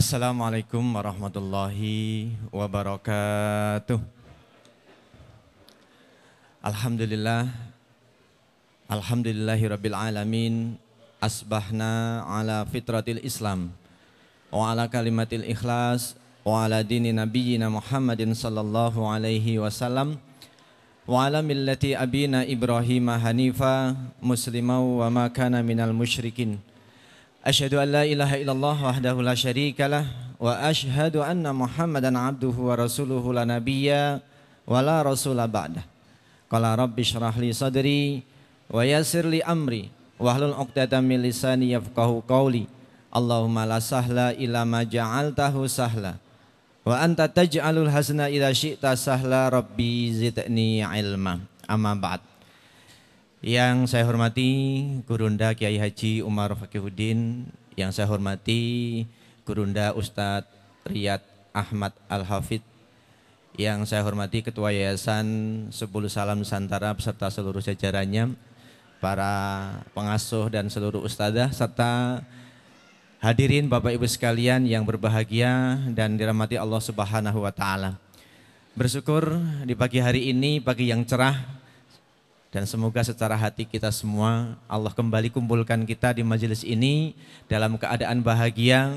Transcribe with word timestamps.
Assalamualaikum 0.00 0.80
warahmatullahi 0.96 2.32
wabarakatuh. 2.48 4.00
Alhamdulillah 6.64 7.52
Alhamdulillahi 8.88 9.68
rabbil 9.68 9.92
alamin 9.92 10.80
Asbahna 11.20 12.24
ala 12.24 12.64
fitratil 12.64 13.20
islam 13.20 13.76
Wa 14.48 14.72
ala 14.72 14.88
kalimatil 14.88 15.44
ikhlas 15.44 16.16
Wa 16.48 16.64
ala 16.64 16.80
dini 16.80 17.12
nabiyyina 17.12 17.68
Muhammadin 17.68 18.32
sallallahu 18.32 19.04
alaihi 19.04 19.60
wasallam 19.60 20.16
Wa 21.04 21.28
ala 21.28 21.44
millati 21.44 21.92
abina 21.92 22.48
Ibrahim 22.48 23.04
hanifa 23.20 23.92
Muslimau 24.24 25.04
wa 25.04 25.12
ma 25.12 25.24
kana 25.28 25.60
minal 25.60 25.92
musyrikin 25.92 26.56
Asyhadu 27.40 27.80
an 27.80 27.88
la 27.88 28.02
ilaha 28.04 28.36
illallah 28.36 28.76
wahdahu 28.76 29.24
la 29.24 29.32
syarika 29.32 29.88
lah 29.88 30.04
Wa 30.40 30.60
asyhadu 30.68 31.24
anna 31.24 31.56
Muhammadan 31.56 32.16
abduhu 32.16 32.68
wa 32.68 32.76
rasuluhu 32.76 33.32
la 33.32 33.48
nabiyya 33.48 34.20
Wa 34.68 34.84
la 34.84 35.00
rasula 35.00 35.48
ba'dah 35.48 35.84
Qala 36.50 36.74
rabbi 36.74 37.06
syrah 37.06 37.30
li 37.38 37.54
sadri 37.54 38.26
wa 38.66 38.82
yassir 38.82 39.22
li 39.22 39.38
amri 39.38 39.86
wahlul 40.18 40.50
'uqdatam 40.50 41.06
min 41.06 41.22
lisani 41.22 41.70
yafqahu 41.78 42.26
qawli. 42.26 42.66
Allahumma 43.14 43.66
la 43.66 43.78
sahla 43.78 44.34
illa 44.34 44.66
ma 44.66 44.82
ja'altahu 44.82 45.70
sahla. 45.70 46.18
Wa 46.82 47.06
anta 47.06 47.30
taj'alul 47.30 47.86
hasna 47.86 48.26
idza 48.26 48.50
syi'ta 48.50 48.98
sahla 48.98 49.46
rabbi 49.46 50.10
zidni 50.10 50.82
ilma. 50.82 51.38
Amma 51.70 51.94
ba'd. 51.94 52.22
Yang 53.40 53.96
saya 53.96 54.04
hormati 54.04 54.84
Gurunda 55.08 55.56
Kiai 55.56 55.80
Haji 55.80 56.20
Umar 56.20 56.52
Fakihuddin, 56.60 57.48
yang 57.72 57.88
saya 57.88 58.04
hormati 58.04 59.08
Gurunda 59.48 59.96
Ustadz 59.96 60.44
Riyad 60.84 61.24
Ahmad 61.56 61.96
Al-Hafidh 62.04 62.60
yang 63.56 63.88
saya 63.88 64.04
hormati 64.04 64.44
Ketua 64.44 64.76
Yayasan 64.76 65.26
Sepuluh 65.72 66.12
Salam 66.12 66.44
Nusantara 66.44 66.92
beserta 66.92 67.32
seluruh 67.32 67.64
jajarannya, 67.64 68.36
para 69.00 69.32
pengasuh 69.96 70.52
dan 70.52 70.68
seluruh 70.68 71.00
ustazah 71.00 71.48
serta 71.48 72.20
hadirin 73.24 73.72
Bapak 73.72 73.96
Ibu 73.96 74.04
sekalian 74.04 74.68
yang 74.68 74.84
berbahagia 74.84 75.80
dan 75.96 76.20
dirahmati 76.20 76.60
Allah 76.60 76.80
Subhanahu 76.84 77.40
wa 77.40 77.52
taala. 77.56 77.96
Bersyukur 78.76 79.40
di 79.64 79.72
pagi 79.72 79.98
hari 79.98 80.28
ini 80.28 80.60
pagi 80.60 80.92
yang 80.92 81.08
cerah 81.08 81.59
dan 82.50 82.66
semoga 82.66 83.02
secara 83.06 83.38
hati 83.38 83.62
kita 83.62 83.90
semua 83.94 84.58
Allah 84.66 84.90
kembali 84.90 85.30
kumpulkan 85.30 85.86
kita 85.86 86.18
di 86.18 86.26
majelis 86.26 86.66
ini 86.66 87.14
dalam 87.46 87.78
keadaan 87.78 88.22
bahagia, 88.26 88.94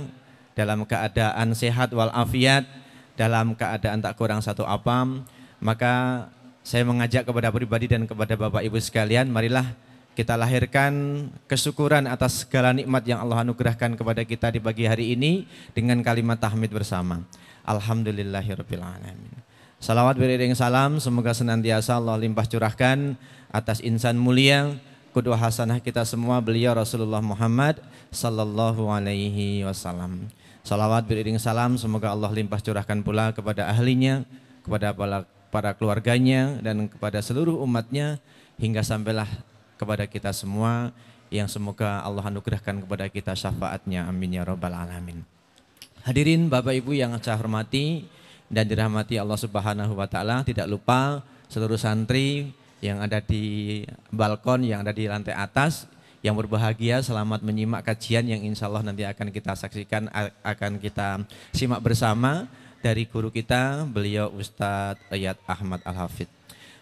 dalam 0.57 0.85
keadaan 0.85 1.53
sehat 1.53 1.93
walafiat 1.93 2.65
dalam 3.13 3.53
keadaan 3.53 4.01
tak 4.01 4.17
kurang 4.17 4.41
satu 4.41 4.65
apam, 4.65 5.21
maka 5.61 6.25
saya 6.65 6.81
mengajak 6.87 7.27
kepada 7.27 7.53
pribadi 7.53 7.85
dan 7.85 8.09
kepada 8.09 8.33
Bapak 8.33 8.63
Ibu 8.65 8.79
sekalian, 8.81 9.29
marilah 9.29 9.75
kita 10.13 10.37
lahirkan 10.37 11.25
kesyukuran 11.49 12.05
atas 12.05 12.45
segala 12.45 12.73
nikmat 12.73 13.01
yang 13.05 13.21
Allah 13.21 13.41
anugerahkan 13.41 13.97
kepada 13.97 14.21
kita 14.25 14.53
di 14.53 14.59
pagi 14.61 14.85
hari 14.85 15.13
ini 15.17 15.45
dengan 15.73 16.01
kalimat 16.05 16.37
tahmid 16.37 16.69
bersama. 16.69 17.21
Alhamdulillahirrahmanirrahim. 17.65 19.41
Salawat 19.83 20.15
beriring 20.15 20.55
salam, 20.55 20.95
semoga 21.03 21.35
senantiasa 21.35 21.99
Allah 21.99 22.15
limpah 22.15 22.47
curahkan 22.47 23.19
atas 23.53 23.85
insan 23.85 24.17
mulia, 24.17 24.73
kedua 25.13 25.37
hasanah 25.37 25.77
kita 25.77 26.01
semua 26.09 26.41
beliau 26.41 26.73
Rasulullah 26.73 27.21
Muhammad 27.21 27.77
sallallahu 28.09 28.89
alaihi 28.89 29.61
wasallam. 29.61 30.25
Salawat 30.65 31.05
beriring 31.05 31.37
salam 31.37 31.77
semoga 31.77 32.09
Allah 32.09 32.33
limpah 32.33 32.57
curahkan 32.57 33.05
pula 33.05 33.29
kepada 33.29 33.69
ahlinya, 33.69 34.25
kepada 34.65 34.89
para 35.53 35.77
keluarganya 35.77 36.57
dan 36.65 36.89
kepada 36.89 37.21
seluruh 37.21 37.61
umatnya 37.61 38.17
hingga 38.57 38.81
sampailah 38.81 39.29
kepada 39.77 40.09
kita 40.09 40.33
semua 40.33 40.89
yang 41.29 41.45
semoga 41.45 42.01
Allah 42.01 42.25
anugerahkan 42.25 42.81
kepada 42.81 43.05
kita 43.05 43.37
syafaatnya 43.37 44.09
amin 44.09 44.41
ya 44.41 44.43
rabbal 44.47 44.73
alamin. 44.73 45.21
Hadirin 46.01 46.49
Bapak 46.49 46.73
Ibu 46.73 46.97
yang 46.97 47.13
saya 47.21 47.37
hormati 47.37 48.09
dan 48.49 48.65
dirahmati 48.65 49.21
Allah 49.21 49.37
Subhanahu 49.37 49.93
wa 49.93 50.07
taala, 50.09 50.41
tidak 50.41 50.65
lupa 50.65 51.21
seluruh 51.53 51.77
santri 51.77 52.49
yang 52.83 52.99
ada 52.99 53.23
di 53.23 53.79
balkon 54.11 54.67
yang 54.67 54.83
ada 54.83 54.91
di 54.91 55.07
lantai 55.07 55.31
atas 55.31 55.87
yang 56.19 56.35
berbahagia 56.35 56.99
selamat 56.99 57.39
menyimak 57.39 57.87
kajian 57.87 58.27
yang 58.27 58.43
insya 58.43 58.67
Allah 58.67 58.83
nanti 58.83 59.07
akan 59.07 59.31
kita 59.31 59.55
saksikan 59.55 60.11
akan 60.43 60.83
kita 60.83 61.23
simak 61.55 61.79
bersama 61.79 62.51
dari 62.83 63.07
guru 63.07 63.31
kita 63.31 63.87
beliau 63.87 64.27
Ustadz 64.35 64.99
Ayat 65.07 65.39
Ahmad 65.47 65.79
Al 65.87 65.95
Hafid. 66.03 66.27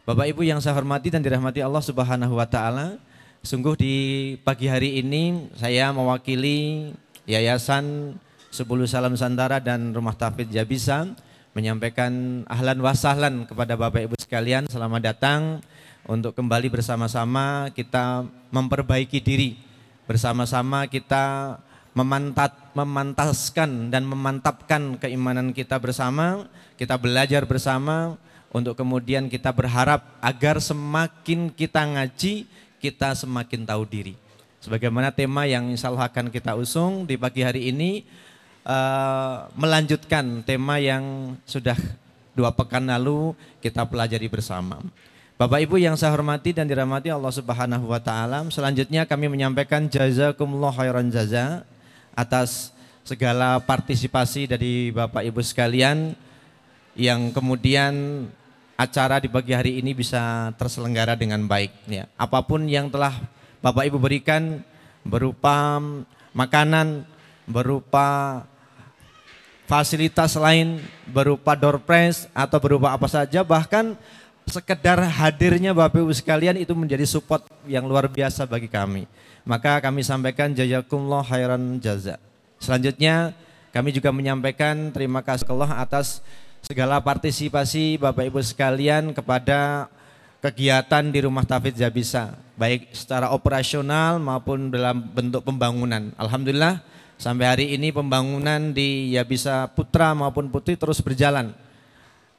Bapak 0.02 0.26
Ibu 0.34 0.42
yang 0.42 0.58
saya 0.58 0.74
hormati 0.74 1.14
dan 1.14 1.22
dirahmati 1.22 1.62
Allah 1.62 1.86
Subhanahu 1.86 2.42
Wa 2.42 2.50
Taala, 2.50 2.98
sungguh 3.46 3.78
di 3.78 3.96
pagi 4.42 4.66
hari 4.66 4.98
ini 4.98 5.54
saya 5.54 5.94
mewakili 5.94 6.90
Yayasan 7.30 8.18
Sepuluh 8.50 8.90
Salam 8.90 9.14
Santara 9.14 9.62
dan 9.62 9.94
Rumah 9.94 10.18
Tafid 10.18 10.50
Jabisa 10.50 11.06
menyampaikan 11.54 12.42
ahlan 12.50 12.82
wasahlan 12.82 13.46
kepada 13.46 13.78
Bapak 13.78 14.10
Ibu 14.10 14.18
sekalian 14.18 14.66
selamat 14.66 15.02
datang 15.06 15.62
untuk 16.12 16.36
kembali 16.36 16.68
bersama-sama 16.68 17.72
kita 17.72 18.28
memperbaiki 18.52 19.24
diri. 19.24 19.56
Bersama-sama 20.04 20.84
kita 20.92 21.56
memantat, 21.96 22.52
memantaskan 22.76 23.88
dan 23.88 24.04
memantapkan 24.04 25.00
keimanan 25.00 25.56
kita 25.56 25.80
bersama, 25.80 26.52
kita 26.76 27.00
belajar 27.00 27.48
bersama 27.48 28.20
untuk 28.52 28.76
kemudian 28.76 29.32
kita 29.32 29.56
berharap 29.56 30.04
agar 30.20 30.60
semakin 30.60 31.48
kita 31.48 31.80
ngaji, 31.80 32.44
kita 32.84 33.16
semakin 33.16 33.64
tahu 33.64 33.88
diri. 33.88 34.20
Sebagaimana 34.60 35.16
tema 35.16 35.48
yang 35.48 35.72
insya 35.72 35.88
Allah 35.88 36.12
akan 36.12 36.28
kita 36.28 36.60
usung 36.60 37.08
di 37.08 37.16
pagi 37.16 37.40
hari 37.40 37.72
ini, 37.72 38.04
uh, 38.68 39.48
melanjutkan 39.56 40.44
tema 40.44 40.76
yang 40.76 41.34
sudah 41.48 41.80
dua 42.36 42.52
pekan 42.52 42.84
lalu 42.84 43.32
kita 43.64 43.88
pelajari 43.88 44.28
bersama. 44.28 44.84
Bapak 45.41 45.57
Ibu 45.57 45.81
yang 45.81 45.97
saya 45.97 46.13
hormati 46.13 46.53
dan 46.53 46.69
dirahmati 46.69 47.09
Allah 47.09 47.34
Subhanahu 47.34 47.90
wa 47.90 47.97
taala, 47.97 48.46
selanjutnya 48.53 49.09
kami 49.09 49.25
menyampaikan 49.25 49.90
jazakumullah 49.90 50.69
khairan 50.69 51.09
jaza 51.09 51.66
atas 52.13 52.69
segala 53.02 53.57
partisipasi 53.57 54.46
dari 54.46 54.94
Bapak 54.94 55.25
Ibu 55.25 55.41
sekalian 55.41 56.13
yang 56.94 57.34
kemudian 57.34 58.29
acara 58.78 59.18
di 59.18 59.34
pagi 59.34 59.57
hari 59.57 59.81
ini 59.81 59.97
bisa 59.97 60.53
terselenggara 60.62 61.18
dengan 61.18 61.41
baik 61.50 61.73
ya. 61.90 62.06
Apa 62.22 62.46
pun 62.46 62.69
yang 62.69 62.94
telah 62.94 63.18
Bapak 63.66 63.90
Ibu 63.90 63.97
berikan 63.97 64.62
berupa 65.02 65.81
makanan, 66.38 67.02
berupa 67.50 68.46
fasilitas 69.66 70.38
lain, 70.38 70.85
berupa 71.09 71.58
door 71.58 71.81
prize 71.81 72.29
atau 72.29 72.62
berupa 72.62 72.94
apa 72.94 73.09
saja 73.09 73.41
bahkan 73.41 73.97
sekedar 74.52 75.00
hadirnya 75.00 75.72
Bapak 75.72 76.04
Ibu 76.04 76.12
sekalian 76.12 76.60
itu 76.60 76.76
menjadi 76.76 77.08
support 77.08 77.48
yang 77.64 77.88
luar 77.88 78.12
biasa 78.12 78.44
bagi 78.44 78.68
kami. 78.68 79.08
Maka 79.48 79.80
kami 79.80 80.04
sampaikan 80.04 80.52
jazakumullah 80.52 81.24
khairan 81.24 81.80
jaza. 81.80 82.20
Selanjutnya 82.60 83.34
kami 83.72 83.96
juga 83.96 84.12
menyampaikan 84.12 84.92
terima 84.92 85.24
kasih 85.24 85.48
Allah 85.50 85.82
atas 85.82 86.20
segala 86.62 87.00
partisipasi 87.02 87.98
Bapak 87.98 88.28
Ibu 88.28 88.44
sekalian 88.44 89.16
kepada 89.16 89.90
kegiatan 90.44 91.08
di 91.10 91.20
Rumah 91.24 91.46
Tafid 91.48 91.78
Jabisa, 91.78 92.36
baik 92.60 92.92
secara 92.94 93.32
operasional 93.32 94.20
maupun 94.20 94.70
dalam 94.70 95.02
bentuk 95.02 95.42
pembangunan. 95.47 96.14
Alhamdulillah 96.20 96.84
sampai 97.18 97.46
hari 97.46 97.66
ini 97.74 97.90
pembangunan 97.90 98.74
di 98.74 99.16
Yabisa 99.16 99.70
Putra 99.72 100.14
maupun 100.14 100.50
Putri 100.52 100.78
terus 100.78 101.00
berjalan 101.02 101.54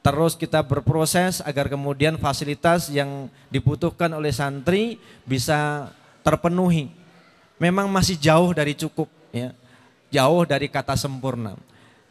terus 0.03 0.35
kita 0.35 0.59
berproses 0.61 1.39
agar 1.41 1.71
kemudian 1.71 2.19
fasilitas 2.19 2.91
yang 2.91 3.31
dibutuhkan 3.47 4.11
oleh 4.11 4.35
santri 4.35 4.99
bisa 5.23 5.89
terpenuhi. 6.21 6.91
Memang 7.55 7.87
masih 7.87 8.19
jauh 8.19 8.51
dari 8.51 8.75
cukup 8.75 9.07
ya. 9.31 9.55
Jauh 10.11 10.43
dari 10.43 10.67
kata 10.67 10.99
sempurna. 10.99 11.55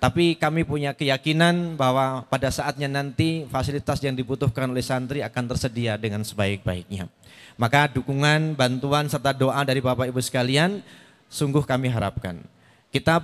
Tapi 0.03 0.35
kami 0.35 0.67
punya 0.67 0.91
keyakinan 0.91 1.79
bahwa 1.79 2.27
pada 2.27 2.51
saatnya 2.51 2.91
nanti 2.91 3.47
fasilitas 3.47 4.03
yang 4.03 4.19
dibutuhkan 4.19 4.67
oleh 4.67 4.83
santri 4.83 5.23
akan 5.23 5.55
tersedia 5.55 5.95
dengan 5.95 6.27
sebaik-baiknya. 6.27 7.07
Maka 7.55 7.87
dukungan, 7.87 8.59
bantuan 8.59 9.07
serta 9.07 9.31
doa 9.31 9.63
dari 9.63 9.79
Bapak 9.79 10.11
Ibu 10.11 10.19
sekalian 10.19 10.83
sungguh 11.31 11.63
kami 11.63 11.87
harapkan. 11.87 12.43
Kita 12.93 13.17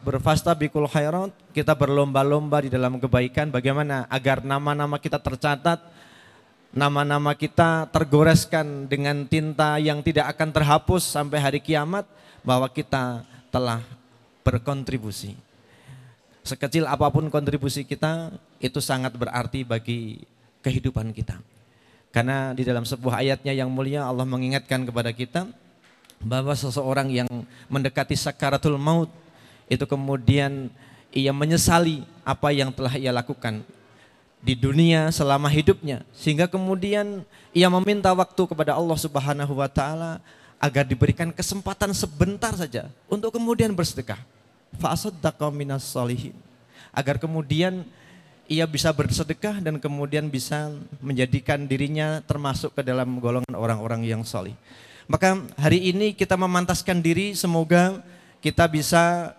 berfasta 0.00 0.56
bikul 0.56 0.88
khairat, 0.88 1.28
kita 1.52 1.76
berlomba-lomba 1.76 2.64
di 2.64 2.72
dalam 2.72 2.96
kebaikan 2.96 3.52
bagaimana 3.52 4.08
agar 4.08 4.40
nama-nama 4.40 4.96
kita 4.96 5.20
tercatat, 5.20 5.76
nama-nama 6.72 7.36
kita 7.36 7.84
tergoreskan 7.92 8.88
dengan 8.88 9.28
tinta 9.28 9.76
yang 9.76 10.00
tidak 10.00 10.32
akan 10.32 10.56
terhapus 10.56 11.04
sampai 11.04 11.36
hari 11.36 11.60
kiamat 11.60 12.08
bahwa 12.40 12.64
kita 12.72 13.20
telah 13.52 13.84
berkontribusi. 14.40 15.36
Sekecil 16.40 16.88
apa 16.88 17.12
pun 17.12 17.28
kontribusi 17.28 17.84
kita 17.84 18.32
itu 18.56 18.80
sangat 18.80 19.12
berarti 19.20 19.68
bagi 19.68 20.24
kehidupan 20.64 21.12
kita. 21.12 21.36
Karena 22.08 22.56
di 22.56 22.64
dalam 22.64 22.88
sebuah 22.88 23.20
ayatnya 23.20 23.52
yang 23.52 23.68
mulia 23.68 24.08
Allah 24.08 24.24
mengingatkan 24.24 24.88
kepada 24.88 25.12
kita 25.12 25.44
bahwa 26.20 26.52
seseorang 26.52 27.08
yang 27.08 27.28
mendekati 27.66 28.12
sakaratul 28.12 28.76
maut 28.76 29.08
itu 29.72 29.82
kemudian 29.88 30.68
ia 31.10 31.32
menyesali 31.32 32.04
apa 32.22 32.52
yang 32.52 32.70
telah 32.70 32.94
ia 32.94 33.10
lakukan 33.10 33.64
di 34.40 34.56
dunia 34.56 35.12
selama 35.12 35.48
hidupnya 35.48 36.04
sehingga 36.16 36.48
kemudian 36.48 37.24
ia 37.52 37.68
meminta 37.68 38.12
waktu 38.12 38.42
kepada 38.46 38.76
Allah 38.76 38.98
Subhanahu 39.00 39.58
wa 39.58 39.68
taala 39.68 40.20
agar 40.60 40.84
diberikan 40.84 41.32
kesempatan 41.32 41.96
sebentar 41.96 42.52
saja 42.52 42.92
untuk 43.08 43.32
kemudian 43.32 43.72
bersedekah. 43.72 44.20
Minas 45.50 45.82
solihin. 45.88 46.36
Agar 46.92 47.16
kemudian 47.16 47.82
ia 48.44 48.68
bisa 48.68 48.92
bersedekah 48.92 49.58
dan 49.64 49.80
kemudian 49.80 50.28
bisa 50.28 50.68
menjadikan 51.00 51.64
dirinya 51.64 52.20
termasuk 52.28 52.76
ke 52.76 52.82
dalam 52.84 53.18
golongan 53.18 53.56
orang-orang 53.56 54.04
yang 54.04 54.22
solih. 54.22 54.54
Maka 55.10 55.42
hari 55.58 55.90
ini 55.90 56.14
kita 56.14 56.38
memantaskan 56.38 57.02
diri 57.02 57.34
semoga 57.34 57.98
kita 58.38 58.70
bisa 58.70 59.34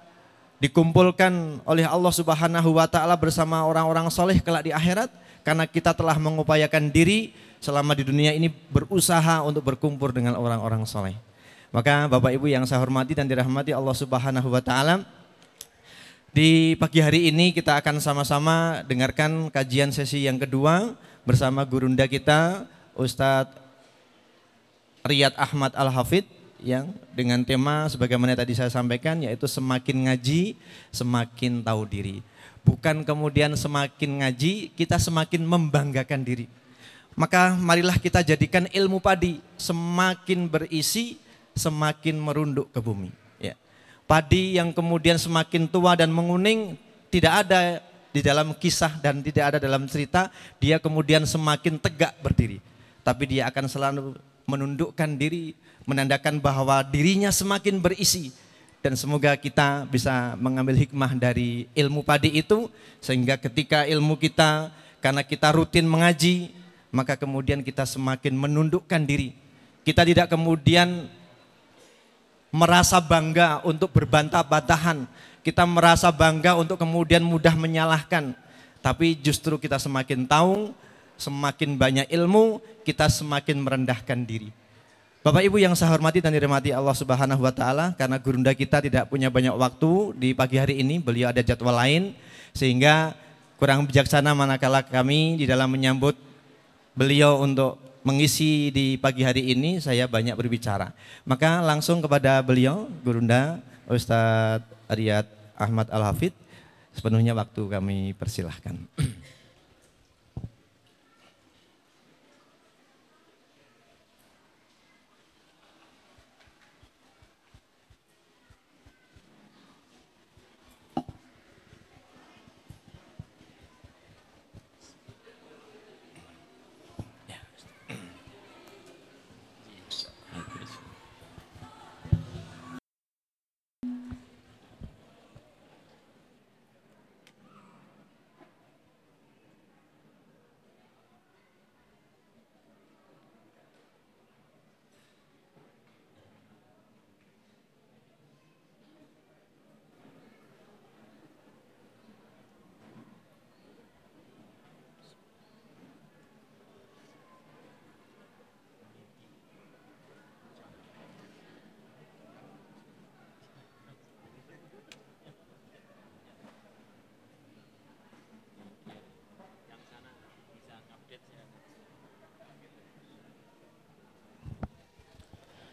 dikumpulkan 0.60 1.64
oleh 1.64 1.88
Allah 1.88 2.12
Subhanahu 2.12 2.76
wa 2.76 2.84
taala 2.92 3.16
bersama 3.16 3.64
orang-orang 3.64 4.12
soleh 4.12 4.44
kelak 4.44 4.68
di 4.68 4.76
akhirat 4.76 5.08
karena 5.48 5.64
kita 5.64 5.96
telah 5.96 6.20
mengupayakan 6.20 6.92
diri 6.92 7.32
selama 7.64 7.96
di 7.96 8.04
dunia 8.04 8.36
ini 8.36 8.52
berusaha 8.52 9.40
untuk 9.48 9.64
berkumpul 9.64 10.12
dengan 10.12 10.36
orang-orang 10.36 10.84
soleh. 10.84 11.16
Maka 11.72 12.12
Bapak 12.12 12.36
Ibu 12.36 12.52
yang 12.52 12.68
saya 12.68 12.84
hormati 12.84 13.16
dan 13.16 13.32
dirahmati 13.32 13.72
Allah 13.72 13.96
Subhanahu 13.96 14.52
wa 14.52 14.60
taala, 14.60 15.08
di 16.36 16.76
pagi 16.84 17.00
hari 17.00 17.32
ini 17.32 17.56
kita 17.56 17.80
akan 17.80 18.04
sama-sama 18.04 18.84
dengarkan 18.92 19.48
kajian 19.48 19.96
sesi 19.96 20.28
yang 20.28 20.36
kedua 20.36 21.00
bersama 21.24 21.64
gurunda 21.64 22.12
kita 22.12 22.68
Ustadz 22.92 23.61
Riyad 25.02 25.34
Ahmad 25.38 25.74
Al-Hafid 25.74 26.30
yang 26.62 26.94
dengan 27.18 27.42
tema 27.42 27.90
sebagaimana 27.90 28.38
tadi 28.38 28.54
saya 28.54 28.70
sampaikan 28.70 29.18
yaitu 29.18 29.50
semakin 29.50 30.10
ngaji 30.10 30.54
semakin 30.94 31.66
tahu 31.66 31.82
diri. 31.90 32.22
Bukan 32.62 33.02
kemudian 33.02 33.58
semakin 33.58 34.22
ngaji 34.22 34.70
kita 34.78 35.02
semakin 35.02 35.42
membanggakan 35.42 36.22
diri. 36.22 36.46
Maka 37.18 37.58
marilah 37.58 37.98
kita 37.98 38.22
jadikan 38.22 38.70
ilmu 38.70 39.02
padi 39.02 39.42
semakin 39.58 40.46
berisi 40.48 41.18
semakin 41.58 42.16
merunduk 42.22 42.72
ke 42.72 42.80
bumi. 42.80 43.10
Ya. 43.42 43.58
Padi 44.06 44.56
yang 44.56 44.72
kemudian 44.72 45.18
semakin 45.18 45.68
tua 45.68 45.98
dan 45.98 46.14
menguning 46.14 46.78
tidak 47.12 47.44
ada 47.44 47.82
di 48.12 48.22
dalam 48.24 48.56
kisah 48.56 48.96
dan 49.00 49.20
tidak 49.24 49.56
ada 49.56 49.58
dalam 49.60 49.88
cerita, 49.88 50.32
dia 50.60 50.80
kemudian 50.80 51.28
semakin 51.28 51.80
tegak 51.80 52.16
berdiri. 52.24 52.64
Tapi 53.02 53.24
dia 53.28 53.50
akan 53.50 53.66
selalu 53.68 54.16
menundukkan 54.46 55.10
diri, 55.18 55.54
menandakan 55.86 56.42
bahwa 56.42 56.82
dirinya 56.86 57.30
semakin 57.30 57.82
berisi. 57.82 58.34
Dan 58.82 58.98
semoga 58.98 59.38
kita 59.38 59.86
bisa 59.86 60.34
mengambil 60.42 60.74
hikmah 60.74 61.14
dari 61.14 61.70
ilmu 61.78 62.02
padi 62.02 62.34
itu, 62.42 62.66
sehingga 62.98 63.38
ketika 63.38 63.86
ilmu 63.86 64.18
kita, 64.18 64.74
karena 65.02 65.22
kita 65.22 65.54
rutin 65.54 65.86
mengaji, 65.86 66.50
maka 66.90 67.14
kemudian 67.14 67.62
kita 67.62 67.86
semakin 67.86 68.34
menundukkan 68.34 69.02
diri. 69.06 69.38
Kita 69.82 70.02
tidak 70.06 70.30
kemudian 70.30 71.10
merasa 72.54 73.00
bangga 73.00 73.64
untuk 73.66 73.90
berbantah-bantahan. 73.96 75.08
Kita 75.42 75.66
merasa 75.66 76.12
bangga 76.14 76.54
untuk 76.54 76.78
kemudian 76.78 77.26
mudah 77.26 77.58
menyalahkan. 77.58 78.38
Tapi 78.82 79.18
justru 79.18 79.58
kita 79.58 79.78
semakin 79.82 80.26
tahu 80.26 80.74
semakin 81.22 81.78
banyak 81.78 82.08
ilmu, 82.10 82.58
kita 82.82 83.06
semakin 83.06 83.62
merendahkan 83.62 84.26
diri. 84.26 84.50
Bapak 85.22 85.46
Ibu 85.46 85.62
yang 85.62 85.78
saya 85.78 85.94
hormati 85.94 86.18
dan 86.18 86.34
dirahmati 86.34 86.74
Allah 86.74 86.98
Subhanahu 86.98 87.46
wa 87.46 87.54
taala, 87.54 87.94
karena 87.94 88.18
gurunda 88.18 88.58
kita 88.58 88.82
tidak 88.82 89.06
punya 89.06 89.30
banyak 89.30 89.54
waktu 89.54 90.18
di 90.18 90.30
pagi 90.34 90.58
hari 90.58 90.82
ini, 90.82 90.98
beliau 90.98 91.30
ada 91.30 91.46
jadwal 91.46 91.78
lain 91.78 92.18
sehingga 92.58 93.14
kurang 93.62 93.86
bijaksana 93.86 94.34
manakala 94.34 94.82
kami 94.82 95.38
di 95.38 95.46
dalam 95.46 95.70
menyambut 95.70 96.18
beliau 96.98 97.38
untuk 97.38 97.78
mengisi 98.02 98.74
di 98.74 98.98
pagi 98.98 99.22
hari 99.22 99.54
ini 99.54 99.78
saya 99.78 100.10
banyak 100.10 100.34
berbicara. 100.34 100.90
Maka 101.22 101.62
langsung 101.62 102.02
kepada 102.02 102.42
beliau 102.42 102.90
gurunda 103.06 103.62
Ustadz 103.86 104.66
Riyad 104.90 105.30
Ahmad 105.54 105.86
Al-Hafid 105.94 106.34
sepenuhnya 106.98 107.38
waktu 107.38 107.62
kami 107.70 108.18
persilahkan. 108.18 108.90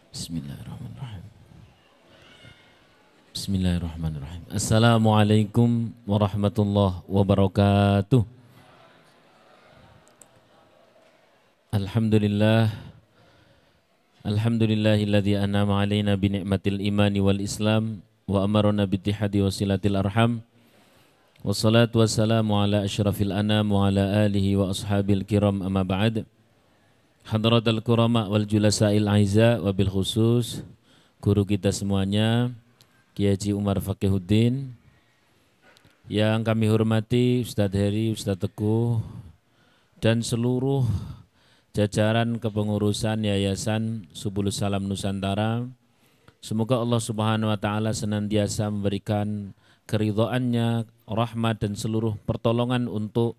Bismillahirrahmanirrahim. 0.09 1.25
Bismillahirrahmanirrahim. 3.33 4.43
Assalamualaikum 4.59 5.87
warahmatullahi 6.03 6.99
wabarakatuh. 7.07 8.27
Alhamdulillah. 11.71 12.67
Alhamdulillahilladzi 14.27 15.39
an'ama 15.39 15.79
alaina 15.79 16.19
bi 16.19 16.35
ni'matil 16.35 16.83
imani 16.83 17.23
wal 17.23 17.39
islam 17.39 18.03
wa 18.27 18.43
amarna 18.43 18.83
bi 18.83 18.99
ittihadi 18.99 19.39
wasilatil 19.39 19.95
arham. 19.95 20.43
Wassalatu 21.39 22.03
wassalamu 22.03 22.59
ala 22.59 22.83
asyrafil 22.83 23.31
anam 23.31 23.71
wa 23.71 23.87
ala 23.87 24.27
alihi 24.27 24.59
wa 24.59 24.75
ashabil 24.75 25.23
kiram. 25.23 25.63
Amma 25.63 25.87
ba'd. 25.87 26.27
Hadratul 27.23 27.79
kurama 27.79 28.27
wal 28.27 28.43
julasa'il 28.43 29.07
aiza 29.07 29.63
wabil 29.63 29.87
khusus. 29.87 30.67
Guru 31.23 31.47
kita 31.47 31.71
semuanya 31.71 32.51
Kiai 33.19 33.51
Umar 33.51 33.83
Fakihuddin 33.83 34.71
yang 36.07 36.39
kami 36.39 36.71
hormati 36.71 37.43
Ustadz 37.43 37.75
Heri, 37.75 38.15
Ustadz 38.15 38.47
Teguh 38.47 39.03
dan 39.99 40.23
seluruh 40.23 40.87
jajaran 41.75 42.39
kepengurusan 42.39 43.27
Yayasan 43.27 44.07
Subulus 44.15 44.63
Salam 44.63 44.87
Nusantara. 44.87 45.67
Semoga 46.39 46.79
Allah 46.79 47.03
Subhanahu 47.03 47.51
wa 47.51 47.59
taala 47.59 47.91
senantiasa 47.91 48.71
memberikan 48.71 49.51
keridhaannya, 49.91 50.87
rahmat 51.03 51.59
dan 51.59 51.75
seluruh 51.75 52.15
pertolongan 52.23 52.87
untuk 52.87 53.35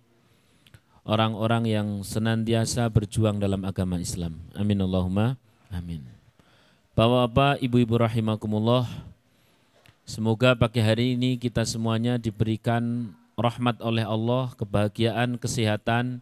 orang-orang 1.08 1.64
yang 1.64 1.88
senantiasa 2.04 2.84
berjuang 2.92 3.40
dalam 3.40 3.64
agama 3.64 3.96
Islam. 3.96 4.44
Amin 4.52 4.84
Allahumma 4.84 5.40
amin. 5.72 6.04
Bapak-bapak, 6.92 7.64
ibu-ibu 7.64 7.96
rahimakumullah, 7.96 8.84
semoga 10.10 10.58
pagi 10.58 10.82
hari 10.82 11.14
ini 11.14 11.38
kita 11.38 11.62
semuanya 11.62 12.18
diberikan 12.18 13.14
rahmat 13.38 13.78
oleh 13.78 14.02
Allah, 14.02 14.50
kebahagiaan, 14.58 15.38
kesehatan, 15.38 16.18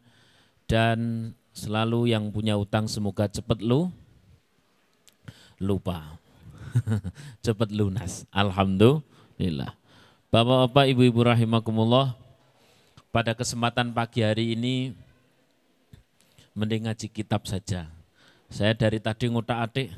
dan 0.68 1.32
selalu 1.56 2.12
yang 2.12 2.28
punya 2.28 2.60
utang 2.60 2.84
semoga 2.84 3.24
cepat 3.32 3.64
lu 3.64 3.88
lupa. 5.56 6.20
cepat 7.44 7.72
lunas. 7.72 8.28
Alhamdulillah. 8.28 9.72
Bapak-bapak, 10.28 10.84
ibu-ibu 10.92 11.24
rahimakumullah, 11.24 12.12
pada 13.08 13.32
kesempatan 13.32 13.96
pagi 13.96 14.20
hari 14.20 14.52
ini 14.52 14.92
mending 16.52 16.84
ngaji 16.84 17.08
kitab 17.08 17.48
saja. 17.48 17.88
Saya 18.52 18.76
dari 18.76 19.00
tadi 19.00 19.32
ngutak-atik 19.32 19.88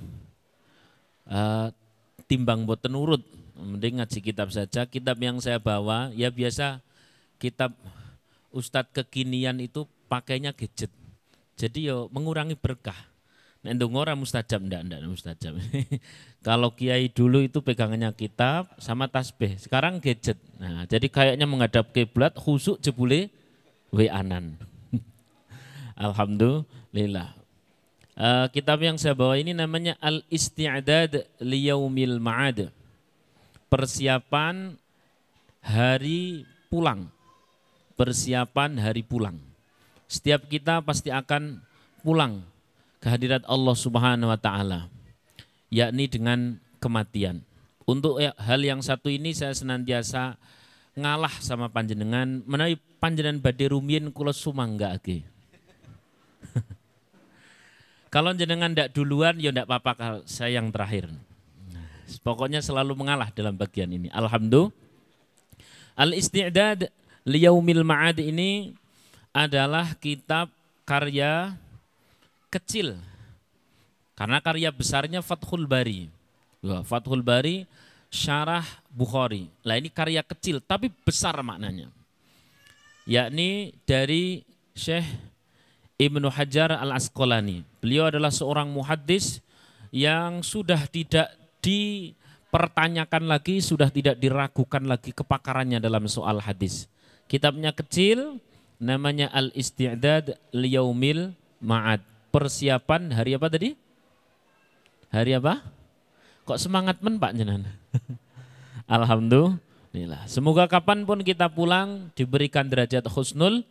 uh, 1.27 1.75
timbang 2.31 2.63
boten 2.63 2.95
urut, 2.95 3.40
mending 3.61 4.01
ngaji 4.01 4.19
kitab 4.25 4.49
saja. 4.51 4.89
Kitab 4.89 5.21
yang 5.21 5.39
saya 5.39 5.61
bawa 5.61 6.11
ya 6.17 6.33
biasa 6.33 6.81
kitab 7.41 7.77
Ustadz 8.51 8.91
kekinian 8.91 9.63
itu 9.63 9.87
pakainya 10.11 10.51
gadget. 10.51 10.91
Jadi 11.55 11.93
yo 11.93 12.11
mengurangi 12.11 12.59
berkah. 12.59 12.97
Nek 13.61 13.77
ndonga 13.77 14.09
ora 14.09 14.15
mustajab 14.17 14.65
ndak 14.65 14.89
ndak 14.89 15.01
mustajab. 15.05 15.61
Kalau 16.47 16.73
kiai 16.73 17.13
dulu 17.13 17.45
itu 17.45 17.61
pegangannya 17.61 18.09
kitab 18.17 18.73
sama 18.81 19.05
tasbih, 19.13 19.61
sekarang 19.61 20.01
gadget. 20.01 20.41
Nah, 20.57 20.89
jadi 20.89 21.05
kayaknya 21.13 21.45
menghadap 21.45 21.93
kiblat 21.93 22.33
khusuk 22.41 22.81
jebule 22.81 23.29
weanan. 23.93 24.57
Alhamdulillah. 26.09 27.37
Uh, 28.17 28.49
kitab 28.49 28.81
yang 28.81 28.97
saya 28.97 29.13
bawa 29.13 29.37
ini 29.37 29.53
namanya 29.53 29.97
Al 30.01 30.25
Isti'dad 30.33 31.29
Liyaumil 31.45 32.17
Ma'ad. 32.17 32.73
Persiapan 33.71 34.75
hari 35.63 36.43
pulang. 36.67 37.07
Persiapan 37.95 38.83
hari 38.83 39.07
pulang. 39.07 39.39
Setiap 40.11 40.51
kita 40.51 40.83
pasti 40.83 41.15
akan 41.15 41.63
pulang 42.03 42.43
kehadirat 42.99 43.47
Allah 43.47 43.77
Subhanahu 43.79 44.29
wa 44.29 44.41
taala 44.41 44.91
yakni 45.71 46.11
dengan 46.11 46.59
kematian. 46.83 47.47
Untuk 47.87 48.19
ya, 48.19 48.35
hal 48.37 48.61
yang 48.61 48.83
satu 48.83 49.07
ini 49.07 49.31
saya 49.33 49.55
senantiasa 49.55 50.37
ngalah 50.99 51.33
sama 51.39 51.71
panjenengan 51.71 52.43
menawi 52.45 52.77
panjenengan 52.99 53.39
badhe 53.39 53.71
rumiyin 53.71 54.11
kula 54.11 54.35
sumangga 54.35 54.99
age. 54.99 55.23
Kalau 58.15 58.35
jenengan 58.35 58.75
ndak 58.75 58.91
duluan 58.91 59.39
ya 59.39 59.55
ndak 59.55 59.71
apa-apa 59.71 60.27
saya 60.27 60.59
yang 60.59 60.75
terakhir. 60.75 61.09
Pokoknya 62.19 62.59
selalu 62.59 62.99
mengalah 62.99 63.31
dalam 63.31 63.55
bagian 63.55 63.87
ini. 63.93 64.11
Alhamdulillah. 64.11 64.75
Al-Isti'dad 65.95 66.89
liyaumil 67.29 67.85
ma'ad 67.87 68.19
ini 68.19 68.75
adalah 69.31 69.95
kitab 70.01 70.51
karya 70.83 71.55
kecil. 72.51 72.99
Karena 74.19 74.43
karya 74.43 74.75
besarnya 74.75 75.23
Fathul 75.23 75.71
Bari. 75.71 76.11
Fathul 76.85 77.23
Bari 77.23 77.65
syarah 78.11 78.67
Bukhari. 78.91 79.49
Lah 79.63 79.79
ini 79.79 79.89
karya 79.89 80.21
kecil 80.27 80.59
tapi 80.61 80.91
besar 80.91 81.39
maknanya. 81.41 81.89
Yakni 83.07 83.73
dari 83.89 84.45
Syekh 84.77 85.07
Ibnu 85.97 86.29
Hajar 86.33 86.75
Al-Asqalani. 86.81 87.65
Beliau 87.81 88.09
adalah 88.09 88.33
seorang 88.33 88.69
muhaddis 88.73 89.41
yang 89.93 90.41
sudah 90.41 90.85
tidak 90.89 91.29
dipertanyakan 91.61 93.29
lagi, 93.29 93.61
sudah 93.61 93.89
tidak 93.93 94.19
diragukan 94.19 94.85
lagi 94.85 95.13
kepakarannya 95.15 95.79
dalam 95.79 96.09
soal 96.09 96.41
hadis. 96.41 96.89
Kitabnya 97.31 97.71
kecil, 97.71 98.41
namanya 98.81 99.29
Al-Isti'dad 99.31 100.41
Liyaumil 100.51 101.37
Ma'ad 101.61 102.01
persiapan 102.33 103.13
hari 103.13 103.37
apa 103.37 103.47
tadi? 103.53 103.77
Hari 105.13 105.37
apa? 105.37 105.61
Kok 106.49 106.59
semangat 106.59 107.03
men 107.05 107.21
Pak 107.21 107.37
Jenan? 107.37 107.69
Alhamdulillah. 108.91 110.25
Semoga 110.31 110.67
kapan 110.71 111.05
pun 111.05 111.21
kita 111.21 111.51
pulang 111.51 112.09
diberikan 112.17 112.67
derajat 112.67 113.07
husnul 113.11 113.67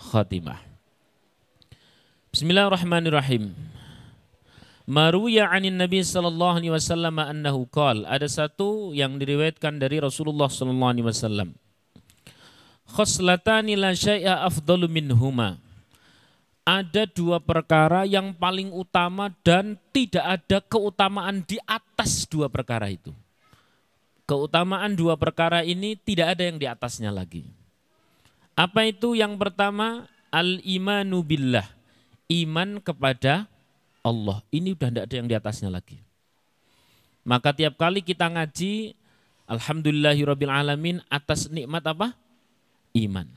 khotimah. 0.00 0.60
Bismillahirrahmanirrahim. 2.34 3.54
Maruya 4.88 5.52
anin 5.52 5.76
Nabi 5.76 6.00
sallallahu 6.00 6.64
alaihi 6.64 6.72
wasallam 6.72 7.20
annahu 7.20 7.68
qol. 7.68 8.08
Ada 8.08 8.24
satu 8.24 8.96
yang 8.96 9.20
diriwayatkan 9.20 9.76
dari 9.76 10.00
Rasulullah 10.00 10.48
sallallahu 10.48 10.92
alaihi 10.96 11.04
wasallam. 11.04 11.52
Khoslatani 12.88 13.76
la 13.76 13.92
syai'a 13.92 14.48
afdalu 14.48 14.88
minhuma 14.88 15.60
ada 16.68 17.08
dua 17.08 17.40
perkara 17.40 18.04
yang 18.04 18.36
paling 18.36 18.68
utama 18.72 19.32
dan 19.40 19.80
tidak 19.88 20.24
ada 20.24 20.60
keutamaan 20.60 21.40
di 21.44 21.56
atas 21.64 22.28
dua 22.28 22.52
perkara 22.52 22.92
itu. 22.92 23.12
Keutamaan 24.28 24.92
dua 24.92 25.16
perkara 25.16 25.64
ini 25.64 25.96
tidak 25.96 26.36
ada 26.36 26.44
yang 26.44 26.60
di 26.60 26.68
atasnya 26.68 27.08
lagi. 27.08 27.48
Apa 28.52 28.84
itu 28.84 29.16
yang 29.16 29.40
pertama? 29.40 30.08
Al-imanu 30.28 31.24
billah. 31.24 31.64
Iman 32.28 32.84
kepada 32.84 33.48
Allah. 34.02 34.42
Ini 34.50 34.74
udah 34.74 34.88
tidak 34.90 35.04
ada 35.10 35.14
yang 35.14 35.28
di 35.28 35.36
atasnya 35.36 35.70
lagi. 35.70 35.98
Maka 37.28 37.52
tiap 37.52 37.76
kali 37.76 38.00
kita 38.00 38.24
ngaji, 38.30 38.96
alamin 40.48 41.04
atas 41.12 41.52
nikmat 41.52 41.84
apa? 41.84 42.16
Iman. 42.96 43.28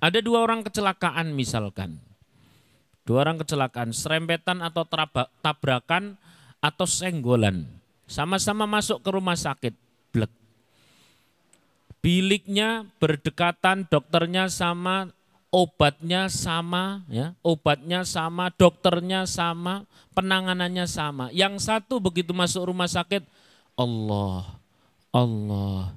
Ada 0.00 0.24
dua 0.24 0.40
orang 0.40 0.64
kecelakaan 0.64 1.36
misalkan. 1.36 2.00
Dua 3.04 3.20
orang 3.26 3.36
kecelakaan, 3.40 3.92
serempetan 3.92 4.64
atau 4.64 4.88
tabrakan 5.44 6.16
atau 6.64 6.86
senggolan. 6.88 7.68
Sama-sama 8.08 8.64
masuk 8.64 9.04
ke 9.04 9.10
rumah 9.12 9.36
sakit. 9.36 9.76
Blek. 10.10 10.32
Biliknya 12.00 12.88
berdekatan, 12.96 13.84
dokternya 13.92 14.48
sama, 14.48 15.12
obatnya 15.50 16.30
sama, 16.30 17.02
ya, 17.10 17.34
obatnya 17.42 18.06
sama, 18.06 18.54
dokternya 18.54 19.26
sama, 19.26 19.84
penanganannya 20.14 20.86
sama. 20.86 21.28
Yang 21.34 21.66
satu 21.66 21.98
begitu 21.98 22.30
masuk 22.30 22.70
rumah 22.70 22.86
sakit, 22.86 23.26
Allah, 23.74 24.56
Allah, 25.10 25.94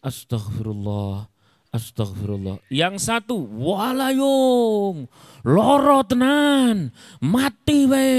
astagfirullah, 0.00 1.28
Astagfirullah. 1.74 2.62
Yang 2.70 3.02
satu, 3.02 3.34
walayung, 3.50 5.10
loro 5.42 6.06
tenan, 6.06 6.94
mati 7.18 7.90
we. 7.90 8.10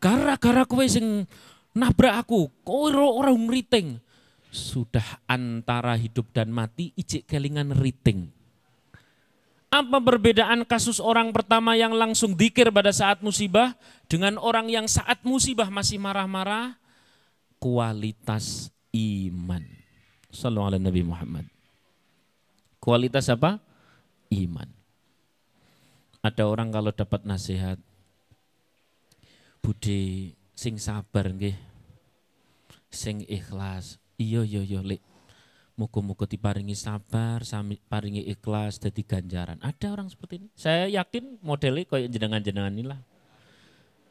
Gara-gara 0.00 0.64
kowe 0.64 0.80
sing 0.88 1.28
nabrak 1.76 2.24
aku, 2.24 2.48
kowe 2.64 2.88
orang 2.88 3.36
ngriting. 3.44 4.00
Sudah 4.48 5.04
antara 5.28 6.00
hidup 6.00 6.32
dan 6.32 6.48
mati, 6.48 6.96
ijik 6.96 7.28
kelingan 7.28 7.76
riting. 7.76 8.32
Apa 9.72 10.04
perbedaan 10.04 10.68
kasus 10.68 11.00
orang 11.00 11.32
pertama 11.32 11.72
yang 11.72 11.96
langsung 11.96 12.36
dikir 12.36 12.68
pada 12.68 12.92
saat 12.92 13.24
musibah 13.24 13.72
dengan 14.04 14.36
orang 14.36 14.68
yang 14.68 14.84
saat 14.84 15.24
musibah 15.24 15.72
masih 15.72 15.96
marah-marah? 15.96 16.76
Kualitas 17.56 18.68
iman. 18.92 19.64
Sallallahu 20.28 20.76
alaihi 20.76 20.84
Nabi 20.84 21.02
Muhammad. 21.08 21.46
Kualitas 22.84 23.32
apa? 23.32 23.64
Iman. 24.28 24.68
Ada 26.20 26.44
orang 26.44 26.68
kalau 26.68 26.92
dapat 26.92 27.24
nasihat, 27.24 27.80
budi 29.64 30.36
sing 30.52 30.76
sabar 30.76 31.32
nggih. 31.32 31.56
Sing 32.92 33.24
ikhlas. 33.24 33.96
Iya 34.20 34.44
iya 34.44 34.60
iya 34.60 34.84
lek. 34.84 35.00
Muga-muga 35.72 36.28
diparingi 36.28 36.76
sabar, 36.76 37.40
sami 37.48 37.80
paringi 37.88 38.20
ikhlas 38.28 38.76
jadi 38.76 39.02
ganjaran. 39.02 39.58
Ada 39.64 39.96
orang 39.96 40.12
seperti 40.12 40.44
ini. 40.44 40.48
Saya 40.52 40.84
yakin 40.88 41.40
modelnya 41.40 41.88
kayak 41.88 42.12
jenengan-jenengan 42.12 42.74
inilah. 42.76 43.00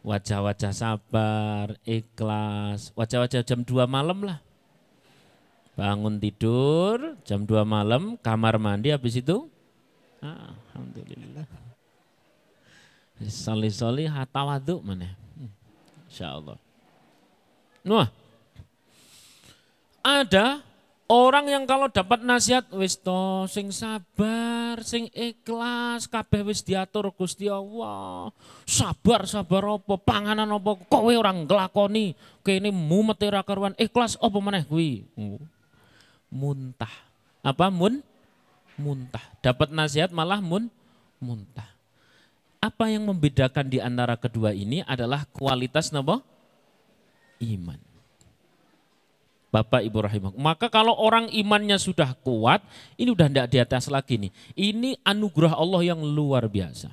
Wajah-wajah 0.02 0.74
sabar, 0.74 1.78
ikhlas, 1.86 2.90
wajah-wajah 2.98 3.46
jam 3.46 3.62
2 3.62 3.86
malam 3.86 4.26
lah 4.26 4.42
Bangun 5.72 6.20
tidur 6.20 7.16
jam 7.24 7.48
2 7.48 7.64
malam, 7.64 8.20
kamar 8.20 8.60
mandi 8.60 8.92
habis 8.92 9.16
itu 9.16 9.48
ah, 10.20 10.52
alhamdulillah. 10.76 11.48
Soli-soli 13.26 14.10
hatawadu 14.10 14.82
mana? 14.82 15.16
Insya 16.10 16.38
Allah. 16.38 16.58
Wah, 17.88 18.10
ada 20.04 20.62
orang 21.12 21.52
yang 21.52 21.64
kalau 21.68 21.92
dapat 21.92 22.24
nasihat 22.24 22.64
wis 22.72 22.96
to 22.96 23.44
sing 23.52 23.68
sabar, 23.76 24.80
sing 24.80 25.12
ikhlas, 25.12 26.08
kabeh 26.08 26.48
wis 26.48 26.64
diatur 26.64 27.12
Gusti 27.12 27.52
Allah. 27.52 28.32
Sabar, 28.64 29.28
sabar 29.28 29.76
apa? 29.76 30.00
Panganan 30.00 30.48
apa? 30.48 30.80
Kowe 30.88 31.12
orang 31.12 31.44
nglakoni 31.44 32.16
kene 32.48 32.72
mumet 32.72 33.20
ora 33.28 33.44
karuan 33.44 33.76
ikhlas 33.76 34.16
apa 34.24 34.38
meneh 34.40 34.64
kuwi? 34.64 35.04
muntah. 36.32 36.96
Apa 37.44 37.68
mun? 37.68 38.00
Muntah. 38.80 39.22
Dapat 39.44 39.76
nasihat 39.76 40.16
malah 40.16 40.40
mun 40.40 40.72
muntah. 41.20 41.68
Apa 42.64 42.88
yang 42.88 43.04
membedakan 43.10 43.68
di 43.68 43.84
antara 43.84 44.16
kedua 44.16 44.56
ini 44.56 44.80
adalah 44.88 45.28
kualitas 45.36 45.92
napa? 45.92 46.24
Iman. 47.42 47.91
Bapak 49.52 49.84
Ibu 49.84 50.08
rahimah. 50.08 50.32
Maka 50.40 50.72
kalau 50.72 50.96
orang 50.96 51.28
imannya 51.28 51.76
sudah 51.76 52.16
kuat, 52.24 52.64
ini 52.96 53.12
udah 53.12 53.28
tidak 53.28 53.48
di 53.52 53.58
atas 53.60 53.92
lagi 53.92 54.16
nih. 54.16 54.32
Ini 54.56 55.04
anugerah 55.04 55.60
Allah 55.60 55.92
yang 55.92 56.00
luar 56.00 56.48
biasa. 56.48 56.88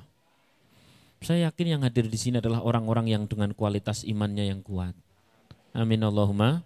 Saya 1.23 1.47
yakin 1.47 1.79
yang 1.79 1.81
hadir 1.87 2.07
di 2.07 2.19
sini 2.19 2.43
adalah 2.43 2.59
orang-orang 2.63 3.11
yang 3.11 3.23
dengan 3.27 3.55
kualitas 3.55 4.03
imannya 4.03 4.51
yang 4.51 4.59
kuat. 4.59 4.91
Amin 5.71 6.03
Allahumma. 6.03 6.63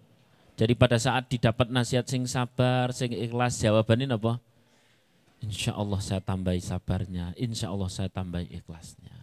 Jadi 0.58 0.74
pada 0.78 0.98
saat 1.02 1.30
didapat 1.30 1.70
nasihat 1.70 2.06
sing 2.06 2.26
sabar, 2.30 2.94
sing 2.94 3.14
ikhlas, 3.14 3.58
jawabannya 3.58 4.14
apa? 4.14 4.38
Insya 5.42 5.74
Allah 5.74 6.00
saya 6.00 6.22
tambahi 6.22 6.62
sabarnya, 6.62 7.34
insya 7.38 7.74
Allah 7.74 7.90
saya 7.90 8.10
tambahi 8.10 8.50
ikhlasnya. 8.50 9.14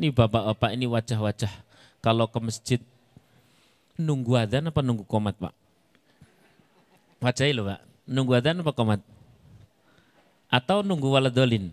Ini 0.00 0.10
bapak-bapak 0.10 0.70
ini 0.74 0.88
wajah-wajah 0.90 1.52
kalau 2.02 2.26
ke 2.26 2.38
masjid 2.42 2.80
nunggu 3.94 4.34
adzan 4.34 4.66
apa 4.66 4.80
nunggu 4.82 5.06
komat 5.06 5.38
pak? 5.38 5.54
Wajahnya 7.24 7.56
loh 7.56 7.64
pak, 7.72 7.80
nunggu 8.04 8.36
adzan 8.36 8.60
apa 8.60 8.76
komat? 8.76 9.00
Atau 10.52 10.84
nunggu 10.84 11.08
waladolin? 11.08 11.72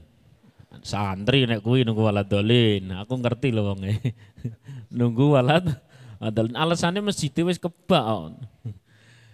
Santri 0.80 1.44
nek 1.44 1.60
kuwi 1.60 1.84
nunggu 1.84 2.08
waladolin, 2.08 2.96
aku 2.96 3.20
ngerti 3.20 3.52
loh 3.52 3.76
bang. 3.76 4.00
nunggu 4.96 5.36
walad, 5.36 5.68
waladolin. 6.24 6.56
Alasannya 6.56 7.04
masjid 7.04 7.36
wis 7.44 7.60
kebak. 7.60 8.32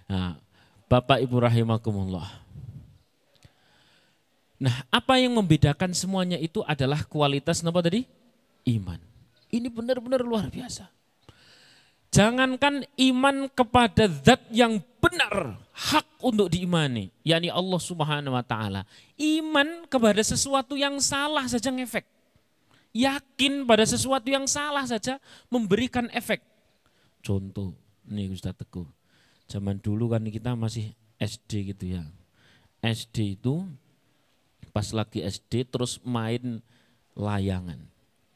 Nah, 0.09 0.41
Bapak 0.89 1.21
Ibu 1.21 1.37
rahimakumullah. 1.37 2.25
Nah, 4.57 4.73
apa 4.89 5.21
yang 5.21 5.37
membedakan 5.37 5.93
semuanya 5.93 6.41
itu 6.41 6.65
adalah 6.65 7.05
kualitas 7.05 7.61
apa 7.61 7.77
tadi? 7.85 8.09
Iman. 8.65 8.97
Ini 9.53 9.69
benar-benar 9.69 10.25
luar 10.25 10.49
biasa. 10.49 10.89
Jangankan 12.07 12.87
iman 12.87 13.51
kepada 13.51 14.07
zat 14.07 14.41
yang 14.49 14.79
benar, 14.97 15.59
hak 15.75 16.07
untuk 16.23 16.49
diimani, 16.49 17.11
yakni 17.21 17.51
Allah 17.51 17.77
Subhanahu 17.77 18.33
wa 18.33 18.41
taala. 18.41 18.87
Iman 19.19 19.85
kepada 19.85 20.23
sesuatu 20.23 20.73
yang 20.79 20.97
salah 21.03 21.45
saja 21.45 21.69
ngefek. 21.69 22.07
Yakin 22.95 23.67
pada 23.69 23.85
sesuatu 23.85 24.25
yang 24.25 24.49
salah 24.49 24.87
saja 24.87 25.21
memberikan 25.51 26.09
efek. 26.15 26.41
Contoh, 27.21 27.75
nih 28.07 28.31
Ustaz 28.33 28.57
Teguh. 28.57 28.87
Zaman 29.45 29.77
dulu 29.77 30.09
kan 30.09 30.25
kita 30.25 30.57
masih 30.57 30.95
SD 31.21 31.75
gitu 31.75 31.99
ya. 31.99 32.03
SD 32.81 33.37
itu 33.37 33.67
pas 34.71 34.89
lagi 34.95 35.21
SD 35.21 35.67
terus 35.69 36.01
main 36.01 36.63
layangan. 37.13 37.77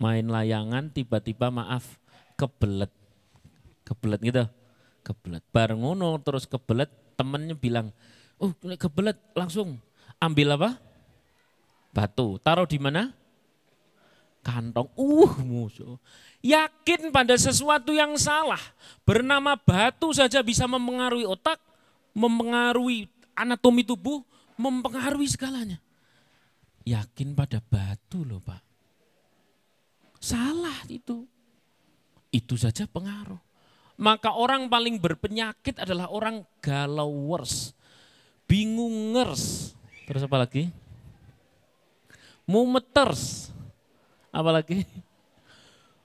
Main 0.01 0.29
layangan 0.29 0.89
tiba-tiba 0.93 1.49
maaf 1.49 1.97
kebelet 2.37 2.89
kebelet 3.91 4.19
gitu. 4.23 4.43
Kebelet. 5.03 5.43
Bareng 5.51 5.83
ngono 5.83 6.15
terus 6.23 6.47
kebelet 6.47 6.87
temennya 7.19 7.59
bilang 7.59 7.91
oh 8.39 8.55
kebelet 8.55 9.19
langsung 9.35 9.75
ambil 10.23 10.55
apa? 10.55 10.69
Batu. 11.91 12.39
Taruh 12.39 12.63
di 12.63 12.79
mana? 12.79 13.11
Kantong. 14.41 14.87
Uh 14.95 15.43
musuh. 15.43 15.99
Yakin 16.39 17.11
pada 17.11 17.35
sesuatu 17.35 17.91
yang 17.91 18.15
salah? 18.15 18.61
Bernama 19.03 19.59
batu 19.59 20.15
saja 20.15 20.39
bisa 20.41 20.65
mempengaruhi 20.65 21.27
otak 21.27 21.59
mempengaruhi 22.15 23.11
anatomi 23.35 23.83
tubuh 23.83 24.23
mempengaruhi 24.55 25.27
segalanya. 25.27 25.77
Yakin 26.87 27.37
pada 27.37 27.61
batu 27.61 28.25
loh 28.25 28.41
pak. 28.41 28.63
Salah 30.17 30.79
itu. 30.89 31.27
Itu 32.31 32.55
saja 32.55 32.87
pengaruh 32.87 33.50
maka 34.01 34.33
orang 34.33 34.65
paling 34.65 34.97
berpenyakit 34.97 35.77
adalah 35.77 36.09
orang 36.09 36.41
galawers, 36.57 37.77
bingungers, 38.49 39.77
terus 40.09 40.25
apa 40.25 40.41
lagi? 40.41 40.73
Mumeters, 42.49 43.53
apa 44.33 44.49
lagi? 44.49 44.89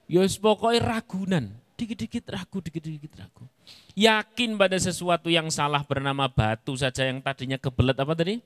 Yos 0.05 0.37
pokoknya 0.37 1.01
ragunan, 1.01 1.49
dikit-dikit 1.73 2.29
ragu, 2.29 2.61
dikit-dikit 2.61 3.17
ragu. 3.17 3.49
Yakin 3.97 4.53
pada 4.61 4.77
sesuatu 4.77 5.33
yang 5.33 5.49
salah 5.49 5.81
bernama 5.81 6.29
batu 6.29 6.77
saja 6.77 7.01
yang 7.01 7.17
tadinya 7.17 7.57
kebelet 7.57 7.97
apa 7.97 8.13
tadi? 8.13 8.37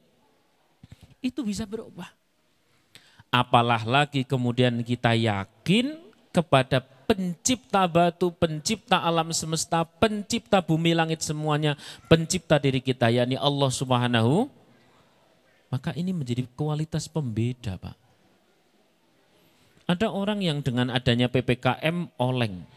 Itu 1.19 1.43
bisa 1.43 1.67
berubah. 1.67 2.07
Apalah 3.27 3.83
lagi 3.83 4.23
kemudian 4.23 4.79
kita 4.79 5.11
yakin 5.11 5.99
kepada 6.31 6.79
pencipta 7.11 7.83
batu, 7.91 8.31
pencipta 8.31 9.03
alam 9.03 9.35
semesta, 9.35 9.83
pencipta 9.83 10.63
bumi 10.63 10.95
langit 10.95 11.19
semuanya, 11.19 11.75
pencipta 12.07 12.55
diri 12.55 12.79
kita 12.79 13.11
yakni 13.11 13.35
Allah 13.35 13.67
Subhanahu 13.67 14.47
maka 15.71 15.95
ini 15.95 16.11
menjadi 16.11 16.43
kualitas 16.51 17.07
pembeda, 17.07 17.79
Pak. 17.79 17.95
Ada 19.87 20.11
orang 20.11 20.43
yang 20.43 20.59
dengan 20.59 20.91
adanya 20.91 21.31
PPKM 21.31 22.11
oleng. 22.19 22.67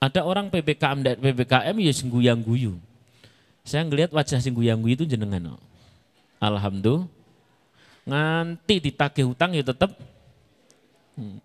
Ada 0.00 0.24
orang 0.24 0.48
PPKM 0.48 1.00
dan 1.04 1.16
PPKM 1.20 1.76
ya 1.76 1.92
sengguyang 1.92 2.40
guyu. 2.40 2.80
Saya 3.64 3.84
ngelihat 3.84 4.12
wajah 4.12 4.40
sengguyang 4.40 4.80
guyu 4.80 4.96
itu 4.96 5.08
jenengan. 5.08 5.60
Alhamdulillah. 6.40 7.08
Nganti 8.04 8.76
ditagih 8.84 9.32
hutang 9.32 9.56
ya 9.56 9.64
tetap 9.64 9.96
hmm. 11.16 11.40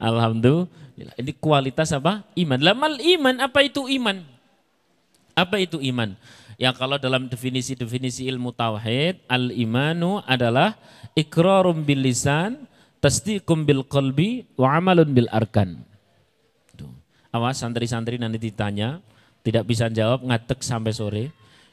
Alhamdulillah. 0.00 1.14
Ini 1.20 1.32
kualitas 1.36 1.92
apa? 1.92 2.24
Iman. 2.32 2.58
Lamal 2.64 2.96
iman, 2.96 3.36
apa 3.44 3.60
itu 3.60 3.84
iman? 4.00 4.24
Apa 5.36 5.60
itu 5.60 5.76
iman? 5.92 6.16
Ya 6.60 6.72
kalau 6.76 7.00
dalam 7.00 7.28
definisi-definisi 7.28 8.28
ilmu 8.28 8.52
tauhid, 8.52 9.24
al-imanu 9.28 10.20
adalah 10.28 10.76
ikrarum 11.16 11.84
bil 11.88 12.04
lisan, 12.04 12.68
tasdiqum 13.00 13.64
bil 13.64 13.80
qalbi, 13.84 14.44
wa 14.60 14.76
amalun 14.76 15.08
bil 15.08 15.28
arkan. 15.32 15.80
Tuh. 16.76 16.92
Awas 17.32 17.64
santri-santri 17.64 18.20
nanti 18.20 18.36
ditanya, 18.36 19.00
tidak 19.40 19.64
bisa 19.64 19.88
jawab 19.88 20.20
ngatek 20.20 20.60
sampai 20.60 20.92
sore, 20.92 21.24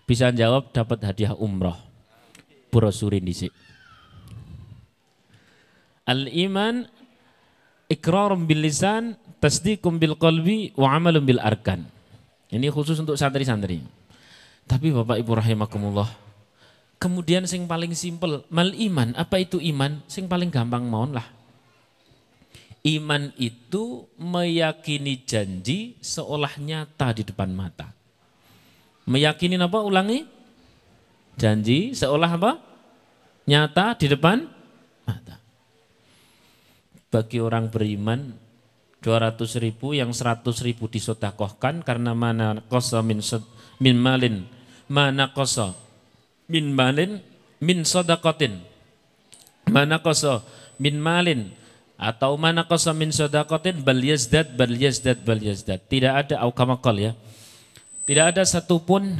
bisa 0.08 0.32
jawab 0.32 0.72
dapat 0.72 1.04
hadiah 1.04 1.36
umroh. 1.36 1.76
Brosurin 2.72 3.28
disik. 3.28 3.52
Al-iman 6.08 6.88
ikrarum 7.88 8.47
bil 8.47 8.63
lisan, 8.63 9.15
tasdiqum 9.39 10.00
bil 10.00 10.15
qalbi 10.19 10.71
wa 10.76 10.95
amalun 10.95 11.23
bil 11.23 11.39
arkan. 11.39 11.88
Ini 12.47 12.71
khusus 12.71 13.00
untuk 13.00 13.19
santri-santri. 13.19 13.84
Tapi 14.67 14.91
Bapak 14.91 15.19
Ibu 15.19 15.32
rahimakumullah, 15.39 16.12
kemudian 17.00 17.47
sing 17.47 17.67
paling 17.67 17.95
simpel, 17.95 18.43
mal 18.52 18.71
iman, 18.71 19.15
apa 19.15 19.39
itu 19.39 19.60
iman? 19.63 20.04
Sing 20.12 20.28
paling 20.28 20.52
gampang 20.52 20.84
mohon 20.84 21.15
lah. 21.15 21.28
Iman 22.88 23.36
itu 23.36 24.08
meyakini 24.15 25.19
janji 25.28 26.00
seolah 26.00 26.56
nyata 26.56 27.19
di 27.19 27.23
depan 27.28 27.52
mata. 27.52 27.91
Meyakini 29.08 29.60
apa? 29.60 29.80
Ulangi. 29.84 30.23
Janji 31.36 31.91
seolah 31.95 32.32
apa? 32.32 32.52
Nyata 33.47 33.95
di 33.95 34.08
depan 34.12 34.47
bagi 37.08 37.39
orang 37.39 37.72
beriman 37.72 38.36
200 39.02 39.63
ribu 39.63 39.96
yang 39.96 40.12
100 40.12 40.43
ribu 40.65 40.89
disodakohkan 40.91 41.86
karena 41.86 42.12
mana 42.12 42.60
kosa 42.67 43.00
min, 43.06 43.24
min 43.80 43.96
malin 43.96 44.43
mana 44.91 45.32
kosa 45.32 45.78
min 46.52 46.74
malin 46.74 47.24
min 47.63 47.88
sodakotin 47.88 48.60
mana 49.72 50.00
kosa 50.04 50.43
min 50.80 50.98
malin 50.98 51.52
atau 51.98 52.38
mana 52.38 52.63
kosa 52.70 52.93
min 52.93 53.10
sodakotin 53.10 53.82
bal 53.82 53.98
yazdad 53.98 54.54
bal 54.54 54.70
yazdad 54.70 55.17
bal 55.26 55.41
yazdad. 55.41 55.82
Tidak 55.89 56.13
ada 56.13 56.36
aukamakol 56.46 57.10
ya. 57.10 57.12
Tidak 58.06 58.26
ada 58.38 58.46
satupun 58.46 59.17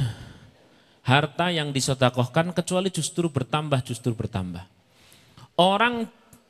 harta 1.02 1.50
yang 1.50 1.74
disodakohkan 1.74 2.54
kecuali 2.54 2.88
justru 2.88 3.26
bertambah 3.28 3.82
justru 3.82 4.14
bertambah. 4.14 4.62
Orang 5.58 6.06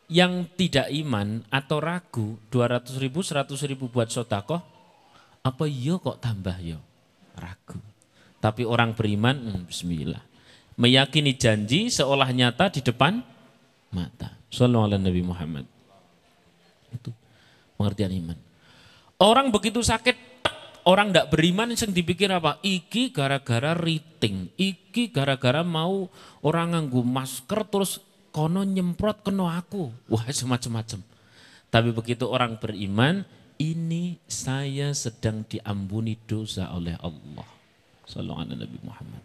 yang 0.09 0.49
tidak 0.57 0.89
iman 0.89 1.45
atau 1.53 1.79
ragu 1.85 2.41
200 2.49 2.97
ribu, 2.97 3.21
100 3.21 3.53
ribu 3.69 3.93
buat 3.93 4.09
sodakoh, 4.09 4.65
apa 5.45 5.65
iya 5.69 6.01
kok 6.01 6.19
tambah 6.19 6.57
yo? 6.65 6.81
Ragu. 7.37 7.79
Tapi 8.41 8.65
orang 8.65 8.97
beriman, 8.97 9.37
hmm, 9.37 9.69
bismillah. 9.69 10.25
Meyakini 10.81 11.37
janji 11.37 11.93
seolah 11.93 12.31
nyata 12.33 12.73
di 12.73 12.81
depan 12.81 13.21
mata. 13.93 14.33
Sallallahu 14.49 14.97
Nabi 14.97 15.23
Muhammad. 15.23 15.67
Itu 16.89 17.13
pengertian 17.77 18.15
iman. 18.17 18.39
Orang 19.19 19.51
begitu 19.51 19.83
sakit, 19.83 20.17
orang 20.87 21.11
tidak 21.13 21.29
beriman 21.35 21.75
yang 21.75 21.91
dipikir 21.93 22.31
apa? 22.31 22.63
Iki 22.63 23.11
gara-gara 23.13 23.75
riting, 23.75 24.55
iki 24.57 25.11
gara-gara 25.11 25.67
mau 25.67 26.07
orang 26.41 26.73
nganggu 26.79 27.03
masker 27.03 27.67
terus 27.67 27.99
kono 28.39 28.63
nyemprot 28.63 29.27
keno 29.27 29.51
aku. 29.51 29.91
Wah 30.07 30.23
semacam-macam. 30.31 31.03
Tapi 31.75 31.89
begitu 31.91 32.31
orang 32.31 32.55
beriman, 32.63 33.27
ini 33.59 34.23
saya 34.31 34.95
sedang 34.95 35.43
diampuni 35.43 36.15
dosa 36.31 36.71
oleh 36.71 36.95
Allah. 37.03 37.49
Sallallahu 38.07 38.55
Nabi 38.55 38.79
Muhammad. 38.87 39.23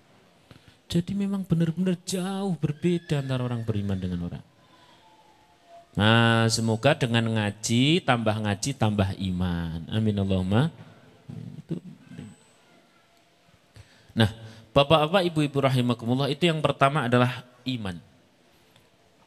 Jadi 0.90 1.14
memang 1.14 1.46
benar-benar 1.46 2.02
jauh 2.02 2.58
berbeda 2.58 3.22
antara 3.22 3.46
orang 3.46 3.62
beriman 3.62 4.02
dengan 4.02 4.34
orang. 4.34 4.46
Nah, 5.94 6.50
semoga 6.50 6.98
dengan 6.98 7.38
ngaji, 7.38 8.02
tambah 8.02 8.34
ngaji, 8.34 8.72
tambah 8.74 9.14
iman. 9.14 9.94
Amin 9.94 10.18
Allahumma. 10.18 10.74
Itu. 11.62 11.78
Nah, 14.18 14.34
Bapak-bapak, 14.74 15.22
ibu-ibu 15.30 15.62
rahimakumullah, 15.62 16.34
itu 16.34 16.50
yang 16.50 16.58
pertama 16.58 17.06
adalah 17.06 17.46
iman. 17.70 17.94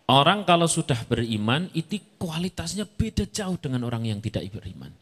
Orang 0.07 0.47
kalau 0.47 0.71
sudah 0.71 1.03
beriman, 1.11 1.67
itu 1.75 1.99
kualitasnya 2.15 2.87
beda 2.87 3.27
jauh 3.27 3.59
dengan 3.59 3.83
orang 3.91 4.07
yang 4.07 4.23
tidak 4.23 4.47
beriman. 4.55 4.95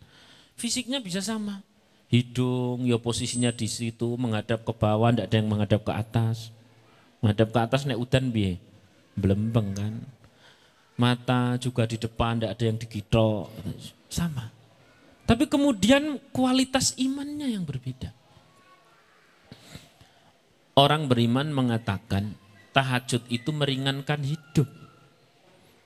Fisiknya 0.56 0.96
bisa 1.04 1.20
sama. 1.20 1.60
Hidung, 2.08 2.88
ya 2.88 2.96
posisinya 2.96 3.52
di 3.52 3.68
situ, 3.68 4.16
menghadap 4.16 4.64
ke 4.64 4.72
bawah, 4.72 5.12
tidak 5.12 5.28
ada 5.28 5.36
yang 5.36 5.48
menghadap 5.52 5.80
ke 5.84 5.92
atas. 5.92 6.48
Menghadap 7.20 7.48
ke 7.52 7.58
atas, 7.60 7.80
naik 7.84 8.00
udan 8.00 8.32
biye. 8.32 8.56
Belembeng 9.12 9.76
kan. 9.76 9.94
Mata 10.96 11.60
juga 11.60 11.84
di 11.84 12.00
depan, 12.00 12.40
tidak 12.40 12.56
ada 12.56 12.64
yang 12.64 12.78
digitok. 12.80 13.52
Sama. 14.08 14.48
Tapi 15.24 15.44
kemudian 15.48 16.16
kualitas 16.32 16.96
imannya 16.96 17.56
yang 17.56 17.64
berbeda. 17.68 18.12
Orang 20.74 21.06
beriman 21.06 21.52
mengatakan 21.54 22.34
tahajud 22.74 23.24
itu 23.30 23.50
meringankan 23.54 24.20
hidup. 24.20 24.83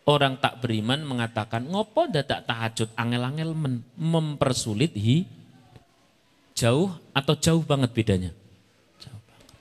Orang 0.08 0.40
tak 0.40 0.64
beriman 0.64 1.04
mengatakan 1.04 1.68
ngopo 1.68 2.08
dadak 2.08 2.48
tahajud 2.48 2.88
angel-angel 2.96 3.52
mempersulit 4.00 4.96
hi 4.96 5.28
jauh 6.56 6.88
atau 7.12 7.36
jauh 7.36 7.60
banget 7.60 7.92
bedanya. 7.92 8.32
Jauh 8.96 9.20
banget. 9.28 9.52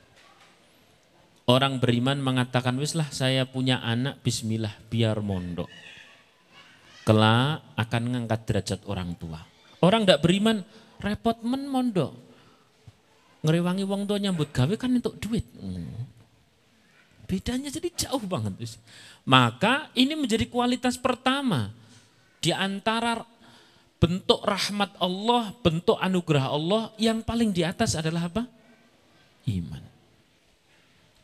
Orang 1.51 1.83
beriman 1.83 2.23
mengatakan 2.23 2.79
wislah 2.79 3.11
saya 3.11 3.43
punya 3.43 3.83
anak 3.83 4.23
bismillah 4.23 4.71
biar 4.87 5.19
mondok. 5.19 5.67
Kelak 7.03 7.75
akan 7.75 8.01
mengangkat 8.07 8.39
derajat 8.47 8.79
orang 8.87 9.19
tua. 9.19 9.43
Orang 9.83 10.07
tidak 10.07 10.23
beriman 10.23 10.63
repot 11.03 11.43
men 11.43 11.67
mondok 11.67 12.27
ngerewangi 13.45 13.85
wong 13.85 14.03
tua 14.09 14.17
nyambut 14.19 14.49
gawe 14.51 14.75
kan 14.75 14.91
untuk 14.91 15.15
duit. 15.21 15.45
Hmm. 15.55 16.07
Bedanya 17.27 17.67
jadi 17.67 17.91
jauh 18.07 18.23
banget. 18.23 18.55
Maka 19.27 19.91
ini 19.91 20.15
menjadi 20.15 20.47
kualitas 20.47 20.95
pertama 20.95 21.67
di 22.39 22.55
antara 22.55 23.27
bentuk 23.99 24.39
rahmat 24.39 24.95
Allah, 25.03 25.51
bentuk 25.59 25.99
anugerah 25.99 26.47
Allah 26.47 26.95
yang 26.95 27.19
paling 27.19 27.51
di 27.51 27.67
atas 27.67 27.99
adalah 27.99 28.31
apa? 28.31 28.47
Iman. 29.51 29.83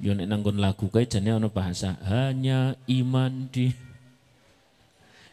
Yo 0.04 0.12
nek 0.12 0.28
nanggon 0.28 0.60
lagu 0.60 0.92
kae 0.92 1.08
jane 1.08 1.32
ana 1.32 1.48
bahasa 1.48 1.96
hanya 2.04 2.76
iman 2.92 3.48
di 3.48 3.72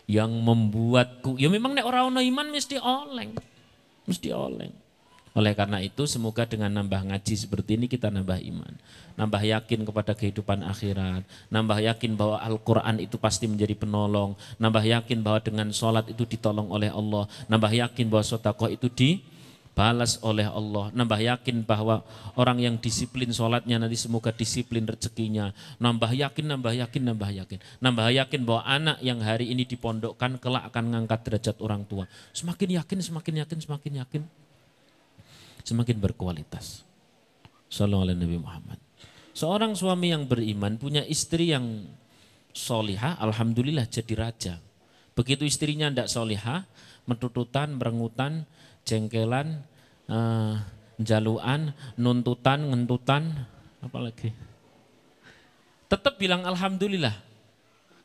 yang 0.06 0.30
membuatku. 0.30 1.42
Ya 1.42 1.50
memang 1.50 1.74
nek 1.74 1.90
ora 1.90 2.06
ana 2.06 2.22
iman 2.22 2.54
mesti 2.54 2.78
oleng. 2.78 3.34
Mesti 4.06 4.30
oleng. 4.30 4.70
Oleh 5.30 5.54
karena 5.54 5.78
itu 5.78 6.10
semoga 6.10 6.42
dengan 6.42 6.74
nambah 6.74 7.06
ngaji 7.06 7.34
seperti 7.38 7.78
ini 7.78 7.86
kita 7.86 8.10
nambah 8.10 8.42
iman. 8.50 8.74
Nambah 9.14 9.42
yakin 9.46 9.86
kepada 9.86 10.12
kehidupan 10.18 10.66
akhirat. 10.66 11.22
Nambah 11.54 11.78
yakin 11.78 12.18
bahwa 12.18 12.42
Al-Quran 12.42 12.98
itu 12.98 13.14
pasti 13.14 13.46
menjadi 13.46 13.78
penolong. 13.78 14.34
Nambah 14.58 14.82
yakin 14.82 15.22
bahwa 15.22 15.38
dengan 15.38 15.70
sholat 15.70 16.10
itu 16.10 16.26
ditolong 16.26 16.66
oleh 16.74 16.90
Allah. 16.90 17.30
Nambah 17.46 17.70
yakin 17.70 18.10
bahwa 18.10 18.26
sotakoh 18.26 18.74
itu 18.74 18.90
dibalas 18.90 20.18
oleh 20.26 20.50
Allah. 20.50 20.90
Nambah 20.98 21.22
yakin 21.22 21.62
bahwa 21.62 22.02
orang 22.34 22.58
yang 22.58 22.74
disiplin 22.82 23.30
sholatnya 23.30 23.78
nanti 23.78 23.94
semoga 23.94 24.34
disiplin 24.34 24.82
rezekinya. 24.82 25.54
Nambah 25.78 26.10
yakin, 26.10 26.58
nambah 26.58 26.74
yakin, 26.74 27.02
nambah 27.06 27.30
yakin. 27.30 27.58
Nambah 27.78 28.06
yakin 28.18 28.40
bahwa 28.42 28.66
anak 28.66 28.98
yang 28.98 29.22
hari 29.22 29.54
ini 29.54 29.62
dipondokkan 29.62 30.42
kelak 30.42 30.66
akan 30.74 30.90
mengangkat 30.90 31.22
derajat 31.22 31.56
orang 31.62 31.86
tua. 31.86 32.10
Semakin 32.34 32.82
yakin, 32.82 32.98
semakin 32.98 33.46
yakin, 33.46 33.58
semakin 33.62 33.94
yakin 34.02 34.22
berkualitas. 35.98 36.82
Sallallahu 37.70 38.18
Nabi 38.18 38.38
Muhammad. 38.40 38.78
Seorang 39.30 39.78
suami 39.78 40.10
yang 40.10 40.26
beriman 40.26 40.74
punya 40.76 41.06
istri 41.06 41.54
yang 41.54 41.86
solihah, 42.50 43.14
alhamdulillah 43.22 43.86
jadi 43.86 44.14
raja. 44.18 44.54
Begitu 45.14 45.46
istrinya 45.46 45.86
tidak 45.86 46.10
solihah, 46.10 46.66
metututan, 47.06 47.78
merengutan, 47.78 48.44
jengkelan, 48.82 49.62
uh, 50.10 50.58
jaluan, 50.98 51.72
nuntutan, 51.94 52.68
ngentutan, 52.74 53.46
apalagi. 53.80 54.34
Tetap 55.90 56.18
bilang 56.18 56.46
alhamdulillah. 56.46 57.14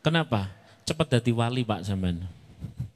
Kenapa? 0.02 0.50
Cepat 0.86 1.18
jadi 1.18 1.34
wali 1.34 1.66
Pak 1.66 1.82
Zaman. 1.86 2.22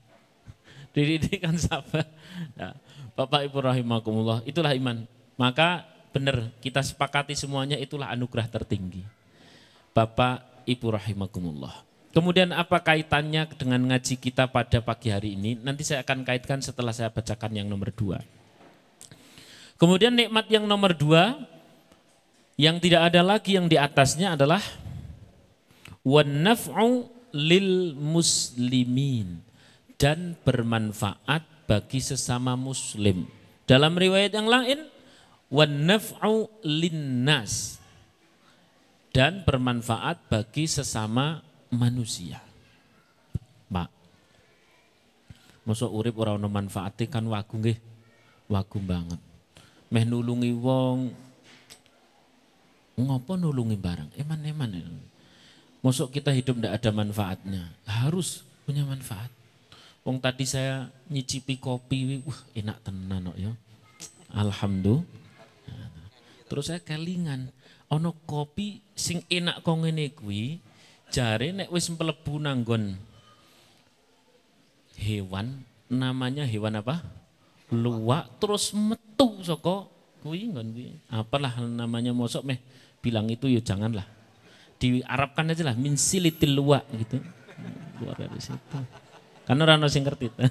Dididikan 0.94 1.58
sabar. 1.58 2.06
Nah, 2.54 2.74
Bapak 3.20 3.52
Ibu 3.52 3.60
rahimakumullah, 3.60 4.40
itulah 4.48 4.72
iman. 4.72 5.04
Maka 5.36 5.84
benar 6.16 6.56
kita 6.64 6.80
sepakati 6.80 7.36
semuanya 7.36 7.76
itulah 7.76 8.08
anugerah 8.16 8.48
tertinggi. 8.48 9.04
Bapak 9.92 10.64
Ibu 10.64 10.96
rahimakumullah. 10.96 11.84
Kemudian 12.16 12.56
apa 12.56 12.80
kaitannya 12.80 13.44
dengan 13.60 13.92
ngaji 13.92 14.16
kita 14.24 14.48
pada 14.48 14.80
pagi 14.80 15.12
hari 15.12 15.36
ini? 15.36 15.60
Nanti 15.60 15.84
saya 15.84 16.00
akan 16.08 16.24
kaitkan 16.24 16.64
setelah 16.64 16.96
saya 16.96 17.12
bacakan 17.12 17.60
yang 17.60 17.68
nomor 17.68 17.92
dua. 17.92 18.24
Kemudian 19.76 20.16
nikmat 20.16 20.48
yang 20.48 20.64
nomor 20.64 20.96
dua, 20.96 21.44
yang 22.56 22.80
tidak 22.80 23.12
ada 23.12 23.20
lagi 23.20 23.60
yang 23.60 23.68
di 23.68 23.76
atasnya 23.76 24.40
adalah 24.40 24.64
wanaf'u 26.08 27.04
lil 27.36 28.00
muslimin 28.00 29.44
dan 30.00 30.40
bermanfaat 30.48 31.59
bagi 31.70 32.02
sesama 32.02 32.58
muslim. 32.58 33.30
Dalam 33.70 33.94
riwayat 33.94 34.34
yang 34.34 34.50
lain, 34.50 34.90
wan 35.54 35.86
naf'u 35.86 36.50
linnas 36.66 37.78
dan 39.14 39.46
bermanfaat 39.46 40.26
bagi 40.26 40.66
sesama 40.66 41.46
manusia. 41.70 42.42
Pak. 43.70 43.90
Masuk 45.70 45.94
urip 45.94 46.18
ora 46.18 46.34
ono 46.34 46.50
manfaate 46.50 47.06
kan 47.06 47.30
wagu 47.30 47.62
nggih. 47.62 47.78
Wagu 48.50 48.82
banget. 48.82 49.22
Meh 49.94 50.06
nulungi 50.10 50.50
wong 50.58 51.14
ngopo 52.98 53.38
nulungi 53.38 53.78
barang? 53.78 54.10
Eman-eman. 54.18 54.74
Masuk 55.86 56.10
kita 56.10 56.34
hidup 56.34 56.58
tidak 56.58 56.82
ada 56.82 56.90
manfaatnya. 56.90 57.64
Harus 57.86 58.42
punya 58.66 58.82
manfaat. 58.82 59.39
Wong 60.08 60.18
tadi 60.24 60.48
saya 60.48 60.88
nyicipi 61.12 61.60
kopi, 61.60 62.24
wah 62.24 62.40
enak 62.56 62.78
tenan 62.82 63.30
kok 63.30 63.38
ya. 63.38 63.52
Alhamdulillah. 64.34 65.06
Terus 66.50 66.66
saya 66.66 66.82
kelingan, 66.82 67.54
ono 67.94 68.18
kopi 68.26 68.82
sing 68.98 69.22
enak 69.30 69.62
kok 69.62 69.78
ngene 69.86 70.18
kuwi, 70.18 70.58
jare 71.14 71.54
nek 71.54 71.70
wis 71.70 71.94
mlebu 71.94 72.42
nanggon 72.42 72.98
hewan, 74.98 75.62
namanya 75.94 76.46
hewan 76.50 76.82
apa? 76.82 77.06
Luwak 77.70 78.42
terus 78.42 78.74
metu 78.74 79.46
saka 79.46 79.86
kuwi 80.26 80.50
nggon 80.50 80.74
kuwi. 80.74 80.90
Apalah 81.14 81.62
namanya 81.62 82.16
mosok 82.18 82.50
meh 82.50 82.58
bilang 82.98 83.30
itu 83.30 83.46
ya 83.46 83.62
janganlah. 83.62 84.10
Diarabkan 84.80 85.54
aja 85.54 85.70
lah 85.70 85.76
min 85.78 86.00
silitil 86.00 86.58
luwak 86.58 86.88
gitu. 86.98 87.22
Luar 88.02 88.16
dari 88.18 88.42
situ. 88.42 88.80
Karena 89.50 89.66
orang 89.66 89.90
sing 89.90 90.06
ngerti. 90.06 90.30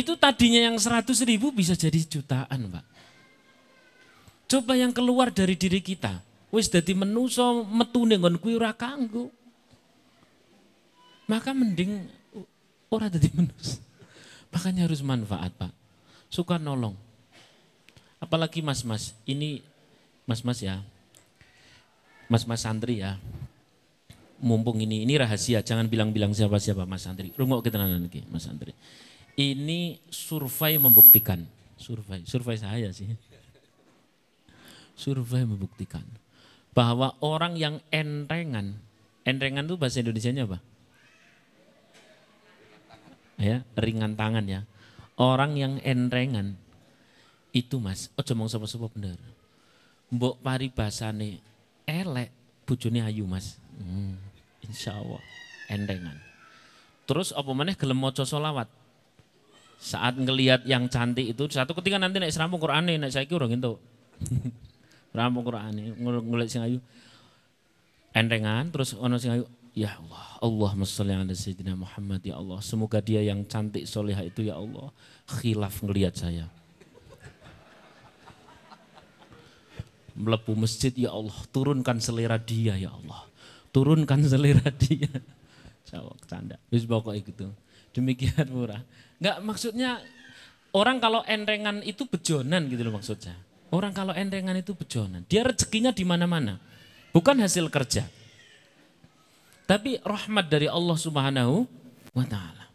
Itu 0.00 0.14
tadinya 0.14 0.70
yang 0.70 0.78
100 0.78 1.10
ribu 1.26 1.50
bisa 1.50 1.74
jadi 1.74 1.98
jutaan, 2.06 2.70
Pak. 2.70 2.86
Coba 4.46 4.78
yang 4.78 4.94
keluar 4.94 5.34
dari 5.34 5.58
diri 5.58 5.82
kita. 5.82 6.22
Wis 6.54 6.70
dadi 6.70 6.94
menuso 6.94 7.66
metune 7.66 8.14
nggon 8.14 8.38
kuwi. 8.38 8.54
Maka 11.26 11.50
mending 11.50 12.06
ora 12.86 13.10
dadi 13.10 13.26
menus. 13.34 13.82
Makanya 14.54 14.86
harus 14.86 15.02
manfaat, 15.02 15.50
Pak. 15.58 15.74
Suka 16.30 16.62
nolong. 16.62 16.94
Apalagi 18.22 18.62
mas-mas, 18.62 19.18
ini 19.26 19.66
mas-mas 20.30 20.62
ya. 20.62 20.78
Mas-mas 22.30 22.62
santri 22.62 23.02
ya 23.02 23.18
mumpung 24.44 24.76
ini 24.78 25.08
ini 25.08 25.16
rahasia, 25.16 25.64
jangan 25.64 25.88
bilang-bilang 25.88 26.36
siapa-siapa 26.36 26.84
Mas 26.84 27.08
Andri. 27.08 27.32
Rungok 27.32 27.64
kita 27.64 27.80
nanti 27.80 28.20
Mas 28.28 28.44
Andri. 28.44 28.76
Ini 29.34 29.98
survei 30.12 30.76
membuktikan, 30.78 31.42
survei, 31.80 32.22
survei 32.28 32.60
saya 32.60 32.92
sih. 32.92 33.08
Survei 34.94 35.42
membuktikan 35.42 36.06
bahwa 36.76 37.16
orang 37.18 37.58
yang 37.58 37.82
entengan, 37.90 38.78
entengan 39.26 39.66
itu 39.66 39.74
bahasa 39.74 40.04
Indonesia-nya 40.04 40.46
apa? 40.46 40.58
Ya, 43.40 43.66
ringan 43.74 44.14
tangan 44.14 44.46
ya. 44.46 44.62
Orang 45.18 45.58
yang 45.58 45.82
entengan 45.82 46.54
Itu 47.54 47.78
Mas, 47.78 48.10
ojo 48.18 48.34
mong 48.34 48.50
sapa-sapa 48.50 48.90
bener. 48.90 49.14
Mbok 50.10 50.42
paribasane 50.42 51.38
elek, 51.86 52.34
bojone 52.66 52.98
ayu 53.06 53.30
Mas. 53.30 53.62
Hmm, 53.78 54.18
insya 54.64 54.96
Allah 54.96 55.22
endengan. 55.68 56.16
Terus 57.04 57.36
apa 57.36 57.50
maneh 57.52 57.76
gelem 57.76 58.00
maca 58.00 58.24
selawat. 58.24 58.68
Saat 59.76 60.16
ngelihat 60.16 60.64
yang 60.64 60.88
cantik 60.88 61.36
itu 61.36 61.44
satu 61.52 61.76
ketika 61.76 62.00
nanti 62.00 62.16
naik 62.16 62.32
serampung 62.32 62.60
Quran 62.62 62.88
naik 62.88 63.12
saiki 63.12 63.36
urung 63.36 63.52
itu. 63.52 63.76
Serampung 65.12 65.44
Quran 65.46 65.94
ngelihat 66.00 66.50
sing 66.50 66.64
ayu. 66.64 66.78
Endengan 68.14 68.70
terus 68.72 68.96
ono 68.96 69.14
sing 69.20 69.36
ayu, 69.36 69.44
ya 69.76 69.98
Allah, 69.98 70.26
Allah 70.40 70.70
sholli 70.86 71.12
ala 71.12 71.30
sayyidina 71.30 71.76
Muhammad 71.76 72.24
ya 72.24 72.40
Allah. 72.40 72.58
Semoga 72.64 72.98
dia 72.98 73.20
yang 73.20 73.44
cantik 73.44 73.84
soleha 73.84 74.24
itu 74.24 74.48
ya 74.48 74.56
Allah 74.56 74.90
khilaf 75.28 75.84
ngelihat 75.84 76.14
saya. 76.16 76.48
Melepu 80.14 80.54
masjid 80.54 80.94
ya 80.94 81.10
Allah, 81.10 81.34
turunkan 81.50 81.98
selera 81.98 82.38
dia 82.38 82.78
ya 82.78 82.94
Allah. 82.94 83.33
Turunkan 83.74 84.22
selera 84.22 84.70
dia. 84.70 85.10
Saya 85.82 86.06
canda. 86.30 86.62
Wis 86.70 86.86
pokoknya 86.86 87.26
gitu. 87.26 87.50
Demikian 87.90 88.46
murah. 88.54 88.78
Enggak 89.18 89.36
maksudnya 89.42 89.98
orang 90.70 91.02
kalau 91.02 91.26
endengan 91.26 91.82
itu 91.82 92.06
bejonan 92.06 92.70
gitu 92.70 92.86
loh 92.86 92.94
maksudnya. 92.94 93.34
Orang 93.74 93.90
kalau 93.90 94.14
endengan 94.14 94.54
itu 94.54 94.78
bejonan. 94.78 95.26
Dia 95.26 95.42
rezekinya 95.42 95.90
di 95.90 96.06
mana-mana. 96.06 96.62
Bukan 97.10 97.34
hasil 97.42 97.66
kerja. 97.66 98.06
Tapi 99.66 99.98
rahmat 100.06 100.46
dari 100.46 100.70
Allah 100.70 100.94
Subhanahu 100.94 101.66
wa 102.14 102.24
taala. 102.30 102.70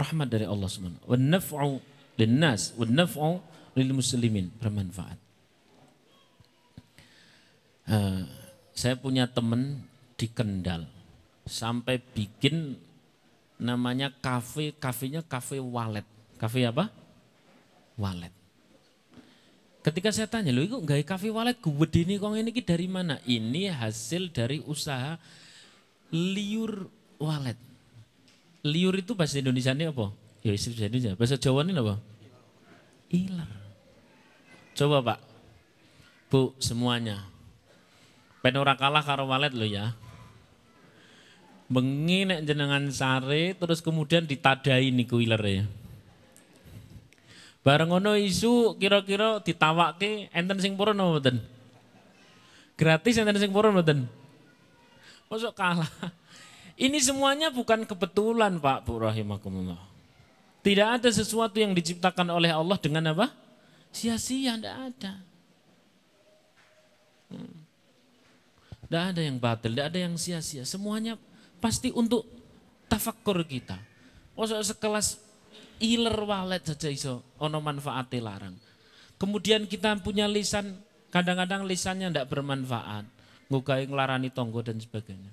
Rahmat 0.00 0.28
dari 0.32 0.48
Allah 0.48 0.68
Subhanahu 0.72 1.04
wa 1.04 1.18
naf'u 1.20 1.76
linnas 2.16 2.72
wa 2.80 2.88
naf'u 2.88 3.30
lil 3.76 3.92
muslimin 3.92 4.48
bermanfaat. 4.56 5.18
Uh, 7.92 8.24
saya 8.72 8.96
punya 8.96 9.28
teman 9.28 9.84
di 10.16 10.26
Kendal 10.28 10.88
sampai 11.44 11.98
bikin 12.00 12.78
namanya 13.62 14.10
kafe, 14.10 14.74
kafenya 14.74 15.22
kafe 15.22 15.62
walet. 15.62 16.06
Kafe 16.38 16.66
apa? 16.66 16.90
Walet. 17.94 18.34
Ketika 19.82 20.14
saya 20.14 20.30
tanya, 20.30 20.54
lo 20.54 20.62
itu 20.62 20.78
nggak 20.78 21.06
kafe 21.06 21.30
walet 21.30 21.58
gue 21.58 21.86
ini 22.02 22.18
kok 22.18 22.34
ini 22.34 22.50
dari 22.62 22.86
mana? 22.86 23.18
Ini 23.26 23.70
hasil 23.74 24.30
dari 24.30 24.62
usaha 24.62 25.18
liur 26.14 26.86
walet. 27.18 27.58
Liur 28.62 28.94
itu 28.94 29.18
bahasa 29.18 29.42
Indonesia 29.42 29.74
ini 29.74 29.90
apa? 29.90 30.14
Ya 30.42 30.54
bahasa 30.54 30.70
Indonesia. 30.70 31.12
Bahasa 31.18 31.34
Jawa 31.38 31.66
ini 31.66 31.74
apa? 31.74 31.98
Ilar. 33.10 33.50
Coba 34.72 34.96
Pak, 35.02 35.18
Bu 36.30 36.54
semuanya. 36.62 37.31
Penora 38.42 38.74
kalah 38.74 39.06
karo 39.06 39.30
walet 39.30 39.54
lo 39.54 39.64
ya 39.64 39.94
bengi 41.72 42.28
nek 42.28 42.44
jenengan 42.44 42.84
sare 42.92 43.56
terus 43.56 43.80
kemudian 43.80 44.28
ditadai 44.28 44.92
niku 44.92 45.24
ya. 45.24 45.64
Bareng 47.64 47.94
ngono 47.94 48.12
isu 48.18 48.76
kira-kira 48.76 49.40
ditawake 49.40 50.28
enten 50.36 50.58
sing 50.60 50.76
purun 50.76 51.00
mboten? 51.00 51.40
Gratis 52.76 53.16
enten 53.16 53.40
sing 53.40 53.54
purun 53.54 53.72
mboten? 53.72 54.04
Masuk 55.32 55.56
kalah. 55.56 55.88
Ini 56.76 56.98
semuanya 57.00 57.48
bukan 57.48 57.88
kebetulan 57.88 58.58
Pak 58.60 58.84
Bu 58.84 59.00
rahimakumullah. 59.00 59.80
Tidak 60.60 60.88
ada 61.00 61.08
sesuatu 61.08 61.56
yang 61.58 61.72
diciptakan 61.72 62.28
oleh 62.34 62.50
Allah 62.50 62.78
dengan 62.78 63.14
apa? 63.14 63.30
Sia-sia, 63.94 64.58
tidak 64.58 64.76
ada. 64.94 65.12
Tidak 68.92 69.16
ada 69.16 69.24
yang 69.24 69.40
batil, 69.40 69.72
tidak 69.72 69.88
ada 69.88 70.04
yang 70.04 70.20
sia-sia. 70.20 70.68
Semuanya 70.68 71.16
pasti 71.64 71.88
untuk 71.96 72.28
tafakkur 72.92 73.40
kita. 73.48 73.80
Masuk 74.36 74.60
sekelas 74.60 75.16
iler 75.80 76.12
walet 76.12 76.60
saja 76.60 76.92
iso 76.92 77.24
ono 77.40 77.56
manfaatnya 77.64 78.20
larang. 78.20 78.52
Kemudian 79.16 79.64
kita 79.64 79.96
punya 80.04 80.28
lisan, 80.28 80.76
kadang-kadang 81.08 81.64
lisannya 81.64 82.12
tidak 82.12 82.28
bermanfaat. 82.36 83.08
Ngukai 83.48 83.88
ngelarani 83.88 84.28
tonggo 84.28 84.60
dan 84.60 84.76
sebagainya. 84.76 85.32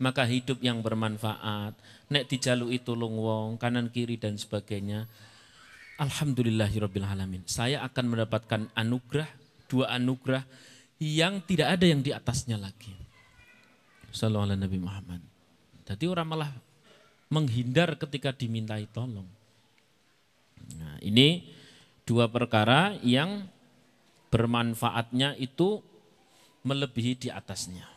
Maka 0.00 0.24
hidup 0.24 0.64
yang 0.64 0.80
bermanfaat, 0.80 1.76
nek 2.08 2.24
dijalui 2.24 2.80
tulung 2.80 3.20
wong, 3.20 3.60
kanan 3.60 3.92
kiri 3.92 4.16
dan 4.16 4.40
sebagainya. 4.40 5.04
Alhamdulillahirrabbilalamin. 6.00 7.44
Saya 7.44 7.84
akan 7.84 8.16
mendapatkan 8.16 8.72
anugerah, 8.72 9.28
dua 9.68 9.92
anugerah 9.92 10.69
yang 11.00 11.40
tidak 11.48 11.80
ada 11.80 11.84
yang 11.88 12.04
di 12.04 12.12
atasnya 12.12 12.60
lagi. 12.60 12.92
Sallallahu 14.12 14.52
Nabi 14.52 14.78
Muhammad. 14.78 15.24
Jadi 15.88 16.04
orang 16.06 16.28
malah 16.28 16.52
menghindar 17.32 17.96
ketika 17.96 18.36
dimintai 18.36 18.84
tolong. 18.92 19.26
Nah, 20.76 21.00
ini 21.00 21.50
dua 22.04 22.28
perkara 22.28 22.94
yang 23.00 23.48
bermanfaatnya 24.30 25.34
itu 25.40 25.80
melebihi 26.62 27.26
di 27.26 27.28
atasnya. 27.32 27.88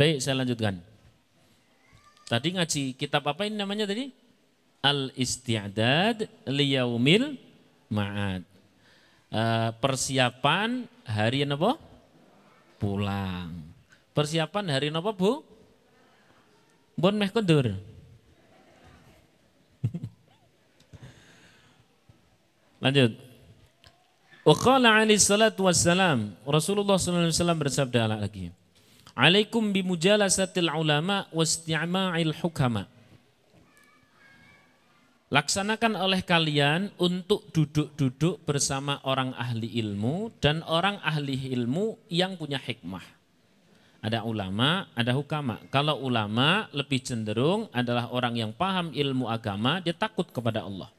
Baik, 0.00 0.24
saya 0.24 0.42
lanjutkan. 0.42 0.80
Tadi 2.26 2.48
ngaji 2.56 2.82
kitab 2.96 3.28
apa 3.28 3.44
ini 3.44 3.60
namanya 3.60 3.84
tadi? 3.84 4.08
Al-Isti'dad 4.82 6.48
liyaumil 6.48 7.36
ma'ad. 7.92 8.51
Uh, 9.32 9.72
persiapan 9.80 10.84
hari 11.08 11.48
apa? 11.48 11.80
Pulang. 12.76 13.48
Persiapan 14.12 14.68
hari 14.68 14.92
napa, 14.92 15.16
Bu? 15.16 15.40
Bon 17.00 17.16
meh 17.16 17.32
kondur. 17.32 17.72
Lanjut. 22.84 23.16
Wa 24.44 24.52
qala 24.58 25.00
alaihi 25.00 25.16
salatu 25.16 25.64
wassalam, 25.64 26.36
Rasulullah 26.44 27.00
wasallam 27.32 27.56
bersabda 27.62 28.10
lagi. 28.12 28.52
Alaikum 29.16 29.72
bimujalasatil 29.72 30.68
ulama 30.68 31.24
wasti'ma'il 31.32 32.36
hukama. 32.36 32.84
Laksanakan 35.32 35.96
oleh 35.96 36.20
kalian 36.20 36.92
untuk 37.00 37.48
duduk-duduk 37.56 38.44
bersama 38.44 39.00
orang 39.00 39.32
ahli 39.32 39.64
ilmu 39.80 40.28
dan 40.44 40.60
orang 40.68 41.00
ahli 41.00 41.56
ilmu 41.56 41.96
yang 42.12 42.36
punya 42.36 42.60
hikmah. 42.60 43.00
Ada 44.04 44.28
ulama, 44.28 44.92
ada 44.92 45.16
hukama. 45.16 45.56
Kalau 45.72 46.04
ulama 46.04 46.68
lebih 46.76 47.00
cenderung 47.00 47.72
adalah 47.72 48.12
orang 48.12 48.36
yang 48.36 48.52
paham 48.52 48.92
ilmu 48.92 49.24
agama, 49.24 49.80
dia 49.80 49.96
takut 49.96 50.28
kepada 50.28 50.68
Allah. 50.68 50.92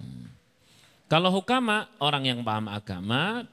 Hmm. 0.00 0.32
Kalau 1.04 1.28
hukama, 1.36 1.92
orang 2.00 2.32
yang 2.32 2.40
paham 2.40 2.72
agama, 2.72 3.44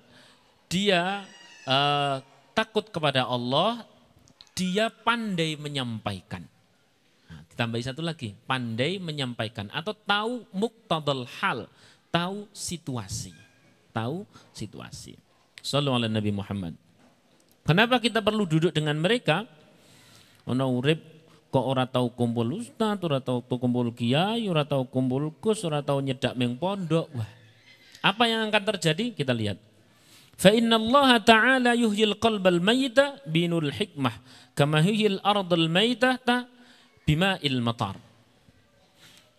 dia 0.72 1.28
uh, 1.68 2.24
takut 2.56 2.88
kepada 2.88 3.28
Allah, 3.28 3.84
dia 4.56 4.88
pandai 4.88 5.60
menyampaikan. 5.60 6.53
Ditambahi 7.54 7.84
satu 7.86 8.02
lagi, 8.02 8.34
pandai 8.50 8.98
menyampaikan 8.98 9.70
atau 9.70 9.94
tahu 9.94 10.42
muktadal 10.50 11.30
hal, 11.38 11.70
tahu 12.10 12.50
situasi. 12.50 13.30
Tahu 13.94 14.26
situasi. 14.58 15.14
Sallallahu 15.62 16.10
Nabi 16.10 16.34
Muhammad. 16.34 16.74
Kenapa 17.62 18.02
kita 18.02 18.26
perlu 18.26 18.50
duduk 18.50 18.74
dengan 18.74 18.98
mereka? 18.98 19.46
Ono 20.50 20.66
urip 20.82 20.98
kok 21.54 21.62
ora 21.62 21.86
tahu 21.86 22.10
kumpul 22.18 22.58
ustaz, 22.58 22.98
ora 23.06 23.22
tahu 23.22 23.46
kumpul 23.46 23.94
kiai, 23.94 24.50
ora 24.50 24.66
tahu 24.66 24.90
kumpul 24.90 25.30
kus, 25.38 25.62
ora 25.62 25.86
tahu 25.86 26.02
nyedak 26.02 26.34
meng 26.34 26.58
pondok. 26.58 27.06
Wah. 27.14 27.30
Apa 28.02 28.28
yang 28.28 28.50
akan 28.50 28.64
terjadi? 28.76 29.14
Kita 29.14 29.30
lihat. 29.30 29.62
Fa 30.34 30.50
inna 30.50 30.82
Allah 30.82 31.22
ta'ala 31.22 31.72
yuhyil 31.78 32.18
qalbal 32.18 32.58
mayta 32.58 33.22
binul 33.30 33.70
hikmah 33.70 34.18
kama 34.58 34.82
yuhyil 34.82 35.22
ardal 35.22 35.70
mayta 35.70 36.18
ta 36.18 36.50
bima'il 37.04 37.60
matar. 37.60 38.00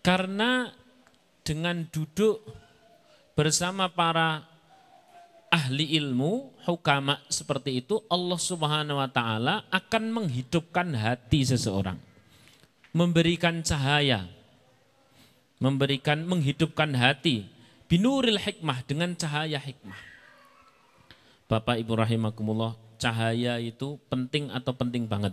Karena 0.05 0.69
dengan 1.41 1.85
duduk 1.89 2.41
bersama 3.33 3.89
para 3.89 4.45
ahli 5.49 5.97
ilmu, 5.97 6.51
hukama 6.65 7.21
seperti 7.29 7.81
itu, 7.81 8.01
Allah 8.11 8.37
Subhanahu 8.37 9.01
wa 9.01 9.09
taala 9.09 9.65
akan 9.69 10.03
menghidupkan 10.13 10.93
hati 10.93 11.45
seseorang. 11.45 11.97
Memberikan 12.95 13.65
cahaya. 13.65 14.29
Memberikan 15.57 16.27
menghidupkan 16.27 16.91
hati 16.93 17.47
binuril 17.87 18.41
hikmah 18.41 18.83
dengan 18.83 19.13
cahaya 19.15 19.61
hikmah. 19.61 19.97
Bapak 21.45 21.77
Ibu 21.77 21.93
rahimakumullah, 21.95 22.73
cahaya 22.97 23.61
itu 23.61 24.01
penting 24.09 24.49
atau 24.49 24.73
penting 24.73 25.05
banget? 25.05 25.31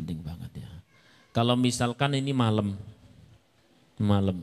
Penting 0.00 0.24
banget 0.24 0.64
ya. 0.64 0.75
Kalau 1.36 1.52
misalkan 1.52 2.16
ini 2.16 2.32
malam, 2.32 2.72
malam, 4.00 4.40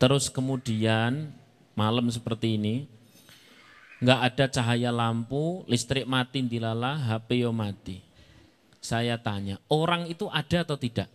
Terus 0.00 0.32
kemudian 0.32 1.28
malam 1.76 2.08
seperti 2.08 2.56
ini, 2.56 2.88
nggak 4.00 4.20
ada 4.32 4.44
cahaya 4.48 4.88
lampu, 4.88 5.60
listrik 5.68 6.08
mati 6.08 6.40
dilala, 6.40 6.96
HP 6.96 7.44
yo 7.44 7.52
mati. 7.52 8.00
Saya 8.80 9.20
tanya, 9.20 9.60
orang 9.68 10.08
itu 10.08 10.24
ada 10.32 10.64
atau 10.64 10.80
tidak? 10.80 11.12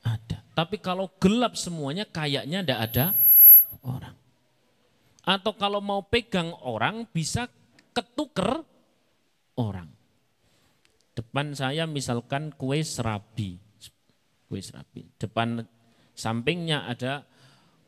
Ada. 0.00 0.40
Tapi 0.56 0.80
kalau 0.80 1.12
gelap 1.20 1.60
semuanya 1.60 2.08
kayaknya 2.08 2.64
ndak 2.64 2.80
ada 2.88 3.06
orang. 3.84 4.16
Atau 5.28 5.52
kalau 5.60 5.84
mau 5.84 6.00
pegang 6.00 6.56
orang 6.64 7.04
bisa 7.12 7.52
ketuker 7.92 8.64
orang. 9.60 9.92
Depan 11.12 11.52
saya 11.52 11.84
misalkan 11.84 12.48
kue 12.56 12.80
serabi. 12.80 13.60
Kue 14.52 14.60
serabi. 14.60 15.08
Depan 15.16 15.64
sampingnya 16.12 16.84
ada 16.84 17.24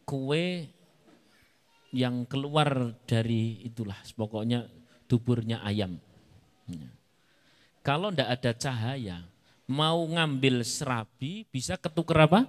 kue 0.09 0.65
yang 1.93 2.25
keluar 2.25 2.97
dari 3.05 3.61
itulah 3.69 4.01
pokoknya 4.17 4.65
duburnya 5.05 5.61
ayam. 5.61 6.01
Ya. 6.65 6.89
Kalau 7.85 8.09
ndak 8.09 8.41
ada 8.41 8.57
cahaya, 8.57 9.29
mau 9.69 10.09
ngambil 10.09 10.65
serabi 10.65 11.45
bisa 11.53 11.77
ketuker 11.77 12.17
apa? 12.25 12.49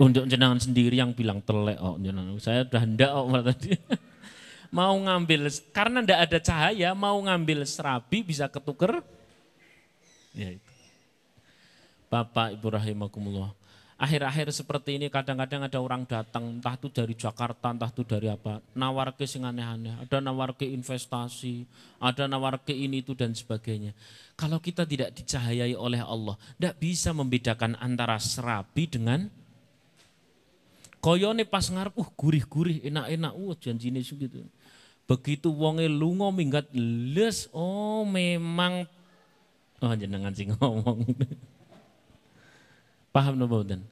Untuk 0.00 0.24
jenengan 0.24 0.56
sendiri 0.56 0.96
yang 0.96 1.12
bilang 1.12 1.44
telek 1.44 1.76
oh 1.84 2.00
jenengan. 2.00 2.32
Saya 2.40 2.64
udah 2.64 2.82
ndak 2.88 3.12
oh 3.12 3.28
tadi. 3.44 3.76
mau 4.80 4.96
ngambil 4.96 5.52
karena 5.68 6.00
ndak 6.00 6.20
ada 6.32 6.38
cahaya, 6.40 6.96
mau 6.96 7.20
ngambil 7.20 7.68
serabi 7.68 8.24
bisa 8.24 8.48
ketuker 8.48 9.04
ya 10.32 10.56
itu. 10.56 10.69
Bapak 12.10 12.58
Ibu 12.58 12.74
rahimakumullah. 12.74 13.54
Akhir-akhir 14.00 14.50
seperti 14.50 14.96
ini 14.96 15.12
kadang-kadang 15.12 15.68
ada 15.68 15.76
orang 15.76 16.08
datang 16.08 16.58
entah 16.58 16.72
itu 16.72 16.88
dari 16.88 17.12
Jakarta 17.12 17.68
entah 17.68 17.92
itu 17.92 18.00
dari 18.00 18.32
apa 18.32 18.64
nawar 18.72 19.12
ke 19.12 19.28
sing 19.28 19.44
aneh-aneh 19.44 19.92
ada 20.00 20.24
nawar 20.24 20.56
ke 20.56 20.64
investasi 20.64 21.68
ada 22.00 22.24
nawar 22.24 22.56
ke 22.64 22.72
ini 22.72 23.04
itu 23.04 23.12
dan 23.12 23.36
sebagainya. 23.36 23.92
Kalau 24.40 24.56
kita 24.56 24.88
tidak 24.88 25.12
dicahayai 25.12 25.76
oleh 25.76 26.00
Allah 26.00 26.40
tidak 26.56 26.80
bisa 26.80 27.12
membedakan 27.12 27.76
antara 27.76 28.16
serabi 28.16 28.88
dengan 28.88 29.28
koyone 31.04 31.44
pas 31.44 31.68
ngarep 31.68 31.92
uh 32.00 32.08
gurih-gurih 32.16 32.80
enak-enak 32.88 33.36
uh 33.36 33.54
janjine 33.60 34.00
gitu. 34.00 34.48
Begitu 35.04 35.52
wonge 35.52 35.84
lungo 35.92 36.32
minggat 36.32 36.72
les 36.72 37.52
oh 37.52 38.08
memang 38.08 38.88
oh 39.84 39.92
jenengan 39.92 40.32
sing 40.32 40.56
ngomong 40.56 41.04
Paham 43.10 43.34
nopo 43.38 43.66
dan 43.66 43.82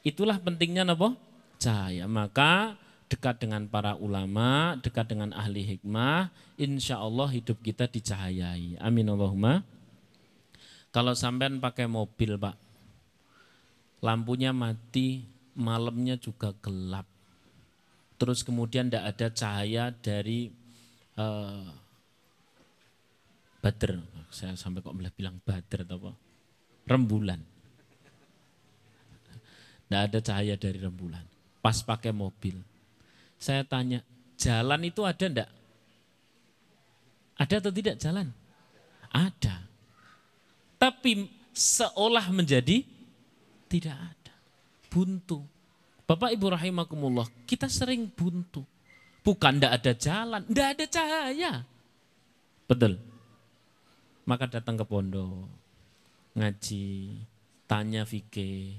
Itulah 0.00 0.40
pentingnya 0.40 0.86
nopo 0.86 1.12
cahaya. 1.60 2.08
Maka 2.08 2.80
dekat 3.12 3.42
dengan 3.42 3.68
para 3.68 3.98
ulama, 4.00 4.78
dekat 4.80 5.12
dengan 5.12 5.36
ahli 5.36 5.76
hikmah, 5.76 6.32
insya 6.56 6.96
Allah 6.96 7.28
hidup 7.28 7.60
kita 7.60 7.84
dicahayai. 7.84 8.80
Amin 8.80 9.10
Allahumma. 9.12 9.60
Kalau 10.90 11.12
sampean 11.14 11.60
pakai 11.60 11.86
mobil 11.86 12.34
pak, 12.40 12.56
lampunya 14.00 14.56
mati, 14.56 15.28
malamnya 15.54 16.16
juga 16.16 16.56
gelap. 16.64 17.06
Terus 18.16 18.40
kemudian 18.40 18.88
tidak 18.88 19.04
ada 19.16 19.26
cahaya 19.32 19.84
dari 19.92 20.50
uh, 21.20 21.68
bader. 23.60 24.00
Saya 24.32 24.56
sampai 24.56 24.80
kok 24.80 24.96
bilang 24.96 25.38
bader 25.44 25.84
atau 25.84 25.98
apa? 26.08 26.12
Rembulan 26.88 27.49
tidak 29.90 30.06
ada 30.06 30.18
cahaya 30.22 30.54
dari 30.54 30.78
rembulan. 30.78 31.26
Pas 31.58 31.82
pakai 31.82 32.14
mobil. 32.14 32.54
Saya 33.42 33.66
tanya, 33.66 34.06
jalan 34.38 34.86
itu 34.86 35.02
ada 35.02 35.26
enggak? 35.26 35.50
Ada 37.34 37.58
atau 37.58 37.74
tidak 37.74 37.98
jalan? 37.98 38.30
Ada. 39.10 39.66
Tapi 40.78 41.26
seolah 41.50 42.30
menjadi 42.30 42.86
tidak 43.66 43.98
ada. 43.98 44.34
Buntu. 44.86 45.42
Bapak 46.06 46.38
Ibu 46.38 46.54
rahimakumullah, 46.54 47.26
kita 47.42 47.66
sering 47.66 48.06
buntu. 48.14 48.62
Bukan 49.26 49.58
enggak 49.58 49.74
ada 49.74 49.92
jalan, 49.98 50.46
enggak 50.46 50.68
ada 50.78 50.84
cahaya. 50.86 51.52
Betul. 52.70 52.94
Maka 54.22 54.46
datang 54.46 54.78
ke 54.78 54.86
pondok, 54.86 55.50
ngaji, 56.38 57.18
tanya 57.66 58.06
fikih, 58.06 58.78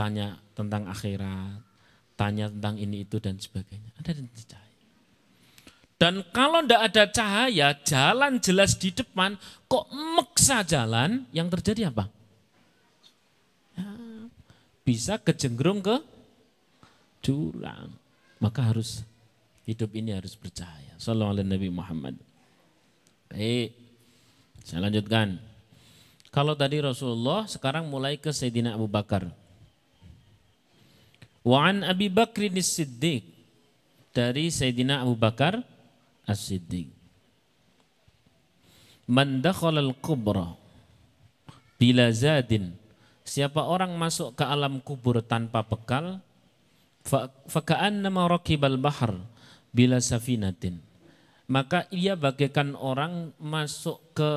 tanya 0.00 0.40
tentang 0.56 0.88
akhirat, 0.88 1.60
tanya 2.16 2.48
tentang 2.48 2.80
ini 2.80 3.04
itu 3.04 3.20
dan 3.20 3.36
sebagainya. 3.36 3.92
Ada 4.00 4.16
dan 4.16 4.26
cahaya. 4.32 4.78
Dan 6.00 6.14
kalau 6.32 6.64
tidak 6.64 6.82
ada 6.88 7.04
cahaya, 7.12 7.68
jalan 7.84 8.40
jelas 8.40 8.80
di 8.80 8.88
depan, 8.88 9.36
kok 9.68 9.92
meksa 9.92 10.64
jalan, 10.64 11.28
yang 11.36 11.52
terjadi 11.52 11.92
apa? 11.92 12.08
Ya, 13.76 13.88
bisa 14.80 15.20
kejengrung 15.20 15.84
ke 15.84 16.00
jurang. 17.20 17.92
Maka 18.40 18.72
harus 18.72 19.04
hidup 19.68 19.92
ini 19.92 20.16
harus 20.16 20.32
bercahaya. 20.32 20.96
Sallallahu 20.96 21.44
Nabi 21.44 21.68
Muhammad. 21.68 22.16
Baik, 23.28 23.76
saya 24.64 24.88
lanjutkan. 24.88 25.36
Kalau 26.32 26.56
tadi 26.56 26.80
Rasulullah, 26.80 27.44
sekarang 27.44 27.92
mulai 27.92 28.16
ke 28.16 28.32
Sayyidina 28.32 28.80
Abu 28.80 28.88
Bakar. 28.88 29.28
Wa 31.40 31.72
an 31.72 31.86
Abi 31.86 32.12
Bakr 32.12 32.52
Siddiq 32.60 33.24
dari 34.12 34.52
Sayyidina 34.52 35.00
Abu 35.00 35.16
Bakar 35.16 35.64
As-Siddiq. 36.28 36.92
Man 39.10 39.42
dakhalal 39.42 39.96
kubra 39.98 40.54
bila 41.80 42.12
zadin. 42.14 42.76
Siapa 43.24 43.62
orang 43.62 43.94
masuk 43.96 44.36
ke 44.38 44.44
alam 44.44 44.82
kubur 44.82 45.22
tanpa 45.22 45.62
bekal, 45.62 46.18
faka'annama 47.46 48.26
rakibal 48.26 48.76
bahar 48.78 49.16
bila 49.70 49.98
safinatin. 50.02 50.82
Maka 51.50 51.90
ia 51.90 52.14
bagaikan 52.14 52.78
orang 52.78 53.34
masuk 53.42 53.98
ke 54.14 54.30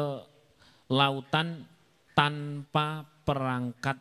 lautan 0.90 1.70
tanpa 2.18 3.06
perangkat 3.26 3.98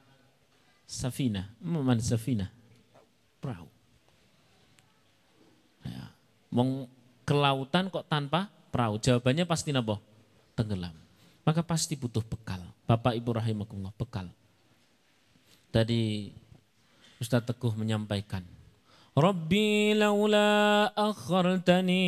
safina. 0.89 1.53
Mana 1.61 2.01
safina? 2.01 2.49
Perahu. 3.43 3.67
Ya. 5.83 6.15
Mong 6.55 6.87
ke 7.27 7.35
lautan 7.35 7.91
kok 7.91 8.07
tanpa 8.07 8.47
perahu? 8.71 9.03
Jawabannya 9.03 9.43
pasti 9.43 9.75
napa? 9.75 9.99
Tenggelam. 10.55 10.95
Maka 11.43 11.67
pasti 11.67 11.99
butuh 11.99 12.23
bekal. 12.23 12.63
Bapak 12.87 13.19
Ibu 13.19 13.35
rahimakumullah, 13.35 13.91
bekal. 13.99 14.31
Tadi 15.75 16.31
Ustaz 17.19 17.43
Teguh 17.43 17.75
menyampaikan, 17.75 18.47
Rabbi 19.13 19.93
laula 19.93 20.89
akhartani 20.97 22.01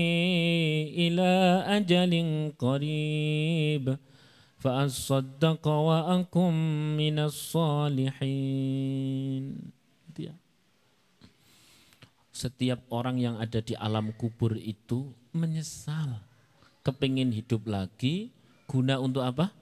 ila 1.08 1.64
ajalin 1.76 2.52
qarib 2.56 4.00
fa 4.56 4.88
wa 5.68 5.98
akum 6.16 6.52
minas 6.96 7.36
salihin 7.52 9.44
setiap 12.34 12.82
orang 12.90 13.22
yang 13.22 13.38
ada 13.38 13.62
di 13.62 13.78
alam 13.78 14.10
kubur 14.18 14.58
itu 14.58 15.14
menyesal. 15.30 16.18
Kepingin 16.82 17.30
hidup 17.30 17.70
lagi, 17.70 18.34
guna 18.66 18.98
untuk 18.98 19.22
apa? 19.22 19.54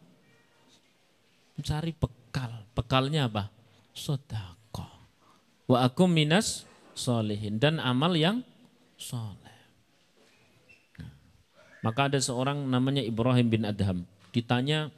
Mencari 1.54 1.92
bekal. 1.92 2.64
Bekalnya 2.72 3.28
apa? 3.28 3.52
Sodako. 3.92 4.88
Wa 5.68 5.84
aku 5.84 6.08
minas 6.08 6.64
solehin. 6.96 7.60
Dan 7.60 7.76
amal 7.76 8.16
yang 8.16 8.40
soleh. 8.96 9.52
Maka 11.84 12.08
ada 12.08 12.18
seorang 12.18 12.56
namanya 12.72 13.04
Ibrahim 13.04 13.52
bin 13.52 13.68
Adham. 13.68 14.08
Ditanya 14.32 14.88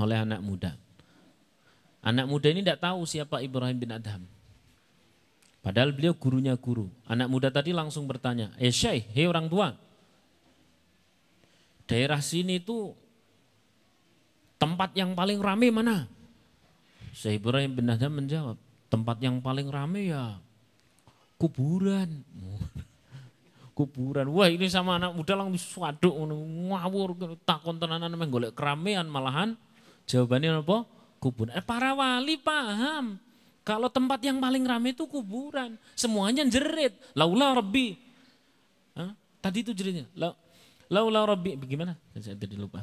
oleh 0.00 0.16
anak 0.16 0.40
muda. 0.40 0.72
Anak 2.00 2.30
muda 2.30 2.48
ini 2.48 2.64
tidak 2.64 2.80
tahu 2.80 3.04
siapa 3.04 3.44
Ibrahim 3.44 3.76
bin 3.76 3.92
Adham. 3.92 4.24
Padahal 5.68 5.92
beliau 5.92 6.16
gurunya 6.16 6.56
guru. 6.56 6.88
Anak 7.04 7.28
muda 7.28 7.52
tadi 7.52 7.76
langsung 7.76 8.08
bertanya, 8.08 8.56
eh 8.56 8.72
syekh, 8.72 9.04
hei 9.12 9.28
orang 9.28 9.52
tua, 9.52 9.76
daerah 11.84 12.24
sini 12.24 12.56
itu 12.56 12.96
tempat 14.56 14.96
yang 14.96 15.12
paling 15.12 15.36
rame 15.36 15.68
mana? 15.68 16.08
Syekh 17.12 17.44
Ibrahim 17.44 17.76
bin 17.76 17.92
Adam 17.92 18.16
menjawab, 18.16 18.56
tempat 18.88 19.20
yang 19.20 19.44
paling 19.44 19.68
rame 19.68 20.08
ya 20.08 20.40
kuburan. 21.36 22.24
kuburan. 23.76 24.24
Wah 24.32 24.48
ini 24.48 24.72
sama 24.72 24.96
anak 24.96 25.20
muda 25.20 25.36
langsung 25.36 25.84
suaduk, 25.84 26.16
ngawur, 26.16 27.12
takon 27.44 27.76
tenanan 27.76 28.16
golek 28.32 28.56
keramaian 28.56 29.04
malahan. 29.04 29.52
Jawabannya 30.08 30.64
apa? 30.64 30.88
Kuburan. 31.20 31.52
Eh, 31.52 31.60
para 31.60 31.92
wali 31.92 32.40
paham 32.40 33.27
Kalau 33.68 33.92
tempat 33.92 34.24
yang 34.24 34.40
paling 34.40 34.64
ramai 34.64 34.96
itu 34.96 35.04
kuburan. 35.04 35.76
Semuanya 35.92 36.40
jerit. 36.48 36.96
Laula 37.12 37.52
Rabbi. 37.52 38.00
Hah? 38.96 39.12
Tadi 39.44 39.60
itu 39.60 39.76
jeritnya. 39.76 40.08
La, 40.16 40.32
laula 40.88 41.28
Rabbi. 41.28 41.52
Bagaimana? 41.60 41.92
Saya 42.16 42.32
tadi 42.32 42.56
lupa. 42.56 42.80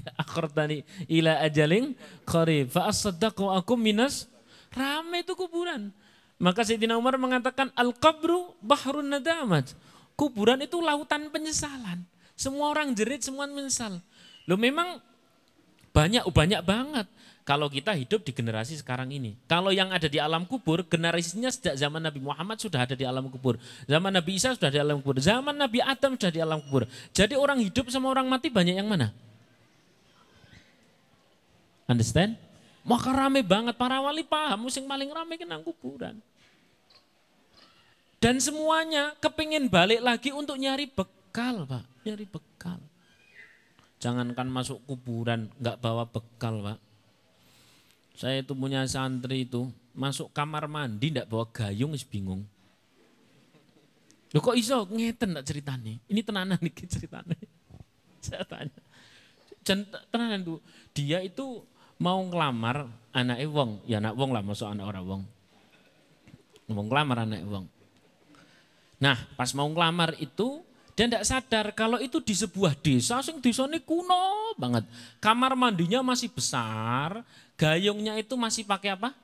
Akhirtani 0.24 0.80
ila 1.12 1.44
ajaling 1.44 1.92
qarib. 2.24 2.72
Fa 2.72 2.88
asaddaqu 2.88 3.52
akum 3.52 3.76
minas. 3.76 4.24
Ramai 4.72 5.28
itu 5.28 5.36
kuburan. 5.36 5.92
Maka 6.40 6.64
Sayyidina 6.64 6.96
Umar 6.96 7.20
mengatakan 7.20 7.68
al-qabru 7.76 8.56
bahrun 8.64 9.12
nadamat. 9.12 9.76
Kuburan 10.16 10.64
itu 10.64 10.80
lautan 10.80 11.28
penyesalan. 11.28 12.00
Semua 12.32 12.72
orang 12.72 12.96
jerit, 12.96 13.20
semua 13.20 13.44
menyesal. 13.44 14.00
Lo 14.48 14.56
memang 14.56 15.04
banyak, 15.92 16.24
banyak 16.32 16.64
banget. 16.64 17.04
Kalau 17.50 17.66
kita 17.66 17.90
hidup 17.98 18.22
di 18.22 18.30
generasi 18.30 18.78
sekarang 18.78 19.10
ini. 19.10 19.34
Kalau 19.50 19.74
yang 19.74 19.90
ada 19.90 20.06
di 20.06 20.22
alam 20.22 20.46
kubur, 20.46 20.86
generasinya 20.86 21.50
sejak 21.50 21.74
zaman 21.74 21.98
Nabi 21.98 22.22
Muhammad 22.22 22.62
sudah 22.62 22.86
ada 22.86 22.94
di 22.94 23.02
alam 23.02 23.26
kubur. 23.26 23.58
Zaman 23.90 24.14
Nabi 24.14 24.38
Isa 24.38 24.54
sudah 24.54 24.70
di 24.70 24.78
alam 24.78 25.02
kubur. 25.02 25.18
Zaman 25.18 25.58
Nabi 25.58 25.82
Adam 25.82 26.14
sudah 26.14 26.30
di 26.30 26.38
alam 26.38 26.62
kubur. 26.62 26.86
Jadi 27.10 27.34
orang 27.34 27.58
hidup 27.58 27.90
sama 27.90 28.06
orang 28.06 28.30
mati 28.30 28.54
banyak 28.54 28.78
yang 28.78 28.86
mana? 28.86 29.10
Understand? 31.90 32.38
Maka 32.86 33.10
rame 33.10 33.42
banget 33.42 33.74
para 33.74 33.98
wali 33.98 34.22
paham, 34.22 34.70
musim 34.70 34.86
paling 34.86 35.10
rame 35.10 35.34
kena 35.34 35.58
kuburan. 35.58 36.22
Dan 38.22 38.38
semuanya 38.38 39.18
kepingin 39.18 39.66
balik 39.66 39.98
lagi 39.98 40.30
untuk 40.30 40.54
nyari 40.54 40.86
bekal, 40.86 41.66
Pak. 41.66 41.82
Nyari 42.06 42.30
bekal. 42.30 42.78
Jangankan 43.98 44.46
masuk 44.46 44.78
kuburan, 44.86 45.50
nggak 45.58 45.82
bawa 45.82 46.06
bekal, 46.06 46.62
Pak. 46.62 46.89
Saya 48.14 48.44
itu 48.44 48.52
punya 48.52 48.84
santri 48.86 49.48
itu, 49.48 49.70
masuk 49.96 50.30
kamar 50.30 50.66
mandi 50.70 51.12
nggak 51.12 51.28
bawa 51.30 51.48
gayung, 51.50 51.96
is 51.96 52.04
bingung. 52.04 52.44
Loh 54.30 54.40
kok 54.44 54.54
iso 54.54 54.86
ngeten 54.86 55.34
tak 55.34 55.46
ceritanya? 55.46 55.98
Ini 56.06 56.20
tenanan 56.22 56.58
nih 56.62 56.72
ceritanya. 56.86 57.34
Saya 58.24 58.46
tanya. 58.46 58.80
Tenanan 60.10 60.40
tuh, 60.46 60.58
dia 60.94 61.18
itu 61.24 61.64
mau 61.98 62.22
ngelamar 62.22 62.86
anak 63.10 63.42
wong, 63.50 63.82
ya 63.84 63.98
anak 63.98 64.14
wong 64.14 64.30
lah 64.30 64.42
masuk 64.44 64.70
anak 64.70 64.86
orang 64.86 65.04
wong. 65.04 65.22
Mau 66.70 66.86
ngelamar 66.86 67.26
anak 67.26 67.42
wong 67.50 67.66
Nah, 69.00 69.16
pas 69.34 69.48
mau 69.56 69.64
ngelamar 69.64 70.12
itu 70.20 70.60
dia 71.00 71.08
tidak 71.08 71.24
sadar 71.24 71.66
kalau 71.72 71.96
itu 71.96 72.20
di 72.20 72.36
sebuah 72.36 72.76
desa 72.76 73.24
sing 73.24 73.40
desane 73.40 73.80
kuno 73.80 74.52
banget. 74.60 74.84
Kamar 75.16 75.56
mandinya 75.56 76.04
masih 76.04 76.28
besar, 76.28 77.24
gayungnya 77.56 78.20
itu 78.20 78.36
masih 78.36 78.68
pakai 78.68 79.00
apa? 79.00 79.16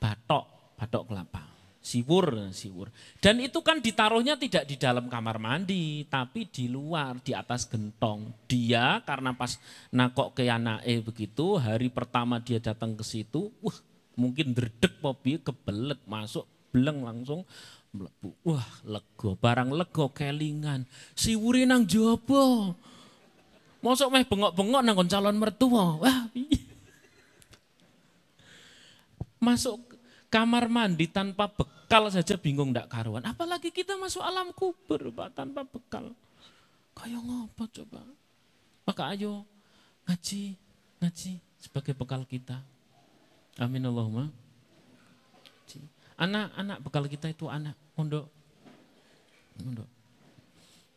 Batok, 0.00 0.48
batok 0.80 1.04
kelapa. 1.04 1.44
Siwur, 1.84 2.48
siwur. 2.56 2.88
Dan 3.20 3.44
itu 3.44 3.60
kan 3.60 3.76
ditaruhnya 3.76 4.40
tidak 4.40 4.72
di 4.72 4.80
dalam 4.80 5.12
kamar 5.12 5.36
mandi, 5.36 6.08
tapi 6.08 6.48
di 6.48 6.64
luar, 6.64 7.20
di 7.20 7.36
atas 7.36 7.68
gentong. 7.68 8.32
Dia 8.48 9.04
karena 9.04 9.36
pas 9.36 9.60
nakok 9.92 10.32
ke 10.32 10.48
eh 10.48 11.00
begitu, 11.04 11.60
hari 11.60 11.92
pertama 11.92 12.40
dia 12.40 12.56
datang 12.56 12.96
ke 12.96 13.04
situ, 13.04 13.52
wah 13.60 13.76
mungkin 14.16 14.56
derdek 14.56 14.96
mobil 15.04 15.44
kebelet 15.44 16.00
masuk, 16.08 16.48
beleng 16.72 17.04
langsung 17.04 17.44
mlebu. 17.92 18.30
Wah, 18.44 18.68
lego, 18.84 19.34
barang 19.38 19.72
lego 19.72 20.10
kelingan. 20.12 20.84
Siwure 21.16 21.64
nang 21.64 21.88
jaba. 21.88 22.74
Mosok 23.78 24.08
meh 24.10 24.26
bengok-bengok 24.26 24.82
nang 24.82 24.96
calon 25.06 25.36
mertua. 25.38 26.02
Wah, 26.02 26.20
Masuk 29.38 29.78
kamar 30.28 30.66
mandi 30.66 31.06
tanpa 31.06 31.46
bekal 31.46 32.10
saja 32.10 32.34
bingung 32.34 32.74
ndak 32.74 32.90
karuan. 32.90 33.22
Apalagi 33.22 33.70
kita 33.70 33.94
masuk 33.94 34.20
alam 34.20 34.50
kubur, 34.50 35.14
Pak, 35.14 35.38
tanpa 35.38 35.62
bekal. 35.62 36.10
Kayak 36.98 37.22
ngapa 37.22 37.64
coba? 37.70 38.02
Maka 38.82 39.02
ayo 39.14 39.46
ngaji, 40.10 40.58
ngaji 40.98 41.32
sebagai 41.62 41.94
bekal 41.94 42.26
kita. 42.26 42.58
Amin 43.62 43.86
Allahumma. 43.86 44.30
Anak-anak 46.18 46.78
bekal 46.82 47.06
kita 47.06 47.30
itu 47.30 47.46
anak 47.46 47.78
mondok. 47.94 48.26
Mondok. 49.62 49.88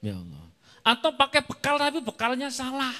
Ya 0.01 0.17
Allah. 0.17 0.45
Atau 0.81 1.13
pakai 1.13 1.45
bekal 1.45 1.77
tapi 1.77 2.01
bekalnya 2.01 2.49
salah. 2.49 2.93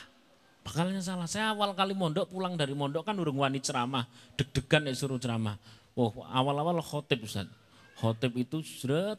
Bekalnya 0.62 1.02
salah. 1.02 1.26
Saya 1.26 1.58
awal 1.58 1.74
kali 1.74 1.98
mondok 1.98 2.30
pulang 2.30 2.54
dari 2.54 2.78
mondok 2.78 3.10
kan 3.10 3.18
urung 3.18 3.42
wani 3.42 3.58
ceramah. 3.58 4.06
Deg-degan 4.38 4.86
ya 4.86 4.94
suruh 4.94 5.18
ceramah. 5.18 5.58
Oh, 5.98 6.14
awal-awal 6.30 6.78
khotib 6.86 7.26
Ustaz. 7.26 7.50
Khotib 7.98 8.38
itu 8.38 8.62
surat 8.62 9.18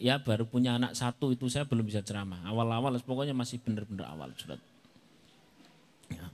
ya 0.00 0.16
baru 0.16 0.48
punya 0.48 0.80
anak 0.80 0.96
satu 0.96 1.34
itu 1.34 1.50
saya 1.50 1.66
belum 1.66 1.84
bisa 1.84 2.00
ceramah. 2.00 2.40
Awal-awal 2.46 2.96
pokoknya 3.02 3.34
masih 3.34 3.58
benar-benar 3.60 4.14
awal 4.14 4.30
surat. 4.38 4.62
Ya. 6.08 6.30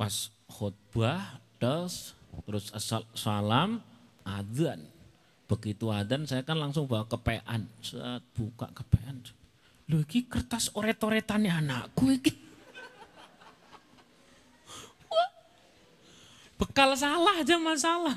Pas 0.00 0.32
khutbah, 0.50 1.38
terus 1.62 2.16
terus 2.44 2.72
asal 2.72 3.04
salam 3.12 3.84
adzan. 4.24 4.80
Begitu 5.46 5.92
adzan 5.92 6.24
saya 6.24 6.42
kan 6.42 6.56
langsung 6.56 6.88
bawa 6.88 7.04
kepean. 7.04 7.68
Saat 7.84 8.24
buka 8.32 8.72
kepean. 8.72 9.20
Lu 9.92 10.00
iki 10.00 10.24
kertas 10.24 10.72
oret-oretannya 10.72 11.52
anakku 11.52 12.08
iki. 12.08 12.32
Bekal 16.56 16.94
salah 16.94 17.42
aja 17.42 17.58
masalah 17.58 18.16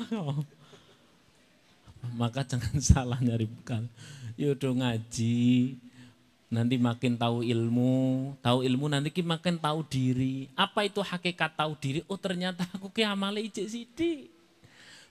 maka 2.14 2.46
jangan 2.46 2.78
salah 2.94 3.18
nyari 3.18 3.50
bekal. 3.50 3.90
Yaudah 4.38 4.72
ngaji 4.76 5.80
nanti 6.56 6.80
makin 6.80 7.20
tahu 7.20 7.44
ilmu, 7.44 8.34
tahu 8.40 8.64
ilmu 8.64 8.88
nanti 8.88 9.12
makin 9.20 9.60
tahu 9.60 9.84
diri. 9.84 10.48
Apa 10.56 10.88
itu 10.88 11.04
hakikat 11.04 11.60
tahu 11.60 11.76
diri? 11.76 12.00
Oh 12.08 12.16
ternyata 12.16 12.64
aku 12.72 12.88
ke 12.88 13.04
amale 13.04 13.44
ijek 13.44 13.68
sidi. 13.68 14.32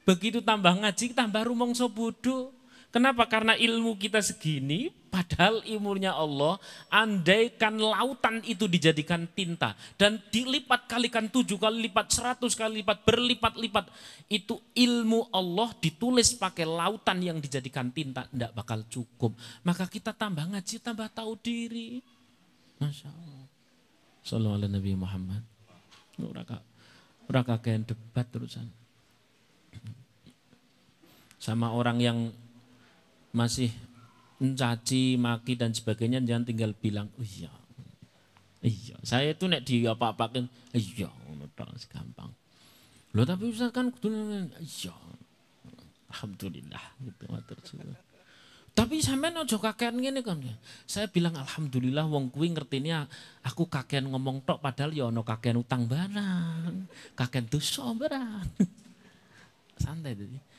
Begitu 0.09 0.41
tambah 0.41 0.73
ngaji, 0.73 1.13
tambah 1.13 1.45
rumongso 1.45 1.89
bodoh. 1.93 2.53
Kenapa? 2.95 3.27
Karena 3.27 3.59
ilmu 3.59 3.99
kita 3.99 4.23
segini, 4.23 4.87
padahal 5.11 5.67
ilmunya 5.67 6.15
Allah, 6.15 6.63
andaikan 6.87 7.75
lautan 7.75 8.39
itu 8.47 8.71
dijadikan 8.71 9.27
tinta, 9.35 9.75
dan 9.99 10.23
dilipat 10.31 10.87
kalikan 10.87 11.27
tujuh 11.27 11.59
kali 11.59 11.91
lipat, 11.91 12.15
seratus 12.15 12.55
kali 12.55 12.87
lipat, 12.87 13.03
berlipat-lipat, 13.03 13.91
itu 14.31 14.63
ilmu 14.79 15.27
Allah 15.35 15.75
ditulis 15.83 16.39
pakai 16.39 16.71
lautan 16.71 17.19
yang 17.19 17.43
dijadikan 17.43 17.91
tinta, 17.91 18.31
tidak 18.31 18.55
bakal 18.55 18.87
cukup. 18.87 19.35
Maka 19.67 19.91
kita 19.91 20.15
tambah 20.15 20.47
ngaji, 20.55 20.79
tambah 20.79 21.11
tahu 21.11 21.35
diri. 21.43 21.99
Masya 22.79 23.11
Allah. 23.11 23.45
Sallallahu 24.23 24.71
Nabi 24.71 24.95
Muhammad. 24.95 25.43
Raka, 26.15 26.63
raka 27.27 27.59
debat 27.59 28.27
terusan. 28.31 28.71
Sama 31.43 31.75
orang 31.75 31.99
yang 31.99 32.19
masih 33.35 33.75
mencaci, 34.39 35.19
maki 35.19 35.59
dan 35.59 35.75
sebagainya 35.75 36.23
jangan 36.23 36.47
tinggal 36.47 36.71
bilang, 36.79 37.11
oh 37.19 37.27
iya, 37.27 37.51
iya. 38.63 38.97
Saya 39.03 39.35
itu 39.35 39.51
nek 39.51 39.67
di 39.67 39.85
apa-apakan, 39.85 40.47
iya, 40.71 41.11
udah 41.11 41.67
gampang. 41.91 42.31
Loh 43.15 43.23
tapi 43.23 43.51
Ustaz 43.51 43.71
kan 43.71 43.95
iya. 44.59 44.95
Alhamdulillah 46.11 46.85
gitu 47.03 47.27
matur 47.27 47.59
Tapi 48.75 48.99
sampean 48.99 49.39
aja 49.39 49.55
kakean 49.55 50.03
ngene 50.03 50.23
kan. 50.27 50.43
Saya 50.83 51.07
bilang 51.07 51.39
alhamdulillah 51.39 52.11
wong 52.11 52.35
kuwi 52.35 52.51
ngertine 52.51 53.07
aku 53.47 53.71
kakean 53.71 54.11
ngomong 54.11 54.43
tok 54.43 54.59
padahal 54.59 54.91
ya 54.91 55.11
ono 55.15 55.23
kakean 55.23 55.63
utang 55.63 55.87
barang, 55.87 56.91
kakean 57.15 57.47
dosa 57.47 57.87
barang. 57.95 58.47
Santai 59.83 60.19
tadi 60.19 60.54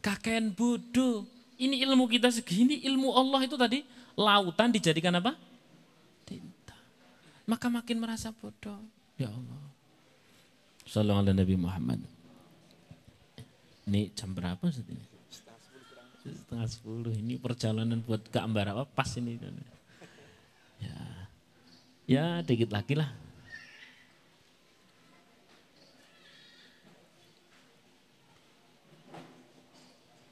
kakek 0.00 0.52
bodoh. 0.56 1.28
Ini 1.60 1.84
ilmu 1.84 2.08
kita 2.08 2.32
segini, 2.32 2.80
ilmu 2.88 3.12
Allah 3.12 3.44
itu 3.44 3.54
tadi 3.60 3.84
lautan 4.16 4.72
dijadikan 4.72 5.12
apa? 5.20 5.36
Tinta. 6.24 6.76
Maka 7.44 7.68
makin 7.68 8.00
merasa 8.00 8.32
bodoh. 8.32 8.80
Ya 9.20 9.28
Allah. 9.28 9.60
Sallallahu 10.88 11.20
alaihi 11.28 11.36
Nabi 11.36 11.54
Muhammad. 11.60 12.00
Ini 13.86 14.10
jam 14.16 14.32
berapa 14.32 14.64
ini? 14.72 15.04
Setengah 16.24 16.68
sepuluh. 16.68 17.12
Ini 17.12 17.36
perjalanan 17.36 18.00
buat 18.00 18.24
ke 18.26 18.40
Ambarawa 18.40 18.88
pas 18.88 19.08
ini. 19.20 19.36
Ya, 20.80 20.96
ya 22.08 22.24
dikit 22.40 22.72
lagi 22.72 22.96
lah. 22.96 23.12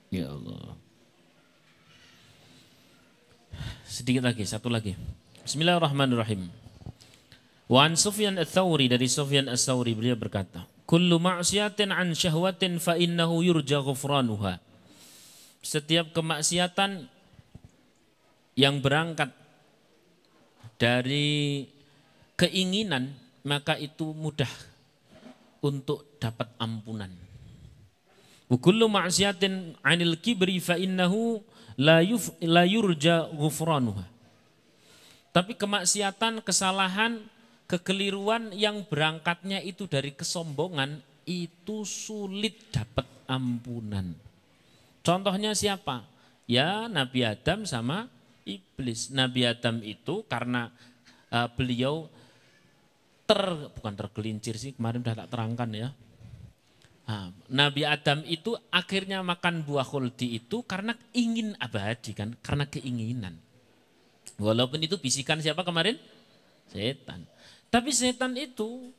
Ya 0.08 0.32
Allah. 0.32 0.72
Sedikit 3.84 4.24
lagi, 4.24 4.44
satu 4.48 4.72
lagi. 4.72 4.96
Bismillahirrahmanirrahim. 5.44 6.48
Wan 7.68 7.92
Sufyan 8.00 8.40
ats-Tsauri 8.40 8.88
dari 8.88 9.04
Sufyan 9.04 9.52
ats-Tsauri 9.52 9.92
beliau 9.92 10.16
berkata, 10.16 10.64
kullu 10.88 11.20
ma'siyatin 11.20 11.92
an 11.92 12.16
syahwatin 12.16 12.80
fa 12.80 12.96
innahu 12.96 13.44
yurja 13.44 13.84
ghufranuha. 13.84 14.56
Setiap 15.60 16.16
kemaksiatan 16.16 17.04
yang 18.56 18.80
berangkat 18.80 19.28
dari 20.80 21.68
keinginan 22.40 23.12
maka 23.44 23.76
itu 23.76 24.16
mudah 24.16 24.48
untuk 25.60 26.08
dapat 26.16 26.48
ampunan. 26.56 27.27
Kullu 28.48 28.88
ma'siyatin 28.88 29.76
'anil 29.84 30.16
kibri 30.16 30.56
fa 30.56 30.80
innahu 30.80 31.44
la, 31.76 32.00
yurja 32.64 33.28
ghufranuha. 33.28 34.08
Tapi 35.30 35.52
kemaksiatan, 35.54 36.40
kesalahan, 36.40 37.20
kekeliruan 37.68 38.50
yang 38.56 38.82
berangkatnya 38.88 39.60
itu 39.60 39.84
dari 39.84 40.16
kesombongan 40.16 40.98
itu 41.28 41.84
sulit 41.84 42.72
dapat 42.72 43.04
ampunan. 43.28 44.16
Contohnya 45.04 45.52
siapa? 45.52 46.02
Ya 46.48 46.88
Nabi 46.88 47.28
Adam 47.28 47.68
sama 47.68 48.08
iblis. 48.48 49.12
Nabi 49.12 49.44
Adam 49.44 49.84
itu 49.84 50.24
karena 50.24 50.72
uh, 51.28 51.48
beliau 51.52 52.08
ter 53.28 53.44
bukan 53.76 53.92
tergelincir 53.92 54.56
sih 54.56 54.72
kemarin 54.72 55.04
sudah 55.04 55.16
tak 55.24 55.28
terangkan 55.28 55.70
ya. 55.76 55.88
Nabi 57.48 57.88
Adam 57.88 58.20
itu 58.28 58.52
akhirnya 58.68 59.24
makan 59.24 59.64
buah 59.64 59.84
khuldi 59.88 60.36
itu 60.36 60.60
karena 60.68 60.92
ingin 61.16 61.56
abadi 61.56 62.12
kan, 62.12 62.36
karena 62.44 62.68
keinginan. 62.68 63.32
Walaupun 64.36 64.84
itu 64.84 65.00
bisikan 65.00 65.40
siapa 65.40 65.64
kemarin? 65.64 65.96
Setan. 66.68 67.24
Tapi 67.72 67.96
setan 67.96 68.36
itu 68.36 68.92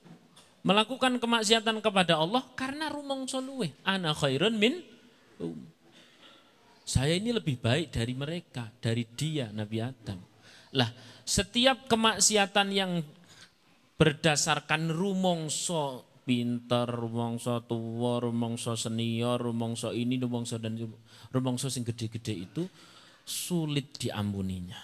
melakukan 0.65 1.21
kemaksiatan 1.21 1.77
kepada 1.85 2.17
Allah 2.17 2.41
karena 2.57 2.89
rumong 2.89 3.29
soluwe. 3.29 3.69
Ana 3.85 4.17
khairun 4.17 4.57
min 4.57 4.81
um. 5.37 5.55
Saya 6.81 7.13
ini 7.13 7.29
lebih 7.29 7.61
baik 7.61 7.93
dari 7.93 8.17
mereka, 8.17 8.73
dari 8.81 9.05
dia 9.05 9.53
Nabi 9.53 9.77
Adam. 9.77 10.17
Lah, 10.73 10.89
setiap 11.21 11.85
kemaksiatan 11.85 12.67
yang 12.73 13.05
berdasarkan 14.01 14.89
rumongso 14.89 16.08
pinter, 16.29 16.85
rumongso 16.85 17.65
tua, 17.65 18.21
rumongso 18.21 18.77
senior, 18.77 19.41
rumongso 19.41 19.89
ini, 19.89 20.21
rumongso 20.21 20.61
dan 20.61 20.77
rumongso 21.33 21.73
sing 21.73 21.81
gede-gede 21.81 22.45
itu 22.45 22.69
sulit 23.25 23.97
diampuninya. 23.97 24.77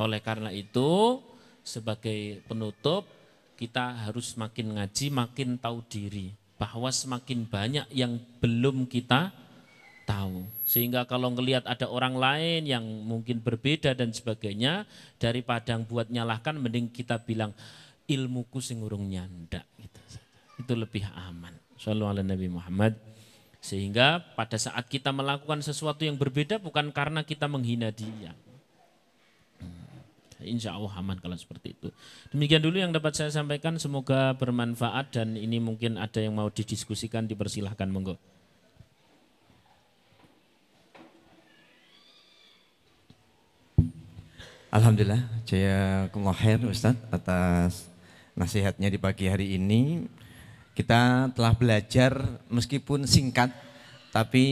Oleh 0.00 0.24
karena 0.24 0.48
itu, 0.48 1.20
sebagai 1.60 2.40
penutup 2.48 3.04
kita 3.60 4.08
harus 4.08 4.40
makin 4.40 4.80
ngaji, 4.80 5.12
makin 5.12 5.60
tahu 5.60 5.84
diri 5.84 6.32
bahwa 6.56 6.88
semakin 6.88 7.44
banyak 7.44 7.86
yang 7.92 8.16
belum 8.40 8.88
kita 8.88 9.28
tahu. 10.08 10.48
Sehingga 10.64 11.04
kalau 11.04 11.28
ngelihat 11.36 11.68
ada 11.68 11.92
orang 11.92 12.16
lain 12.16 12.64
yang 12.64 12.84
mungkin 13.04 13.44
berbeda 13.44 13.92
dan 13.92 14.16
sebagainya, 14.16 14.88
daripada 15.20 15.76
buat 15.76 16.08
nyalahkan 16.08 16.56
mending 16.56 16.88
kita 16.88 17.20
bilang 17.20 17.52
ilmuku 18.08 18.64
sing 18.64 18.80
urung 18.80 19.12
nyandak 19.12 19.68
gitu. 19.76 20.00
Itu 20.58 20.74
lebih 20.74 21.06
aman. 21.14 21.54
Sallallahu 21.78 22.18
ala 22.18 22.22
Nabi 22.26 22.50
Muhammad. 22.50 22.98
Sehingga 23.58 24.22
pada 24.38 24.54
saat 24.54 24.86
kita 24.86 25.10
melakukan 25.10 25.62
sesuatu 25.62 26.06
yang 26.06 26.14
berbeda 26.14 26.62
bukan 26.62 26.90
karena 26.94 27.26
kita 27.26 27.50
menghina 27.50 27.90
dia. 27.90 28.34
Hmm. 29.58 30.46
Insya 30.46 30.74
Allah 30.74 30.94
aman 30.98 31.18
kalau 31.18 31.34
seperti 31.34 31.74
itu. 31.74 31.88
Demikian 32.30 32.62
dulu 32.62 32.78
yang 32.78 32.94
dapat 32.94 33.14
saya 33.18 33.30
sampaikan. 33.30 33.78
Semoga 33.78 34.34
bermanfaat 34.38 35.14
dan 35.14 35.34
ini 35.34 35.58
mungkin 35.58 35.98
ada 35.98 36.22
yang 36.22 36.38
mau 36.38 36.50
didiskusikan 36.50 37.26
dipersilahkan 37.26 37.90
monggo. 37.90 38.18
Alhamdulillah, 44.68 45.24
saya 45.48 46.12
khair 46.12 46.60
Ustaz 46.68 46.92
atas 47.08 47.88
nasihatnya 48.36 48.92
di 48.92 49.00
pagi 49.00 49.24
hari 49.24 49.56
ini. 49.56 50.04
Kita 50.78 51.26
telah 51.34 51.58
belajar 51.58 52.38
meskipun 52.46 53.02
singkat, 53.02 53.50
tapi 54.14 54.46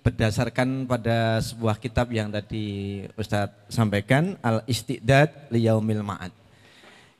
berdasarkan 0.00 0.88
pada 0.88 1.36
sebuah 1.44 1.76
kitab 1.76 2.08
yang 2.16 2.32
tadi 2.32 3.04
Ustadz 3.12 3.68
sampaikan, 3.68 4.40
Al-Istiqdad 4.40 5.52
Liyaumil 5.52 6.00
Ma'ad. 6.00 6.32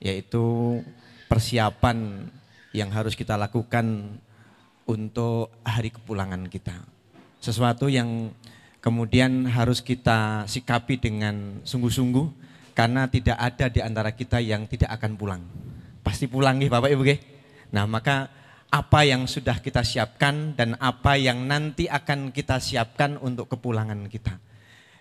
Yaitu 0.00 0.80
persiapan 1.28 2.32
yang 2.72 2.88
harus 2.96 3.12
kita 3.12 3.36
lakukan 3.36 4.16
untuk 4.88 5.52
hari 5.60 5.92
kepulangan 5.92 6.48
kita. 6.48 6.80
Sesuatu 7.44 7.92
yang 7.92 8.32
kemudian 8.80 9.52
harus 9.52 9.84
kita 9.84 10.48
sikapi 10.48 10.96
dengan 10.96 11.60
sungguh-sungguh 11.60 12.26
karena 12.72 13.04
tidak 13.04 13.36
ada 13.36 13.68
di 13.68 13.84
antara 13.84 14.16
kita 14.16 14.40
yang 14.40 14.64
tidak 14.64 14.96
akan 14.96 15.12
pulang. 15.12 15.44
Pasti 16.00 16.24
pulang 16.24 16.56
nih 16.56 16.72
Bapak 16.72 16.88
Ibu. 16.88 17.04
Nah, 17.76 17.84
maka 17.84 18.45
apa 18.70 19.06
yang 19.06 19.30
sudah 19.30 19.62
kita 19.62 19.86
siapkan 19.86 20.52
dan 20.58 20.74
apa 20.82 21.14
yang 21.14 21.46
nanti 21.46 21.86
akan 21.86 22.34
kita 22.34 22.58
siapkan 22.58 23.16
untuk 23.22 23.46
kepulangan 23.50 24.10
kita. 24.10 24.36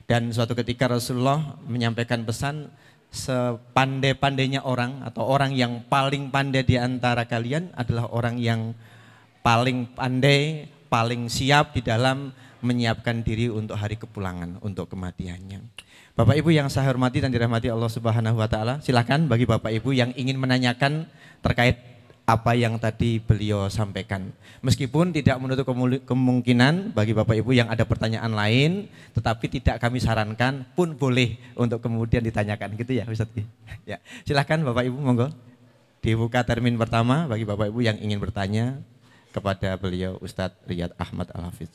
Dan 0.05 0.29
suatu 0.29 0.53
ketika 0.53 0.85
Rasulullah 0.85 1.57
menyampaikan 1.65 2.21
pesan 2.21 2.69
sepandai-pandainya 3.09 4.61
orang 4.61 5.01
atau 5.01 5.25
orang 5.25 5.55
yang 5.55 5.81
paling 5.87 6.29
pandai 6.29 6.61
di 6.61 6.77
antara 6.77 7.25
kalian 7.25 7.73
adalah 7.73 8.11
orang 8.13 8.37
yang 8.37 8.75
paling 9.41 9.89
pandai, 9.97 10.69
paling 10.91 11.25
siap 11.31 11.73
di 11.73 11.81
dalam 11.81 12.29
menyiapkan 12.61 13.21
diri 13.21 13.49
untuk 13.49 13.77
hari 13.77 13.97
kepulangan, 13.97 14.61
untuk 14.61 14.89
kematiannya. 14.93 15.61
Bapak 16.15 16.37
Ibu 16.37 16.53
yang 16.53 16.71
saya 16.71 16.89
hormati 16.89 17.19
dan 17.19 17.29
dirahmati 17.33 17.67
Allah 17.69 17.91
Subhanahu 17.91 18.39
wa 18.39 18.47
taala, 18.47 18.79
silakan 18.81 19.27
bagi 19.27 19.43
Bapak 19.45 19.73
Ibu 19.73 19.91
yang 19.91 20.11
ingin 20.15 20.39
menanyakan 20.39 21.05
terkait 21.43 21.94
apa 22.25 22.57
yang 22.57 22.81
tadi 22.81 23.21
beliau 23.21 23.69
sampaikan. 23.69 24.33
Meskipun 24.65 25.13
tidak 25.13 25.37
menutup 25.37 25.69
kemungkinan 26.09 26.89
bagi 26.97 27.13
Bapak 27.13 27.37
Ibu 27.37 27.53
yang 27.53 27.69
ada 27.69 27.85
pertanyaan 27.85 28.33
lain, 28.33 28.89
tetapi 29.13 29.45
tidak 29.45 29.77
kami 29.77 30.01
sarankan 30.01 30.65
pun 30.73 30.97
boleh 30.97 31.37
untuk 31.53 31.85
kemudian 31.85 32.25
ditanyakan 32.25 32.73
gitu 32.75 32.97
ya 32.97 33.05
Ustaz. 33.05 33.29
Ya, 33.85 34.01
silakan 34.25 34.65
Bapak 34.65 34.89
Ibu 34.89 34.97
monggo. 34.97 35.29
Dibuka 36.01 36.41
termin 36.41 36.73
pertama 36.73 37.29
bagi 37.29 37.45
Bapak 37.45 37.69
Ibu 37.69 37.85
yang 37.85 38.01
ingin 38.01 38.17
bertanya 38.17 38.81
kepada 39.29 39.77
beliau 39.77 40.17
Ustadz 40.25 40.57
Riyad 40.65 40.97
Ahmad 40.97 41.29
Al-Hafiz. 41.37 41.69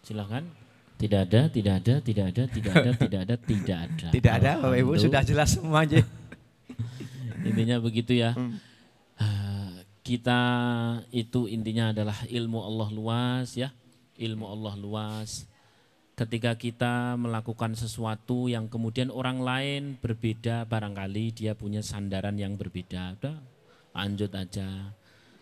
Silahkan. 0.00 0.48
Tidak 0.96 1.20
ada, 1.28 1.40
tidak 1.52 1.74
ada, 1.82 1.94
tidak 2.00 2.24
ada, 2.32 2.42
tidak 2.48 2.72
ada, 2.72 2.90
tidak 2.96 3.20
ada, 3.26 3.34
tidak 3.36 3.78
ada. 3.84 4.06
Tidak 4.16 4.32
ada, 4.32 4.50
Bapak 4.62 4.78
Ibu 4.80 4.92
sudah 4.96 5.20
jelas 5.26 5.52
semua 5.52 5.84
aja. 5.84 6.00
intinya 7.48 7.76
begitu 7.78 8.16
ya. 8.16 8.34
Hmm. 8.34 8.58
Uh, 9.18 9.82
kita 10.02 10.40
itu 11.14 11.46
intinya 11.46 11.94
adalah 11.94 12.16
ilmu 12.26 12.58
Allah 12.62 12.88
luas 12.90 13.54
ya. 13.54 13.70
Ilmu 14.18 14.44
Allah 14.46 14.74
luas. 14.78 15.46
Ketika 16.12 16.54
kita 16.54 17.16
melakukan 17.16 17.72
sesuatu 17.72 18.46
yang 18.46 18.68
kemudian 18.68 19.08
orang 19.08 19.40
lain 19.40 19.82
berbeda, 19.98 20.68
barangkali 20.68 21.32
dia 21.32 21.56
punya 21.56 21.80
sandaran 21.80 22.36
yang 22.36 22.54
berbeda. 22.54 23.16
Udah, 23.16 23.40
lanjut 23.96 24.30
aja. 24.36 24.92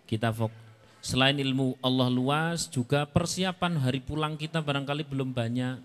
Kita 0.06 0.30
fokus 0.30 0.70
Selain 1.00 1.32
ilmu 1.32 1.80
Allah 1.80 2.12
luas, 2.12 2.68
juga 2.68 3.08
persiapan 3.08 3.80
hari 3.80 4.04
pulang 4.04 4.36
kita 4.36 4.60
barangkali 4.60 5.08
belum 5.08 5.32
banyak. 5.32 5.80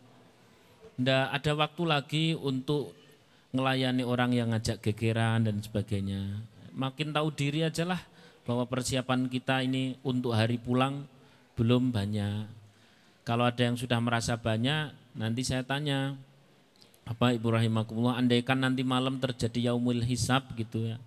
Tidak 1.00 1.26
ada 1.32 1.52
waktu 1.56 1.84
lagi 1.88 2.26
untuk 2.36 2.92
melayani 3.56 4.04
orang 4.04 4.36
yang 4.36 4.52
ngajak 4.52 4.84
gegeran 4.84 5.48
dan 5.48 5.58
sebagainya. 5.64 6.44
Makin 6.76 7.16
tahu 7.16 7.32
diri 7.32 7.64
aja 7.64 7.88
lah 7.88 8.04
bahwa 8.44 8.68
persiapan 8.68 9.32
kita 9.32 9.64
ini 9.64 9.96
untuk 10.04 10.36
hari 10.36 10.60
pulang 10.60 11.08
belum 11.56 11.96
banyak. 11.96 12.46
Kalau 13.24 13.48
ada 13.48 13.64
yang 13.64 13.80
sudah 13.80 13.98
merasa 13.98 14.38
banyak, 14.38 14.94
nanti 15.18 15.42
saya 15.42 15.66
tanya, 15.66 16.14
apa 17.08 17.34
Ibu 17.34 17.58
Rahimakumullah, 17.58 18.22
andaikan 18.22 18.62
nanti 18.62 18.86
malam 18.86 19.18
terjadi 19.18 19.74
yaumul 19.74 20.04
hisab 20.06 20.46
gitu 20.54 20.94
ya 20.94 21.02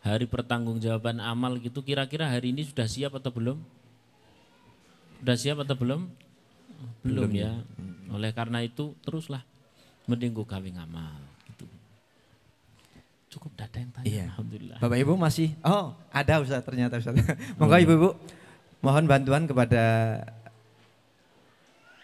hari 0.00 0.24
pertanggungjawaban 0.24 1.20
amal 1.20 1.60
gitu 1.60 1.84
kira-kira 1.84 2.24
hari 2.28 2.56
ini 2.56 2.64
sudah 2.64 2.88
siap 2.88 3.12
atau 3.20 3.28
belum? 3.32 3.58
Sudah 5.20 5.36
siap 5.36 5.60
atau 5.60 5.76
belum? 5.76 6.08
Belum, 7.04 7.28
belum 7.28 7.30
ya. 7.36 7.52
ya. 7.52 8.12
Oleh 8.16 8.32
karena 8.32 8.64
itu 8.64 8.96
teruslah 9.04 9.44
mending 10.08 10.32
kawin 10.48 10.80
amal. 10.80 11.20
Cukup 13.30 13.54
data 13.54 13.78
yang 13.78 13.94
tanya, 13.94 14.06
iya. 14.10 14.24
Alhamdulillah. 14.34 14.82
Bapak 14.82 14.98
Ibu 14.98 15.14
masih, 15.14 15.54
oh 15.62 15.94
ada 16.10 16.42
Ustaz 16.42 16.66
ternyata 16.66 16.98
Ustaz. 16.98 17.14
Monggo 17.62 17.78
Ibu 17.78 17.92
Ibu, 17.94 18.10
mohon 18.82 19.06
bantuan 19.06 19.46
kepada 19.46 19.82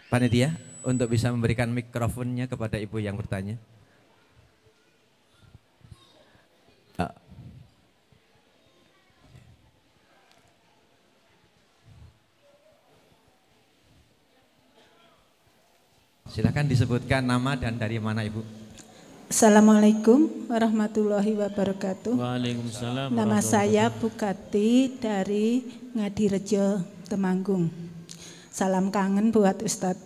panitia 0.07 0.55
untuk 0.87 1.11
bisa 1.11 1.35
memberikan 1.35 1.67
mikrofonnya 1.75 2.47
kepada 2.47 2.79
Ibu 2.79 3.03
yang 3.03 3.19
bertanya. 3.19 3.59
Ah. 6.95 7.11
Silahkan 16.31 16.71
disebutkan 16.71 17.27
nama 17.27 17.59
dan 17.59 17.75
dari 17.83 17.99
mana 17.99 18.23
Ibu. 18.23 18.56
Assalamualaikum 19.27 20.47
warahmatullahi 20.47 21.35
wabarakatuh. 21.35 22.15
Waalaikumsalam. 22.15 23.11
Nama 23.11 23.43
saya 23.43 23.91
Bukati 23.91 25.03
dari 25.03 25.67
Ngadirejo, 25.99 26.79
Temanggung. 27.11 27.67
Salam 28.55 28.95
kangen 28.95 29.35
buat 29.35 29.67
Ustadz 29.67 29.99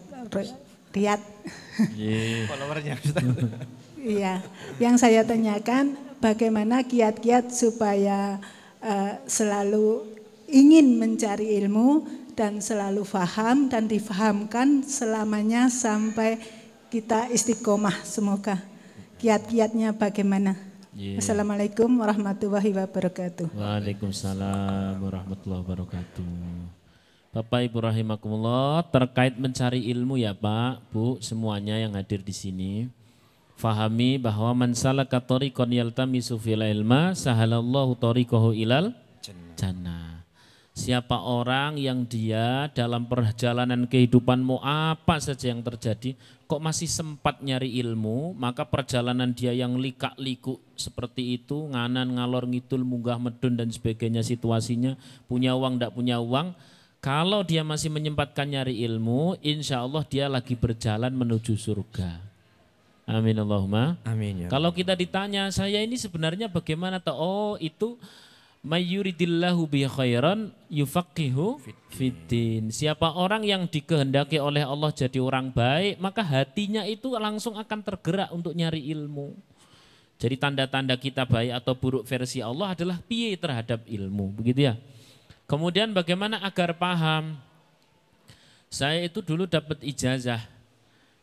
Riyad. 0.97 1.21
Followernya 2.49 2.97
Ustaz. 2.97 3.25
Iya, 4.01 4.41
yang 4.81 4.97
saya 4.97 5.29
tanyakan 5.29 5.93
bagaimana 6.25 6.81
kiat-kiat 6.89 7.53
supaya 7.53 8.41
eh, 8.81 9.21
selalu 9.29 10.17
ingin 10.49 10.97
mencari 10.97 11.61
ilmu 11.61 12.09
dan 12.33 12.65
selalu 12.65 13.05
faham 13.05 13.69
dan 13.69 13.85
difahamkan 13.85 14.81
selamanya 14.81 15.69
sampai 15.69 16.41
kita 16.89 17.29
istiqomah 17.29 18.01
semoga. 18.09 18.70
Kiat-kiatnya 19.21 19.93
bagaimana? 19.93 20.57
Ye. 20.97 21.21
Assalamualaikum 21.21 21.93
warahmatullahi 21.93 22.73
wabarakatuh. 22.73 23.53
Waalaikumsalam 23.53 24.97
warahmatullahi 24.97 25.61
wabarakatuh. 25.61 26.33
Bapak 27.29 27.69
Ibu 27.69 27.85
rahimakumullah, 27.85 28.81
terkait 28.89 29.37
mencari 29.37 29.93
ilmu 29.93 30.17
ya 30.17 30.33
Pak, 30.33 30.89
Bu, 30.89 31.21
semuanya 31.21 31.77
yang 31.77 32.01
hadir 32.01 32.25
di 32.25 32.33
sini. 32.33 32.73
Fahami 33.61 34.17
bahwa 34.17 34.65
man 34.65 34.73
salaka 34.73 35.21
tariqan 35.21 35.69
yaltamisu 35.69 36.41
fil 36.41 36.65
ilma 36.65 37.13
sahalallahu 37.13 38.01
tariqahu 38.01 38.57
ilal 38.57 38.97
jannah. 39.53 40.25
Siapa 40.73 41.21
orang 41.21 41.77
yang 41.77 42.09
dia 42.09 42.73
dalam 42.73 43.05
perjalanan 43.05 43.85
kehidupan 43.85 44.41
mau 44.41 44.65
apa 44.65 45.21
saja 45.21 45.53
yang 45.53 45.61
terjadi 45.61 46.17
kok 46.51 46.59
masih 46.59 46.91
sempat 46.91 47.39
nyari 47.39 47.79
ilmu, 47.79 48.35
maka 48.35 48.67
perjalanan 48.67 49.31
dia 49.31 49.55
yang 49.55 49.79
likak-liku 49.79 50.59
seperti 50.75 51.39
itu, 51.39 51.71
nganan 51.71 52.19
ngalor 52.19 52.51
ngidul 52.51 52.83
munggah 52.83 53.23
medun 53.23 53.55
dan 53.55 53.71
sebagainya 53.71 54.27
situasinya, 54.27 54.99
punya 55.31 55.55
uang 55.55 55.79
tidak 55.79 55.95
punya 55.95 56.19
uang, 56.19 56.59
kalau 56.99 57.47
dia 57.47 57.63
masih 57.63 57.95
menyempatkan 57.95 58.51
nyari 58.51 58.83
ilmu, 58.83 59.39
insya 59.47 59.87
Allah 59.87 60.03
dia 60.03 60.27
lagi 60.27 60.59
berjalan 60.59 61.15
menuju 61.15 61.55
surga. 61.55 62.19
Amin 63.07 63.39
Allahumma. 63.39 63.95
Amin 64.03 64.47
ya. 64.47 64.49
Kalau 64.51 64.75
kita 64.75 64.99
ditanya, 64.99 65.55
saya 65.55 65.79
ini 65.87 65.95
sebenarnya 65.95 66.51
bagaimana? 66.51 66.99
Oh 67.15 67.55
itu 67.63 67.95
mayuridillahu 68.61 69.65
bi 69.65 69.89
khairan 69.89 70.53
yufaqihu 70.69 71.61
fiddin. 71.93 72.69
Siapa 72.69 73.17
orang 73.17 73.45
yang 73.45 73.65
dikehendaki 73.65 74.37
oleh 74.37 74.65
Allah 74.65 74.93
jadi 74.93 75.19
orang 75.21 75.49
baik, 75.53 75.97
maka 76.01 76.21
hatinya 76.21 76.85
itu 76.85 77.13
langsung 77.17 77.57
akan 77.57 77.81
tergerak 77.81 78.29
untuk 78.33 78.53
nyari 78.53 78.85
ilmu. 78.93 79.33
Jadi 80.21 80.37
tanda-tanda 80.37 81.01
kita 81.01 81.25
baik 81.25 81.65
atau 81.65 81.73
buruk 81.73 82.05
versi 82.05 82.45
Allah 82.45 82.77
adalah 82.77 83.01
piye 83.01 83.33
terhadap 83.41 83.81
ilmu, 83.89 84.37
begitu 84.37 84.69
ya. 84.69 84.75
Kemudian 85.49 85.97
bagaimana 85.97 86.45
agar 86.45 86.77
paham? 86.77 87.41
Saya 88.71 89.03
itu 89.03 89.19
dulu 89.25 89.51
dapat 89.51 89.83
ijazah 89.83 90.39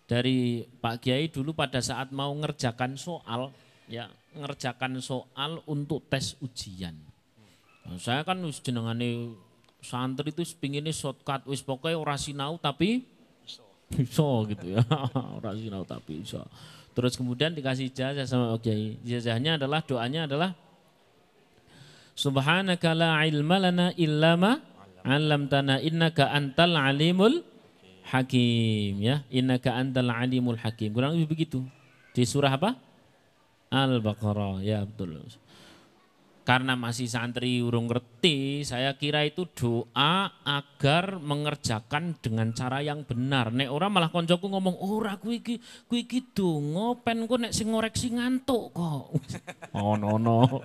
dari 0.09 0.67
Pak 0.83 0.99
Kiai 0.99 1.31
dulu 1.31 1.55
pada 1.55 1.79
saat 1.79 2.11
mau 2.11 2.33
ngerjakan 2.35 2.99
soal, 2.99 3.55
ya 3.87 4.11
ngerjakan 4.35 4.99
soal 4.99 5.63
untuk 5.63 6.03
tes 6.11 6.35
ujian. 6.43 7.06
Saya 7.95 8.27
kan 8.27 8.35
wis 8.43 8.59
jenengane 8.59 9.31
santri 9.79 10.35
itu 10.35 10.43
pinginnya 10.59 10.91
shortcut 10.91 11.47
wis 11.47 11.63
pokoknya 11.63 11.95
ora 11.95 12.19
sinau 12.19 12.59
tapi 12.59 13.07
bisa 13.87 14.27
gitu 14.51 14.75
ya. 14.75 14.83
ora 15.39 15.55
sinau 15.55 15.87
tapi 15.87 16.19
bisa. 16.19 16.43
Terus 16.91 17.15
kemudian 17.15 17.55
dikasih 17.55 17.93
ijazah 17.93 18.25
sama 18.27 18.57
Pak 18.57 18.67
Kiai. 18.67 18.99
Ijazahnya 19.05 19.55
adalah 19.61 19.85
doanya 19.85 20.27
adalah 20.27 20.51
Subhanaka 22.17 22.97
la 22.97 23.21
ilma 23.29 23.61
lana 23.61 23.93
illa 23.93 24.33
ma 24.33 24.57
'allamtana 25.05 25.77
innaka 25.85 26.33
antal 26.33 26.73
alimul 26.73 27.45
hakim 28.09 28.97
ya. 28.97 29.21
Innaka 29.29 29.77
antal 29.77 30.09
alimul 30.09 30.57
hakim. 30.57 30.91
Kurang 30.91 31.13
lebih 31.15 31.37
begitu. 31.37 31.61
Di 32.17 32.25
surah 32.25 32.57
apa? 32.57 32.73
Al-Baqarah. 33.69 34.65
Ya 34.65 34.81
betul. 34.81 35.21
Karena 36.47 36.79
masih 36.79 37.11
santri 37.11 37.59
urung 37.59 37.91
ngerti, 37.91 38.63
saya 38.63 38.95
kira 38.95 39.27
itu 39.27 39.43
doa 39.51 40.31
agar 40.47 41.19
mengerjakan 41.19 42.15
dengan 42.23 42.55
cara 42.55 42.79
yang 42.79 43.03
benar. 43.03 43.51
Nek 43.51 43.67
orang 43.67 43.91
malah 43.91 44.07
koncoku 44.07 44.47
ngomong, 44.47 44.79
ora 44.79 45.19
kuwi 45.19 45.43
iki 45.43 45.59
kuwi 45.91 46.07
iki 46.07 46.23
donga 46.31 46.95
pen 47.03 47.27
ku 47.27 47.35
nek 47.35 47.51
sing 47.51 47.67
ngoreksi 47.67 48.15
ngantuk 48.15 48.71
kok. 48.71 49.11
Oh 49.75 49.99
no 49.99 50.15
no. 50.15 50.63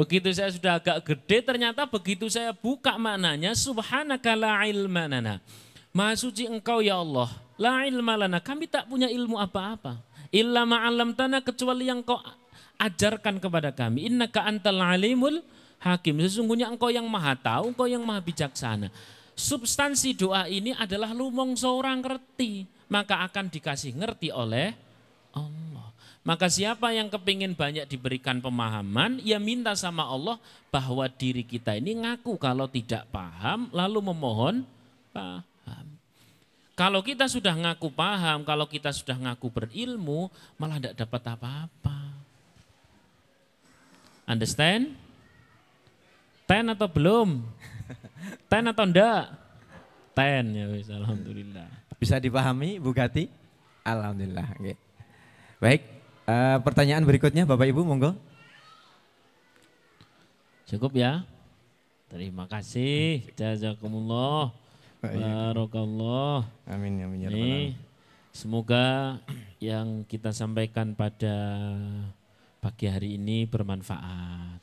Begitu 0.00 0.32
saya 0.32 0.48
sudah 0.48 0.80
agak 0.80 1.04
gede 1.04 1.44
ternyata 1.44 1.84
begitu 1.84 2.24
saya 2.32 2.56
buka 2.56 2.96
maknanya 2.96 3.52
subhanaka 3.52 4.32
la 4.32 4.64
ilma 4.64 5.12
lana. 5.12 5.44
Maha 5.92 6.16
suci 6.16 6.48
engkau 6.48 6.80
ya 6.80 7.04
Allah. 7.04 7.28
La 7.60 7.84
ilma 7.84 8.16
lana. 8.16 8.40
Kami 8.40 8.64
tak 8.64 8.88
punya 8.88 9.12
ilmu 9.12 9.36
apa-apa. 9.36 10.00
Illa 10.32 10.64
ma'alam 10.64 11.12
tanah 11.12 11.44
kecuali 11.44 11.86
yang 11.86 12.00
kau 12.00 12.18
ajarkan 12.78 13.38
kepada 13.40 13.70
kami. 13.74 14.10
Innaka 14.10 14.44
antal 14.44 14.80
alimul 14.82 15.40
hakim. 15.82 16.20
Sesungguhnya 16.22 16.70
engkau 16.70 16.88
yang 16.90 17.06
maha 17.06 17.36
tahu, 17.36 17.74
engkau 17.74 17.86
yang 17.88 18.02
maha 18.02 18.20
bijaksana. 18.24 18.88
Substansi 19.34 20.14
doa 20.14 20.46
ini 20.46 20.70
adalah 20.74 21.10
lumong 21.10 21.58
seorang 21.58 22.00
ngerti. 22.00 22.70
Maka 22.86 23.24
akan 23.26 23.50
dikasih 23.50 23.96
ngerti 23.96 24.30
oleh 24.30 24.76
Allah. 25.34 25.90
Maka 26.24 26.48
siapa 26.48 26.88
yang 26.96 27.12
kepingin 27.12 27.52
banyak 27.52 27.84
diberikan 27.84 28.40
pemahaman, 28.40 29.20
ya 29.20 29.36
minta 29.36 29.76
sama 29.76 30.08
Allah 30.08 30.40
bahwa 30.72 31.04
diri 31.04 31.44
kita 31.44 31.76
ini 31.76 32.00
ngaku 32.00 32.40
kalau 32.40 32.64
tidak 32.64 33.04
paham, 33.12 33.68
lalu 33.76 34.00
memohon 34.08 34.64
paham. 35.12 35.44
Kalau 36.74 37.04
kita 37.04 37.28
sudah 37.28 37.52
ngaku 37.52 37.92
paham, 37.92 38.40
kalau 38.42 38.64
kita 38.64 38.88
sudah 38.90 39.14
ngaku 39.14 39.52
berilmu, 39.52 40.32
malah 40.56 40.80
tidak 40.80 41.04
dapat 41.04 41.22
apa-apa. 41.36 41.98
Understand? 44.24 44.96
Ten 46.44 46.64
atau 46.72 46.88
belum? 46.88 47.44
Ten 48.50 48.64
atau 48.68 48.84
enggak? 48.84 49.32
Ten 50.16 50.44
ya 50.52 50.64
wis, 50.72 50.88
alhamdulillah. 50.88 51.68
Bisa 52.00 52.20
dipahami 52.20 52.80
Bu 52.80 52.92
Gati? 52.92 53.28
Alhamdulillah. 53.84 54.48
Oke. 54.56 54.74
Baik, 55.60 55.82
eh, 56.28 56.58
pertanyaan 56.60 57.04
berikutnya 57.04 57.44
Bapak 57.48 57.68
Ibu 57.68 57.84
monggo. 57.84 58.16
Cukup 60.68 60.96
ya? 60.96 61.24
Terima 62.08 62.48
kasih. 62.48 63.24
Jazakumullah. 63.36 64.52
Barakallah. 65.04 66.48
Amin 66.64 67.04
amin 67.04 67.18
ya 67.20 67.28
rabbal 67.28 67.76
semoga 68.34 69.16
yang 69.62 70.02
kita 70.10 70.34
sampaikan 70.34 70.98
pada 70.98 71.38
pagi 72.64 72.88
hari 72.88 73.20
ini 73.20 73.44
bermanfaat. 73.44 74.56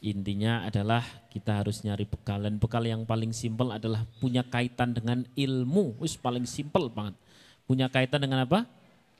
Intinya 0.00 0.64
adalah 0.64 1.04
kita 1.28 1.60
harus 1.60 1.84
nyari 1.84 2.08
bekal 2.08 2.40
dan 2.40 2.56
bekal 2.56 2.80
yang 2.88 3.04
paling 3.04 3.36
simpel 3.36 3.68
adalah 3.68 4.08
punya 4.16 4.40
kaitan 4.48 4.96
dengan 4.96 5.28
ilmu. 5.36 6.00
Wis 6.00 6.16
paling 6.16 6.48
simpel 6.48 6.88
banget. 6.88 7.12
Punya 7.68 7.92
kaitan 7.92 8.24
dengan 8.24 8.48
apa? 8.48 8.64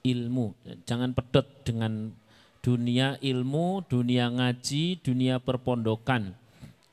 Ilmu. 0.00 0.56
Jangan 0.88 1.12
pedot 1.12 1.44
dengan 1.68 2.16
dunia 2.64 3.20
ilmu, 3.20 3.84
dunia 3.84 4.32
ngaji, 4.32 5.04
dunia 5.04 5.36
perpondokan. 5.36 6.32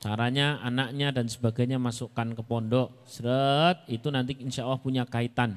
Caranya 0.04 0.60
anaknya 0.60 1.16
dan 1.16 1.32
sebagainya 1.32 1.80
masukkan 1.80 2.36
ke 2.36 2.44
pondok. 2.44 2.92
Seret, 3.08 3.88
itu 3.88 4.12
nanti 4.12 4.36
insya 4.36 4.68
Allah 4.68 4.84
punya 4.84 5.08
kaitan. 5.08 5.56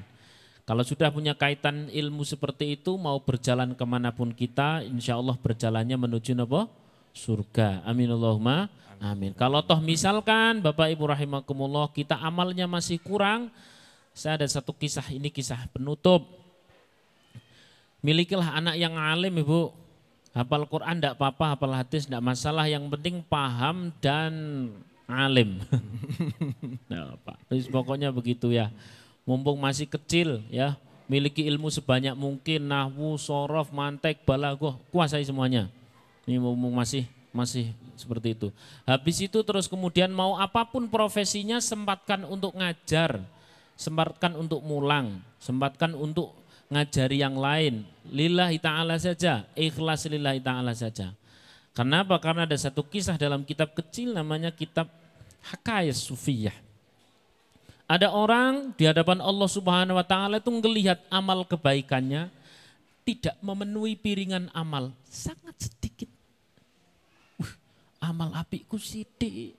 Kalau 0.65 0.81
sudah 0.81 1.13
punya 1.13 1.37
kaitan 1.37 1.93
ilmu 1.93 2.25
seperti 2.25 2.73
itu, 2.73 2.97
mau 2.97 3.21
berjalan 3.21 3.77
ke 3.77 3.85
mana 3.85 4.09
pun 4.09 4.33
kita, 4.33 4.81
insya 4.81 5.13
Allah 5.13 5.37
berjalannya 5.37 5.93
menuju 5.93 6.33
apa? 6.41 6.65
Surga. 7.13 7.85
Amin 7.85 8.09
Allahumma. 8.09 8.65
Amin. 8.97 9.37
Kalau 9.37 9.61
toh 9.61 9.77
misalkan 9.77 10.65
Bapak 10.65 10.89
Ibu 10.89 11.05
rahimakumullah 11.05 11.93
kita 11.93 12.17
amalnya 12.17 12.65
masih 12.65 12.97
kurang, 12.97 13.53
saya 14.09 14.41
ada 14.41 14.47
satu 14.49 14.73
kisah, 14.73 15.05
ini 15.13 15.29
kisah 15.29 15.69
penutup. 15.69 16.25
Milikilah 18.01 18.57
anak 18.57 18.75
yang 18.81 18.97
alim 18.97 19.37
Ibu. 19.37 19.69
Hafal 20.33 20.65
Quran 20.65 20.97
tidak 20.97 21.15
apa-apa, 21.21 21.53
hafal 21.53 21.77
hadis 21.77 22.09
tidak 22.09 22.25
masalah. 22.25 22.65
Yang 22.65 22.89
penting 22.89 23.21
paham 23.21 23.93
dan 24.01 24.33
alim. 25.05 25.61
nah, 26.91 27.15
Pak. 27.21 27.53
Pokoknya 27.69 28.09
begitu 28.09 28.49
ya. 28.49 28.73
Mumpung 29.25 29.57
masih 29.57 29.89
kecil 29.89 30.45
ya, 30.53 30.77
miliki 31.09 31.43
ilmu 31.49 31.73
sebanyak 31.73 32.13
mungkin, 32.13 32.69
nahwu, 32.69 33.17
sorof, 33.17 33.73
mantek, 33.73 34.21
balagoh, 34.21 34.77
kuasai 34.93 35.25
semuanya. 35.25 35.65
Ini 36.29 36.37
mumpung 36.37 36.77
masih 36.77 37.09
masih 37.35 37.73
seperti 37.99 38.37
itu. 38.37 38.47
Habis 38.87 39.25
itu 39.25 39.41
terus 39.43 39.67
kemudian 39.67 40.13
mau 40.13 40.39
apa 40.39 40.63
pun 40.63 40.87
profesinya 40.87 41.59
sempatkan 41.59 42.23
untuk 42.23 42.55
ngajar. 42.55 43.19
sempatkan 43.75 44.33
untuk 44.39 44.63
mulang, 44.63 45.19
sempatkan 45.37 45.91
untuk 45.93 46.31
ngajari 46.71 47.21
yang 47.21 47.35
lain. 47.35 47.83
Lillahi 48.09 48.57
ta'ala 48.57 48.95
saja, 48.95 49.43
ikhlas 49.53 50.07
lillahi 50.07 50.39
ta'ala 50.39 50.71
saja. 50.71 51.11
Kenapa? 51.75 52.15
Karena 52.23 52.47
ada 52.47 52.55
satu 52.55 52.87
kisah 52.87 53.19
dalam 53.19 53.43
kitab 53.43 53.75
kecil 53.75 54.15
namanya 54.15 54.49
kitab 54.49 54.87
Hakayas 55.43 55.99
Sufiyah. 55.99 56.55
Ada 57.85 58.09
orang 58.09 58.73
di 58.73 58.89
hadapan 58.89 59.21
Allah 59.21 59.45
Subhanahu 59.45 59.97
wa 60.01 60.05
taala 60.05 60.41
itu 60.41 60.49
melihat 60.49 60.97
amal 61.13 61.45
kebaikannya 61.45 62.33
tidak 63.05 63.37
memenuhi 63.45 63.93
piringan 63.93 64.49
amal, 64.57 64.89
sangat 65.05 65.53
sedikit. 65.61 66.09
Uh, 67.37 67.51
amal 68.01 68.33
apiku 68.33 68.81
sidik. 68.81 69.53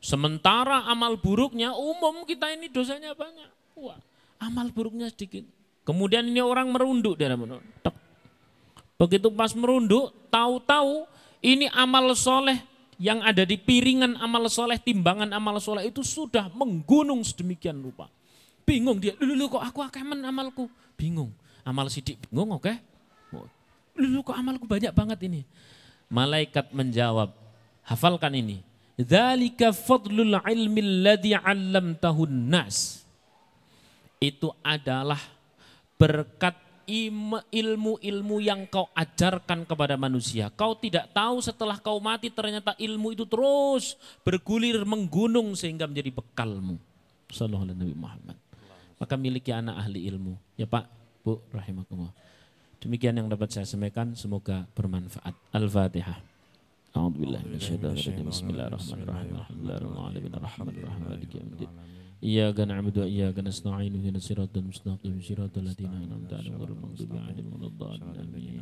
Sementara 0.00 0.88
amal 0.88 1.20
buruknya 1.20 1.76
umum 1.76 2.24
kita 2.24 2.48
ini 2.56 2.72
dosanya 2.72 3.12
banyak. 3.12 3.76
Wah, 3.76 4.00
amal 4.40 4.72
buruknya 4.72 5.12
sedikit. 5.12 5.44
Kemudian 5.84 6.24
ini 6.24 6.40
orang 6.40 6.72
merunduk 6.72 7.20
dalam. 7.20 7.60
Begitu 8.96 9.28
pas 9.36 9.52
merunduk, 9.52 10.16
tahu-tahu 10.32 11.04
ini 11.44 11.68
amal 11.76 12.16
soleh 12.16 12.56
yang 12.96 13.20
ada 13.20 13.44
di 13.44 13.60
piringan 13.60 14.16
amal 14.16 14.48
soleh, 14.48 14.80
timbangan 14.80 15.28
amal 15.36 15.60
soleh 15.60 15.88
itu 15.88 16.00
sudah 16.00 16.48
menggunung 16.52 17.20
sedemikian 17.20 17.76
rupa. 17.80 18.08
Bingung 18.66 18.98
dia, 18.98 19.14
dulu 19.14 19.56
kok 19.56 19.62
aku 19.62 19.80
akemen 19.84 20.24
amalku? 20.26 20.66
Bingung. 20.98 21.30
Amal 21.62 21.90
sidik 21.92 22.18
bingung 22.30 22.56
oke. 22.56 22.66
Okay? 22.66 22.76
Dulu 23.96 24.20
kok 24.26 24.36
amalku 24.36 24.64
banyak 24.68 24.92
banget 24.92 25.18
ini. 25.24 25.40
Malaikat 26.12 26.70
menjawab, 26.72 27.32
hafalkan 27.86 28.34
ini. 28.36 28.60
Dzalika 28.96 29.76
fadlul 29.76 30.40
ilmi 30.40 30.80
alladhi 30.80 31.36
'allamtahun 31.36 32.32
nas. 32.32 33.04
Itu 34.16 34.56
adalah 34.64 35.20
berkat 36.00 36.56
ilmu-ilmu 36.86 38.38
yang 38.38 38.64
kau 38.70 38.86
ajarkan 38.94 39.66
kepada 39.66 39.98
manusia. 39.98 40.48
Kau 40.54 40.78
tidak 40.78 41.10
tahu 41.10 41.42
setelah 41.42 41.82
kau 41.82 41.98
mati 41.98 42.30
ternyata 42.30 42.78
ilmu 42.78 43.12
itu 43.12 43.26
terus 43.26 43.98
bergulir 44.22 44.86
menggunung 44.86 45.58
sehingga 45.58 45.90
menjadi 45.90 46.14
bekalmu. 46.14 46.78
Sallallahu 47.26 47.66
alaihi 47.66 47.98
Muhammad. 47.98 48.38
Maka 48.96 49.14
miliki 49.18 49.50
anak 49.52 49.82
ahli 49.82 50.06
ilmu. 50.08 50.38
Ya 50.54 50.64
Pak, 50.70 50.86
Bu, 51.26 51.42
rahimakumullah. 51.50 52.14
Demikian 52.80 53.18
yang 53.18 53.26
dapat 53.26 53.50
saya 53.50 53.66
sampaikan, 53.66 54.14
semoga 54.14 54.64
bermanfaat. 54.72 55.34
Al-Fatihah. 55.52 56.22
A'udzu 56.94 57.18
billahi 57.18 57.44
minasyaitonir 57.50 57.98
rajim. 57.98 58.24
Bismillahirrahmanirrahim. 58.30 59.36
إياك 62.21 62.59
نعبد 62.69 62.97
وإياك 62.97 63.37
نستعين 63.39 63.93
اهدنا 63.97 64.21
الصراط 64.21 64.53
المستقيم 64.57 65.15
صراط 65.25 65.57
الذين 65.57 65.89
أنعمت 66.05 66.33
عليهم 66.33 66.55
غير 66.61 66.69
المغضوب 66.69 67.11
عليهم 67.17 67.49
ولا 67.53 67.67
الضالين 67.67 68.15
آمين 68.21 68.61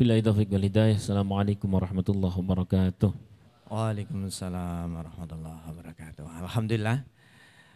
Bila 0.00 0.16
taufiq 0.16 0.48
wal 0.48 0.64
hidayah. 0.64 0.96
Assalamualaikum 0.96 1.68
warahmatullahi 1.68 2.32
wabarakatuh. 2.32 3.12
Waalaikumsalam 3.68 4.88
warahmatullahi 4.88 5.60
wabarakatuh. 5.60 6.24
Alhamdulillah. 6.24 7.04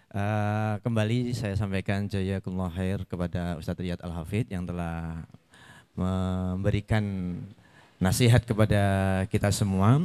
Uh, 0.09 0.81
kembali 0.81 1.37
saya 1.37 1.53
sampaikan 1.53 2.09
jazakumullah 2.09 2.73
khair 2.73 3.05
kepada 3.05 3.61
Ustadz 3.61 3.85
Riyad 3.85 4.01
Al-Hafid 4.01 4.49
yang 4.49 4.65
telah 4.65 5.29
memberikan 5.93 7.05
nasihat 8.01 8.41
kepada 8.49 8.83
kita 9.29 9.53
semua 9.53 10.01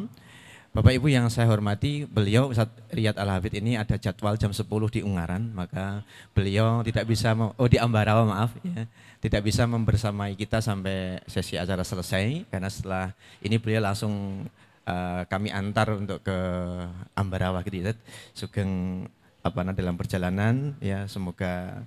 Bapak 0.75 0.91
Ibu 0.91 1.07
yang 1.07 1.31
saya 1.31 1.47
hormati, 1.47 2.03
beliau 2.03 2.51
Ustaz 2.51 2.67
Riyad 2.91 3.15
Al-Hafid 3.15 3.63
ini 3.63 3.79
ada 3.79 3.95
jadwal 3.95 4.35
jam 4.35 4.51
10 4.51 4.67
di 4.91 5.07
Ungaran, 5.07 5.55
maka 5.55 6.03
beliau 6.35 6.83
tidak 6.83 7.07
bisa, 7.07 7.31
oh 7.31 7.71
di 7.71 7.79
Ambarawa 7.79 8.27
maaf 8.27 8.59
ya, 8.59 8.83
tidak 9.23 9.47
bisa 9.47 9.71
membersamai 9.71 10.35
kita 10.35 10.59
sampai 10.59 11.23
sesi 11.31 11.55
acara 11.55 11.87
selesai, 11.87 12.51
karena 12.51 12.67
setelah 12.67 13.15
ini 13.39 13.55
beliau 13.63 13.87
langsung 13.87 14.45
uh, 14.91 15.23
kami 15.31 15.55
antar 15.55 15.95
untuk 15.95 16.27
ke 16.27 16.39
Ambarawa 17.15 17.63
gitu 17.63 17.95
Sugeng 18.35 19.07
apa 19.47 19.63
dalam 19.79 19.95
perjalanan 19.95 20.75
ya 20.83 21.07
semoga 21.07 21.87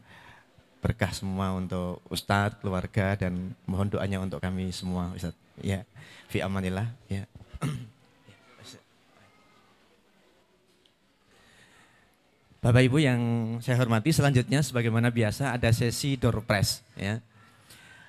berkah 0.79 1.11
semua 1.11 1.51
untuk 1.51 1.99
Ustadz, 2.07 2.63
keluarga 2.63 3.19
dan 3.19 3.51
mohon 3.67 3.91
doanya 3.91 4.23
untuk 4.23 4.39
kami 4.39 4.71
semua 4.71 5.11
Ustadz 5.11 5.35
ya 5.59 5.83
fi 6.31 6.39
amanillah 6.39 6.87
ya 7.11 7.27
Bapak 12.57 12.81
Ibu 12.89 12.97
yang 12.97 13.21
saya 13.61 13.77
hormati, 13.77 14.09
selanjutnya 14.09 14.65
sebagaimana 14.65 15.13
biasa 15.13 15.53
ada 15.53 15.69
sesi 15.69 16.17
door 16.17 16.41
press. 16.41 16.81
Ya. 16.97 17.21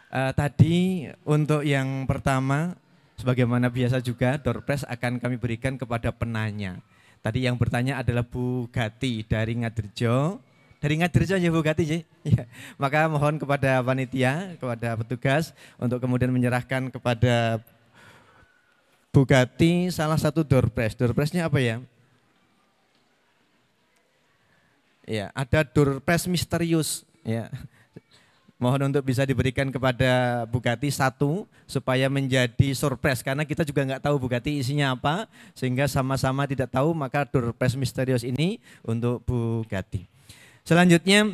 Uh, 0.09 0.33
tadi 0.33 1.05
untuk 1.29 1.61
yang 1.69 2.09
pertama, 2.09 2.73
sebagaimana 3.21 3.69
biasa 3.69 4.01
juga 4.01 4.41
door 4.41 4.65
press 4.65 4.89
akan 4.89 5.21
kami 5.21 5.37
berikan 5.37 5.77
kepada 5.77 6.09
penanya. 6.17 6.81
Tadi 7.21 7.45
yang 7.45 7.61
bertanya 7.61 8.01
adalah 8.01 8.25
Bu 8.25 8.73
Gati 8.73 9.21
dari 9.29 9.53
Ngadirjo. 9.61 10.41
Dari 10.81 10.95
Ngadirjo 10.97 11.37
ya 11.37 11.53
Bu 11.53 11.61
Gati 11.61 11.85
ya. 12.25 12.49
Maka 12.81 13.05
mohon 13.05 13.37
kepada 13.37 13.85
panitia, 13.85 14.57
kepada 14.57 14.97
petugas 14.97 15.53
untuk 15.77 16.01
kemudian 16.01 16.33
menyerahkan 16.33 16.89
kepada 16.89 17.61
Bu 19.13 19.29
Gati 19.29 19.93
salah 19.93 20.17
satu 20.17 20.41
door 20.41 20.73
press. 20.73 20.97
Door 20.97 21.13
pressnya 21.13 21.45
apa 21.45 21.61
ya? 21.61 21.85
Ya, 25.09 25.33
ada 25.33 25.65
doorpress 25.65 26.29
misterius. 26.29 27.09
Ya. 27.25 27.49
Mohon 28.61 28.93
untuk 28.93 29.09
bisa 29.09 29.25
diberikan 29.25 29.73
kepada 29.73 30.45
Bugatti 30.45 30.93
satu 30.93 31.49
supaya 31.65 32.13
menjadi 32.13 32.77
surprise 32.77 33.25
karena 33.25 33.49
kita 33.49 33.65
juga 33.65 33.89
nggak 33.89 34.05
tahu 34.05 34.21
Bugatti 34.21 34.61
isinya 34.61 34.93
apa 34.93 35.31
sehingga 35.57 35.89
sama-sama 35.89 36.45
tidak 36.45 36.69
tahu 36.69 36.93
maka 36.93 37.25
doorpress 37.25 37.79
misterius 37.79 38.21
ini 38.21 38.61
untuk 38.85 39.25
Bugatti. 39.25 40.05
Selanjutnya 40.61 41.33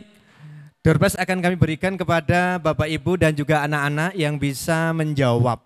doorpress 0.87 1.19
akan 1.19 1.43
kami 1.43 1.57
berikan 1.59 1.99
kepada 1.99 2.63
Bapak 2.63 2.87
Ibu 2.87 3.19
dan 3.19 3.35
juga 3.35 3.67
anak-anak 3.67 4.15
yang 4.15 4.39
bisa 4.39 4.95
menjawab. 4.95 5.59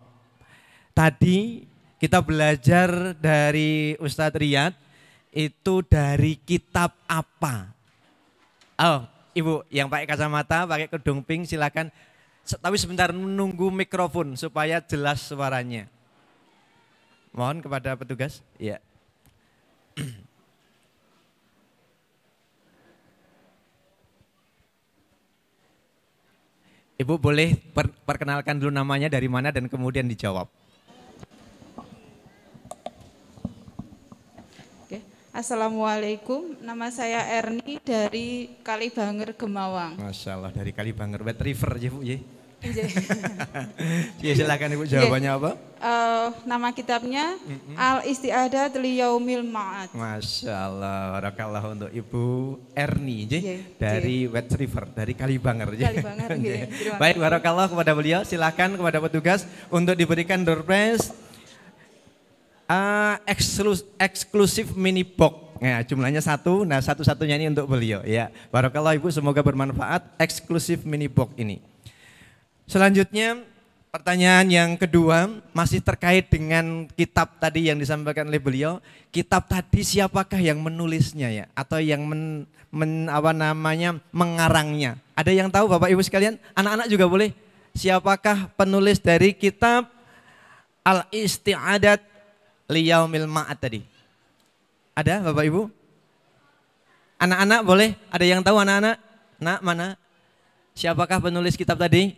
Tadi 0.96 1.68
kita 2.00 2.24
belajar 2.24 3.18
dari 3.18 3.98
Ustadz 4.00 4.38
Riyad 4.38 4.72
itu 5.34 5.84
dari 5.84 6.38
kitab 6.40 6.94
apa? 7.04 7.77
Oh, 8.78 9.02
Ibu 9.34 9.66
yang 9.70 9.86
pakai 9.86 10.06
kacamata, 10.06 10.66
pakai 10.66 10.90
kedung 10.90 11.22
pink 11.22 11.46
silakan. 11.46 11.90
Tapi 12.48 12.76
sebentar 12.80 13.12
menunggu 13.12 13.68
mikrofon 13.70 14.34
supaya 14.34 14.80
jelas 14.82 15.20
suaranya. 15.22 15.86
Mohon 17.30 17.62
kepada 17.62 17.94
petugas. 17.94 18.40
Ya. 18.56 18.82
Ibu 26.98 27.14
boleh 27.14 27.54
perkenalkan 28.02 28.58
dulu 28.58 28.74
namanya 28.74 29.06
dari 29.06 29.30
mana 29.30 29.54
dan 29.54 29.70
kemudian 29.70 30.10
dijawab. 30.10 30.50
Assalamualaikum, 35.38 36.58
nama 36.66 36.90
saya 36.90 37.22
Erni 37.38 37.78
dari 37.86 38.58
Kalibanger 38.66 39.38
Gemawang. 39.38 39.94
Masya 39.94 40.34
Allah 40.34 40.50
dari 40.50 40.74
Kalibanger 40.74 41.22
Wet 41.22 41.38
River 41.38 41.78
ya 41.78 41.90
Bu 41.94 42.02
ya. 42.02 42.18
ya 44.26 44.32
silakan 44.34 44.74
Ibu 44.74 44.82
jawabannya 44.90 45.30
apa? 45.30 45.54
Uh, 45.78 46.34
nama 46.42 46.74
kitabnya 46.74 47.38
mm 47.38 47.54
-hmm. 47.54 47.74
Al 47.78 48.02
Istiadat 48.10 48.74
Liyaumil 48.82 49.46
Ma'ad. 49.46 49.94
Masya 49.94 50.50
Allah, 50.58 51.22
barakallah 51.22 51.62
untuk 51.70 51.90
Ibu 51.94 52.58
Erni 52.74 53.30
je, 53.30 53.38
dari 53.78 54.26
je. 54.26 54.34
Wet 54.34 54.50
River, 54.58 54.90
dari 54.90 55.14
Kalibanger. 55.14 55.70
Je. 55.78 55.86
Kalibanger, 55.86 56.30
Baik, 56.98 57.14
barakallah 57.22 57.70
kepada 57.70 57.94
beliau, 57.94 58.26
silakan 58.26 58.74
kepada 58.74 58.98
petugas 58.98 59.46
untuk 59.70 59.94
diberikan 59.94 60.42
door 60.42 60.66
prize 60.66 61.27
uh, 62.68 63.16
eksklusif, 63.24 63.88
eksklusif 63.96 64.66
mini 64.76 65.02
box. 65.02 65.48
Ya, 65.58 65.82
jumlahnya 65.82 66.22
satu, 66.22 66.62
nah 66.62 66.78
satu-satunya 66.78 67.34
ini 67.34 67.50
untuk 67.50 67.66
beliau. 67.66 68.06
Ya, 68.06 68.30
Barakallah 68.54 68.94
Ibu, 68.94 69.10
semoga 69.10 69.42
bermanfaat 69.42 70.06
eksklusif 70.22 70.86
mini 70.86 71.10
box 71.10 71.34
ini. 71.34 71.58
Selanjutnya 72.70 73.42
pertanyaan 73.90 74.46
yang 74.46 74.70
kedua 74.78 75.42
masih 75.50 75.82
terkait 75.82 76.30
dengan 76.30 76.86
kitab 76.94 77.42
tadi 77.42 77.66
yang 77.66 77.80
disampaikan 77.80 78.30
oleh 78.30 78.38
beliau. 78.38 78.78
Kitab 79.10 79.50
tadi 79.50 79.82
siapakah 79.82 80.38
yang 80.38 80.62
menulisnya 80.62 81.32
ya 81.32 81.44
atau 81.58 81.82
yang 81.82 82.06
men, 82.06 82.46
men, 82.70 83.10
apa 83.10 83.34
namanya 83.34 83.98
mengarangnya? 84.14 85.00
Ada 85.18 85.34
yang 85.34 85.50
tahu 85.50 85.66
Bapak 85.66 85.90
Ibu 85.90 86.06
sekalian? 86.06 86.38
Anak-anak 86.54 86.86
juga 86.86 87.10
boleh. 87.10 87.34
Siapakah 87.74 88.54
penulis 88.54 89.02
dari 89.02 89.34
kitab 89.34 89.90
Al-Isti'adat 90.86 92.17
liyaumil 92.68 93.26
ma'ad 93.26 93.58
tadi? 93.58 93.80
Ada 94.92 95.24
Bapak 95.24 95.44
Ibu? 95.48 95.62
Anak-anak 97.18 97.60
boleh? 97.66 97.90
Ada 98.14 98.24
yang 98.24 98.40
tahu 98.44 98.62
anak-anak? 98.62 98.96
Nak 99.42 99.60
mana? 99.64 99.98
Siapakah 100.78 101.18
penulis 101.18 101.58
kitab 101.58 101.80
tadi? 101.80 102.14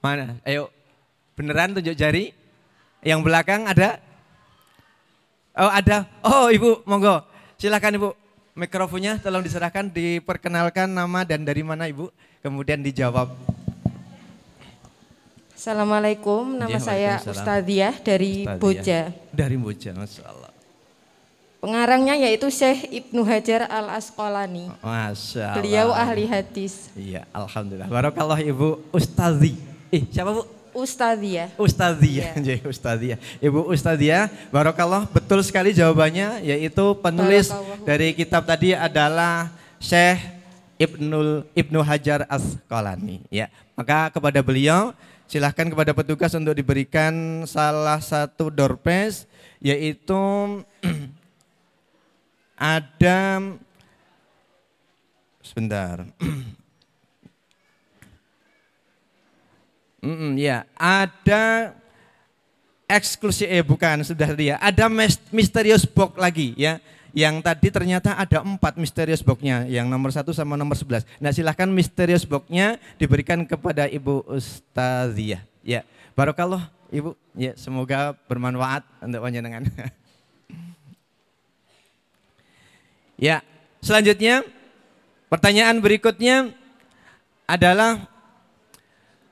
Mana? 0.00 0.40
Ayo, 0.46 0.72
beneran 1.36 1.76
tunjuk 1.76 1.92
jari. 1.92 2.32
Yang 3.04 3.20
belakang 3.26 3.68
ada? 3.68 4.00
Oh 5.56 5.72
ada. 5.72 6.08
Oh 6.24 6.48
ibu, 6.48 6.80
monggo. 6.88 7.20
Silakan 7.60 7.96
ibu. 7.96 8.10
Mikrofonnya 8.56 9.20
tolong 9.20 9.44
diserahkan, 9.44 9.92
diperkenalkan 9.92 10.88
nama 10.88 11.28
dan 11.28 11.44
dari 11.44 11.60
mana 11.60 11.88
ibu. 11.88 12.08
Kemudian 12.40 12.80
dijawab. 12.80 13.55
Assalamualaikum, 15.56 16.52
nama 16.60 16.68
Ya, 16.68 16.76
saya. 16.76 17.12
Ustadiah 17.24 17.96
dari 18.04 18.44
Ustadzah. 18.44 18.60
Boja. 18.60 19.00
Dari 19.32 19.56
Boja, 19.56 19.90
Masya 19.96 20.22
Allah. 20.28 20.52
Pengarangnya 21.64 22.12
yaitu 22.20 22.52
Syekh 22.52 22.84
Ibnu 22.92 23.24
Hajar 23.24 23.64
Al 23.72 23.88
Asqalani. 23.96 24.68
Masya 24.84 25.48
Allah. 25.48 25.56
Beliau 25.56 25.88
ahli 25.96 26.28
hadis. 26.28 26.92
Iya, 26.92 27.24
Alhamdulillah. 27.32 27.88
Barakallah 27.88 28.36
ibu 28.44 28.84
Ustazi. 28.92 29.56
Eh, 29.88 30.04
siapa 30.12 30.36
bu? 30.36 30.44
Ustadiah. 30.76 31.48
Ustadziyah, 31.56 32.36
Iya. 32.36 32.60
Jadi 32.60 32.60
Ustadziyah. 32.68 33.18
Ibu 33.40 33.64
Ustadziyah, 33.72 34.28
Barokallah, 34.52 35.08
betul 35.08 35.40
sekali 35.40 35.72
jawabannya, 35.72 36.44
yaitu 36.44 36.84
penulis 37.00 37.48
dari 37.88 38.12
kitab 38.12 38.44
tadi 38.44 38.76
adalah 38.76 39.48
Syekh 39.80 40.20
Ibnul 40.76 41.48
Ibnu 41.56 41.80
Hajar 41.80 42.28
Asqalani. 42.28 43.24
Ya, 43.32 43.48
maka 43.72 44.12
kepada 44.12 44.44
beliau 44.44 44.92
silahkan 45.26 45.66
kepada 45.66 45.92
petugas 45.92 46.34
untuk 46.34 46.54
diberikan 46.54 47.44
salah 47.46 47.98
satu 47.98 48.50
doorpress, 48.50 49.26
yaitu 49.58 50.16
ada 52.56 53.18
sebentar. 55.42 56.06
Mm-mm, 60.06 60.38
ya, 60.38 60.62
ada 60.78 61.74
eksklusif 62.86 63.50
eh 63.50 63.62
bukan 63.66 64.06
sudah 64.06 64.30
dia. 64.38 64.54
Ada 64.62 64.86
mis- 64.86 65.18
misterius 65.34 65.82
box 65.82 66.14
lagi 66.14 66.54
ya. 66.54 66.78
Yang 67.16 67.48
tadi 67.48 67.72
ternyata 67.72 68.12
ada 68.12 68.44
empat 68.44 68.76
misterius 68.76 69.24
boxnya, 69.24 69.64
yang 69.72 69.88
nomor 69.88 70.12
satu 70.12 70.36
sama 70.36 70.52
nomor 70.52 70.76
sebelas. 70.76 71.08
Nah 71.16 71.32
silahkan 71.32 71.64
misterius 71.64 72.28
boxnya 72.28 72.76
diberikan 73.00 73.40
kepada 73.48 73.88
Ibu 73.88 74.28
Ustaziyah. 74.28 75.40
Ya, 75.64 75.80
barokallah 76.12 76.68
Ibu. 76.92 77.16
Ya, 77.32 77.56
semoga 77.56 78.12
bermanfaat 78.28 78.84
untuk 79.00 79.24
panjenengan. 79.24 79.64
ya, 83.32 83.40
selanjutnya 83.80 84.44
pertanyaan 85.32 85.80
berikutnya 85.80 86.52
adalah 87.48 88.12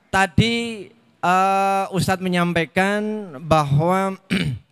tadi 0.09 0.89
eh, 1.21 1.85
Ustadz 1.93 2.25
menyampaikan 2.25 3.37
bahwa 3.45 4.17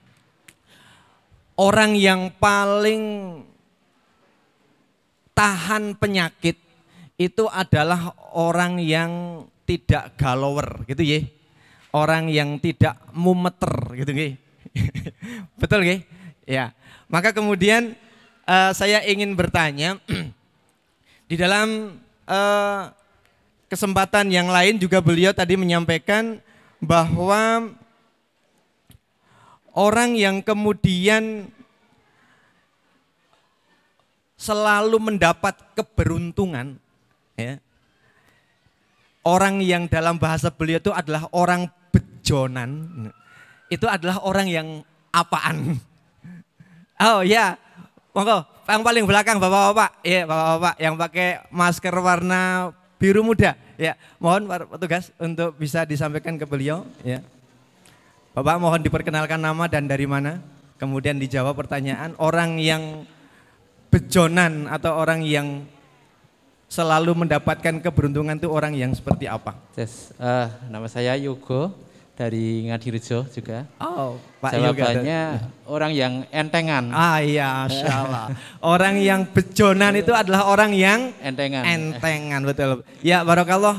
orang 1.58 1.94
yang 1.98 2.34
paling 2.38 3.04
tahan 5.34 5.98
penyakit 5.98 6.58
itu 7.18 7.46
adalah 7.50 8.14
orang 8.34 8.82
yang 8.82 9.12
tidak 9.66 10.18
galower 10.18 10.86
gitu 10.90 11.04
ya. 11.06 11.20
Orang 11.94 12.26
yang 12.34 12.58
tidak 12.58 12.98
mumeter 13.14 13.74
gitu 13.94 14.12
ya. 14.14 14.30
Betul 15.62 15.86
ya? 15.86 15.98
Ya. 16.50 16.66
Maka 17.06 17.30
kemudian 17.32 17.94
eh, 18.50 18.72
saya 18.74 19.06
ingin 19.06 19.38
bertanya 19.38 20.02
di 21.30 21.36
dalam 21.38 22.02
eh, 22.26 22.82
kesempatan 23.70 24.34
yang 24.34 24.50
lain 24.50 24.82
juga 24.82 25.02
beliau 25.02 25.34
tadi 25.34 25.54
menyampaikan 25.54 26.42
bahwa 26.82 27.74
orang 29.74 30.14
yang 30.14 30.42
kemudian 30.46 31.50
selalu 34.38 34.98
mendapat 35.02 35.58
keberuntungan 35.74 36.78
ya. 37.38 37.58
Orang 39.24 39.64
yang 39.64 39.88
dalam 39.88 40.20
bahasa 40.20 40.52
beliau 40.52 40.84
itu 40.84 40.92
adalah 40.92 41.32
orang 41.32 41.72
bejonan. 41.96 43.08
Itu 43.72 43.88
adalah 43.88 44.20
orang 44.20 44.52
yang 44.52 44.68
apaan? 45.16 45.80
Oh 47.00 47.24
ya, 47.24 47.56
monggo 48.12 48.44
yang 48.68 48.84
paling 48.84 49.04
belakang 49.08 49.40
bapak-bapak, 49.40 50.04
ya 50.04 50.28
bapak-bapak 50.28 50.76
yang 50.80 50.96
pakai 51.00 51.30
masker 51.52 51.96
warna 52.00 52.72
biru 53.00 53.24
muda, 53.24 53.56
ya 53.76 53.96
mohon 54.20 54.48
para 54.48 54.64
petugas 54.64 55.12
untuk 55.20 55.56
bisa 55.60 55.84
disampaikan 55.84 56.40
ke 56.40 56.48
beliau, 56.48 56.88
ya. 57.04 57.20
Bapak 58.34 58.58
mohon 58.58 58.82
diperkenalkan 58.82 59.38
nama 59.38 59.70
dan 59.70 59.86
dari 59.86 60.10
mana, 60.10 60.42
kemudian 60.82 61.22
dijawab 61.22 61.54
pertanyaan 61.54 62.18
orang 62.18 62.58
yang 62.58 63.06
bejonan 63.94 64.66
atau 64.66 64.98
orang 64.98 65.22
yang 65.22 65.70
selalu 66.66 67.14
mendapatkan 67.14 67.78
keberuntungan 67.78 68.42
itu 68.42 68.50
orang 68.50 68.74
yang 68.74 68.90
seperti 68.98 69.30
apa? 69.30 69.54
Yes, 69.78 70.10
eh, 70.18 70.50
nama 70.66 70.90
saya 70.90 71.14
Yogo 71.14 71.78
dari 72.18 72.66
Ngadirejo 72.74 73.30
juga. 73.30 73.70
Oh, 73.78 74.18
Pak 74.42 74.58
Yoga. 74.58 74.82
Jawabannya 74.82 75.22
orang 75.70 75.92
yang 75.94 76.14
entengan. 76.34 76.90
Ah 76.90 77.22
iya, 77.22 77.70
Allah. 77.70 78.34
Orang 78.66 78.98
yang 78.98 79.30
bejonan 79.30 79.94
itu 79.94 80.10
adalah 80.10 80.50
orang 80.50 80.74
yang 80.74 81.14
Entengan. 81.22 81.70
entengan, 81.70 82.42
betul. 82.42 82.82
Ya, 83.06 83.22
Barokallah 83.22 83.78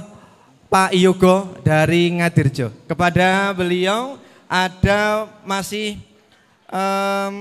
Pak 0.71 0.95
Yogo 0.95 1.59
dari 1.67 2.15
Ngadirjo. 2.23 2.71
Kepada 2.87 3.51
beliau 3.51 4.23
ada 4.55 5.27
masih 5.43 5.99
em, 6.71 7.35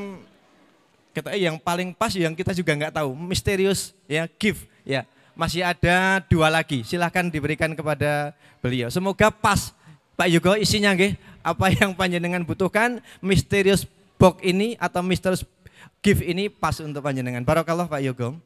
kita 1.14 1.38
yang 1.38 1.61
paling 1.61 1.93
pas 1.93 2.09
yang 2.18 2.34
kita 2.34 2.57
juga 2.57 2.74
nggak 2.74 2.97
tahu, 2.97 3.14
misterius 3.14 3.93
ya, 4.09 4.26
gift 4.26 4.66
ya. 4.82 5.05
Masih 5.38 5.61
ada 5.61 6.22
dua 6.26 6.49
lagi, 6.49 6.82
silahkan 6.82 7.30
diberikan 7.30 7.70
kepada 7.78 8.34
beliau. 8.66 8.89
Semoga 8.89 9.30
pas 9.30 9.74
Pak 10.18 10.30
Yogo 10.30 10.57
isinya 10.57 10.93
nggih 10.93 11.14
apa 11.45 11.70
yang 11.74 11.93
panjenengan 11.93 12.41
butuhkan 12.41 13.01
misterius 13.22 13.86
box 14.18 14.41
ini 14.41 14.78
atau 14.82 15.05
misterius 15.05 15.45
gift 16.01 16.26
ini 16.26 16.49
pas 16.49 16.78
untuk 16.82 17.05
panjenengan. 17.05 17.45
Barakallah 17.45 17.86
Pak 17.86 18.01
Yogo. 18.01 18.38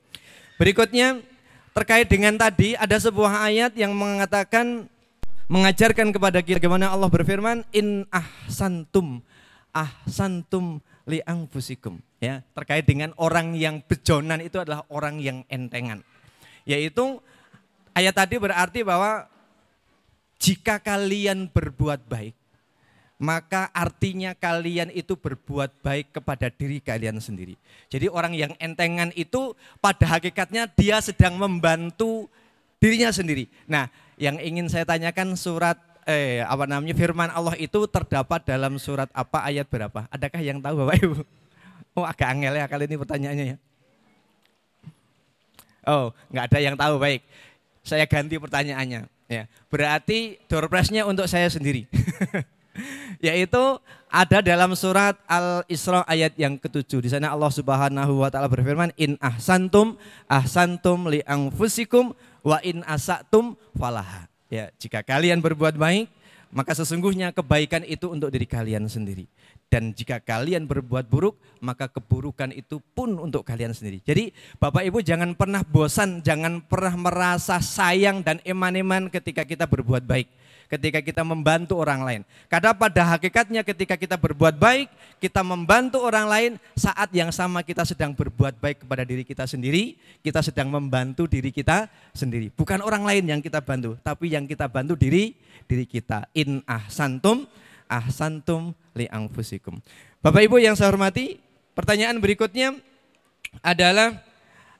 Berikutnya 0.60 1.24
terkait 1.72 2.08
dengan 2.08 2.36
tadi 2.36 2.76
ada 2.76 3.00
sebuah 3.00 3.48
ayat 3.48 3.72
yang 3.80 3.96
mengatakan 3.96 4.92
mengajarkan 5.48 6.12
kepada 6.12 6.44
kita 6.44 6.60
bagaimana 6.60 6.92
Allah 6.92 7.08
berfirman 7.08 7.64
in 7.72 8.04
ahsantum 8.12 9.24
ahsantum 9.72 10.84
li 11.08 11.24
anfusikum 11.24 12.04
ya 12.20 12.44
terkait 12.52 12.84
dengan 12.84 13.16
orang 13.16 13.56
yang 13.56 13.80
bejonan 13.88 14.44
itu 14.44 14.60
adalah 14.60 14.84
orang 14.92 15.24
yang 15.24 15.48
entengan 15.48 16.04
yaitu 16.68 17.24
ayat 17.96 18.12
tadi 18.12 18.36
berarti 18.36 18.84
bahwa 18.84 19.32
jika 20.36 20.84
kalian 20.84 21.48
berbuat 21.48 22.04
baik 22.12 22.36
maka 23.18 23.74
artinya 23.74 24.38
kalian 24.38 24.94
itu 24.94 25.18
berbuat 25.18 25.82
baik 25.82 26.22
kepada 26.22 26.54
diri 26.54 26.78
kalian 26.78 27.18
sendiri. 27.18 27.58
Jadi 27.90 28.06
orang 28.14 28.38
yang 28.38 28.54
entengan 28.62 29.10
itu 29.18 29.58
pada 29.82 30.06
hakikatnya 30.06 30.70
dia 30.70 31.02
sedang 31.02 31.34
membantu 31.34 32.30
dirinya 32.78 33.10
sendiri. 33.10 33.50
Nah, 33.66 33.90
yang 34.18 34.42
ingin 34.42 34.66
saya 34.68 34.84
tanyakan 34.84 35.38
surat 35.38 35.78
eh 36.08 36.42
apa 36.42 36.66
namanya 36.66 36.96
firman 36.98 37.30
Allah 37.30 37.54
itu 37.62 37.86
terdapat 37.86 38.42
dalam 38.48 38.82
surat 38.82 39.08
apa 39.14 39.46
ayat 39.46 39.70
berapa? 39.70 40.10
Adakah 40.10 40.42
yang 40.42 40.58
tahu 40.58 40.84
Bapak 40.84 40.98
Ibu? 41.00 41.18
Oh, 41.98 42.06
agak 42.06 42.30
angel 42.30 42.54
ya 42.58 42.66
kali 42.70 42.86
ini 42.86 42.98
pertanyaannya 42.98 43.46
ya. 43.54 43.58
Oh, 45.88 46.12
nggak 46.34 46.46
ada 46.52 46.60
yang 46.60 46.76
tahu 46.76 47.00
baik. 47.00 47.24
Saya 47.82 48.04
ganti 48.04 48.36
pertanyaannya. 48.36 49.08
Ya, 49.28 49.44
berarti 49.68 50.40
door 50.48 50.68
prize-nya 50.72 51.04
untuk 51.08 51.28
saya 51.28 51.48
sendiri. 51.52 51.88
Yaitu 53.26 53.82
ada 54.08 54.40
dalam 54.40 54.72
surat 54.78 55.18
Al-Isra 55.28 56.04
ayat 56.08 56.36
yang 56.40 56.56
ketujuh. 56.56 57.04
Di 57.04 57.10
sana 57.12 57.34
Allah 57.34 57.52
Subhanahu 57.52 58.24
wa 58.24 58.30
taala 58.32 58.48
berfirman, 58.48 58.94
"In 58.96 59.20
ahsantum 59.20 60.00
ahsantum 60.32 61.12
li 61.12 61.24
anfusikum 61.28 62.16
wa 62.48 62.64
in 62.64 62.88
asatum 62.88 63.60
falaha." 63.76 64.32
Ya, 64.48 64.72
jika 64.80 65.04
kalian 65.04 65.44
berbuat 65.44 65.76
baik, 65.76 66.08
maka 66.56 66.72
sesungguhnya 66.72 67.36
kebaikan 67.36 67.84
itu 67.84 68.08
untuk 68.08 68.32
diri 68.32 68.48
kalian 68.48 68.88
sendiri. 68.88 69.28
Dan 69.68 69.92
jika 69.92 70.24
kalian 70.24 70.64
berbuat 70.64 71.12
buruk, 71.12 71.36
maka 71.60 71.92
keburukan 71.92 72.56
itu 72.56 72.80
pun 72.96 73.20
untuk 73.20 73.44
kalian 73.44 73.76
sendiri. 73.76 74.00
Jadi 74.00 74.32
Bapak 74.56 74.88
Ibu 74.88 75.04
jangan 75.04 75.36
pernah 75.36 75.60
bosan, 75.68 76.24
jangan 76.24 76.64
pernah 76.64 76.96
merasa 76.96 77.60
sayang 77.60 78.24
dan 78.24 78.40
eman-eman 78.48 79.12
ketika 79.12 79.44
kita 79.44 79.68
berbuat 79.68 80.08
baik. 80.08 80.32
Ketika 80.68 81.00
kita 81.00 81.24
membantu 81.24 81.80
orang 81.80 82.04
lain. 82.04 82.22
Karena 82.52 82.76
pada 82.76 83.04
hakikatnya 83.16 83.64
ketika 83.64 83.96
kita 83.96 84.16
berbuat 84.20 84.60
baik, 84.60 84.88
kita 85.24 85.42
membantu 85.42 86.04
orang 86.04 86.28
lain, 86.28 86.52
saat 86.76 87.12
yang 87.16 87.32
sama 87.32 87.64
kita 87.64 87.88
sedang 87.88 88.12
berbuat 88.14 88.60
baik 88.60 88.84
kepada 88.84 89.08
diri 89.08 89.24
kita 89.24 89.48
sendiri, 89.48 89.96
kita 90.22 90.44
sedang 90.44 90.68
membantu 90.70 91.26
diri 91.26 91.50
kita 91.50 91.88
sendiri. 92.12 92.52
Bukan 92.54 92.84
orang 92.84 93.08
lain 93.08 93.24
yang 93.26 93.42
kita 93.42 93.64
bantu, 93.64 93.96
tapi 94.04 94.32
yang 94.32 94.46
kita 94.46 94.68
bantu 94.68 94.94
diri 94.94 95.36
diri 95.66 95.88
kita. 95.88 96.28
In 96.36 96.62
ahsantum 96.68 97.48
ahsantum 97.88 98.76
li 98.94 99.08
anfusikum. 99.08 99.80
Bapak 100.20 100.44
Ibu 100.44 100.60
yang 100.60 100.76
saya 100.76 100.92
hormati, 100.92 101.40
pertanyaan 101.72 102.20
berikutnya 102.20 102.76
adalah 103.64 104.20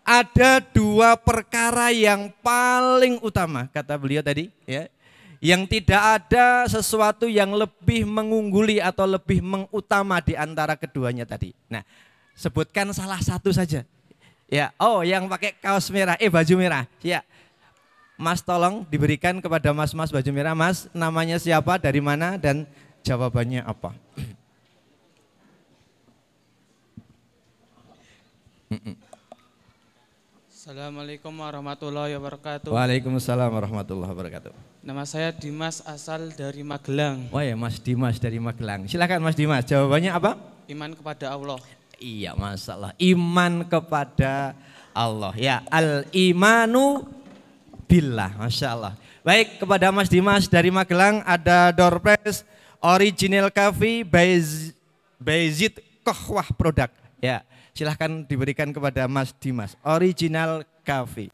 ada 0.08 0.64
dua 0.64 1.20
perkara 1.20 1.92
yang 1.92 2.32
paling 2.40 3.20
utama 3.20 3.68
kata 3.68 4.00
beliau 4.00 4.24
tadi 4.24 4.48
ya 4.64 4.88
yang 5.38 5.70
tidak 5.70 6.02
ada 6.22 6.66
sesuatu 6.66 7.30
yang 7.30 7.54
lebih 7.54 8.06
mengungguli 8.10 8.82
atau 8.82 9.06
lebih 9.06 9.42
mengutama 9.42 10.18
di 10.22 10.34
antara 10.34 10.74
keduanya 10.74 11.26
tadi. 11.30 11.54
Nah, 11.70 11.86
sebutkan 12.34 12.90
salah 12.94 13.22
satu 13.22 13.54
saja. 13.54 13.86
Ya, 14.48 14.72
oh 14.80 15.04
yang 15.04 15.28
pakai 15.28 15.54
kaos 15.60 15.92
merah, 15.92 16.16
eh 16.18 16.32
baju 16.32 16.54
merah. 16.58 16.88
Ya. 17.04 17.22
Mas 18.18 18.42
tolong 18.42 18.82
diberikan 18.90 19.38
kepada 19.38 19.70
Mas-mas 19.78 20.10
baju 20.10 20.32
merah, 20.34 20.58
Mas, 20.58 20.90
namanya 20.90 21.38
siapa, 21.38 21.78
dari 21.78 22.02
mana 22.02 22.34
dan 22.42 22.66
jawabannya 23.06 23.62
apa? 23.62 23.94
Assalamualaikum 30.68 31.32
warahmatullahi 31.32 32.12
wabarakatuh. 32.20 32.76
Waalaikumsalam 32.76 33.56
warahmatullahi 33.56 34.12
wabarakatuh. 34.12 34.52
Nama 34.84 35.08
saya 35.08 35.32
Dimas 35.32 35.80
asal 35.88 36.28
dari 36.36 36.60
Magelang. 36.60 37.24
Wah 37.32 37.40
ya 37.40 37.56
Mas 37.56 37.80
Dimas 37.80 38.20
dari 38.20 38.36
Magelang. 38.36 38.84
Silakan 38.84 39.24
Mas 39.24 39.40
Dimas, 39.40 39.64
jawabannya 39.64 40.12
apa? 40.12 40.36
Iman 40.68 40.92
kepada 40.92 41.32
Allah. 41.32 41.56
Iya 42.04 42.36
masalah 42.36 42.92
iman 43.00 43.64
kepada 43.64 44.60
Allah 44.92 45.32
ya 45.40 45.64
al 45.72 46.04
imanu 46.12 47.08
billah 47.88 48.36
masya 48.36 48.76
Allah. 48.76 48.94
Baik 49.24 49.64
kepada 49.64 49.88
Mas 49.96 50.12
Dimas 50.12 50.52
dari 50.52 50.68
Magelang 50.68 51.24
ada 51.24 51.72
doorpress 51.72 52.44
original 52.84 53.48
coffee 53.56 54.04
by 54.04 54.36
Z- 54.44 54.76
by 55.16 55.48
Zid 55.48 55.80
Kohwah 56.04 56.52
produk 56.52 56.92
ya 57.24 57.40
silahkan 57.78 58.26
diberikan 58.26 58.74
kepada 58.74 59.06
Mas 59.06 59.30
Dimas 59.38 59.78
original 59.86 60.66
coffee. 60.82 61.30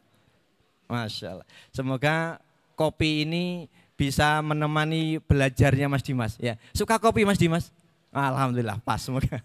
Masya 0.84 1.40
Allah. 1.40 1.46
Semoga 1.72 2.36
kopi 2.76 3.24
ini 3.24 3.72
bisa 3.96 4.44
menemani 4.44 5.16
belajarnya 5.24 5.88
Mas 5.88 6.04
Dimas 6.04 6.36
ya. 6.36 6.60
Suka 6.76 7.00
kopi 7.00 7.24
Mas 7.24 7.40
Dimas? 7.40 7.72
Alhamdulillah 8.12 8.78
pas 8.84 9.00
semoga. 9.00 9.40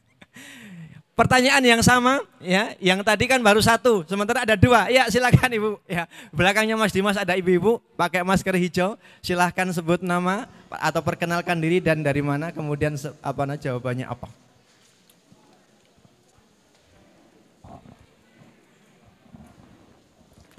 Pertanyaan 1.20 1.60
yang 1.60 1.84
sama 1.84 2.24
ya, 2.39 2.72
yang 2.80 3.04
tadi 3.04 3.28
kan 3.28 3.43
baru 3.43 3.60
satu, 3.60 4.08
sementara 4.08 4.47
ada 4.47 4.56
dua. 4.56 4.88
Ya 4.88 5.04
silakan 5.12 5.52
ibu. 5.52 5.70
Ya 5.84 6.08
belakangnya 6.32 6.80
Mas 6.80 6.95
Dimas 6.95 7.20
ada 7.20 7.36
ibu-ibu 7.36 7.84
pakai 8.00 8.24
masker 8.24 8.56
hijau. 8.56 8.95
Silahkan 9.20 9.68
sebut 9.76 10.00
nama 10.00 10.47
atau 10.72 11.04
perkenalkan 11.04 11.60
diri 11.60 11.84
dan 11.84 12.00
dari 12.00 12.24
mana, 12.24 12.56
kemudian 12.56 12.95
apa 13.20 13.43
jawabannya 13.60 14.08
apa. 14.08 14.32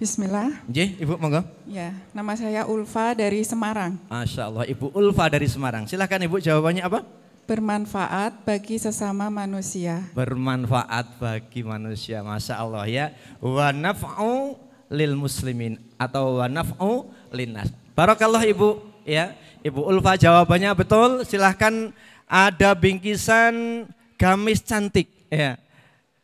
Bismillah. 0.01 0.65
J, 0.65 0.97
ibu 0.97 1.21
monggo. 1.21 1.45
Ya, 1.69 1.93
nama 2.17 2.33
saya 2.33 2.65
Ulfa 2.65 3.13
dari 3.13 3.45
Semarang. 3.45 4.01
Masya 4.09 4.49
Allah, 4.49 4.65
ibu 4.65 4.89
Ulfa 4.97 5.29
dari 5.29 5.45
Semarang. 5.45 5.85
Silahkan 5.85 6.17
ibu 6.25 6.41
jawabannya 6.41 6.89
apa? 6.89 7.05
Bermanfaat 7.45 8.49
bagi 8.49 8.81
sesama 8.81 9.29
manusia. 9.29 10.01
Bermanfaat 10.17 11.21
bagi 11.21 11.61
manusia, 11.61 12.25
masya 12.25 12.57
Allah 12.57 12.89
ya. 12.89 13.07
Wa 13.45 13.77
naf'u 13.77 14.57
lil 14.89 15.21
muslimin 15.21 15.77
atau 16.01 16.41
wa 16.41 16.49
naf'u 16.49 17.13
linnas. 17.29 17.69
Barakallah 17.93 18.41
ibu 18.49 18.81
ya. 19.05 19.37
Ibu 19.61 19.85
Ulfa 19.85 20.17
jawabannya 20.17 20.73
betul. 20.81 21.29
Silahkan 21.29 21.93
ada 22.25 22.73
bingkisan 22.73 23.85
gamis 24.17 24.65
cantik 24.65 25.13
ya. 25.29 25.61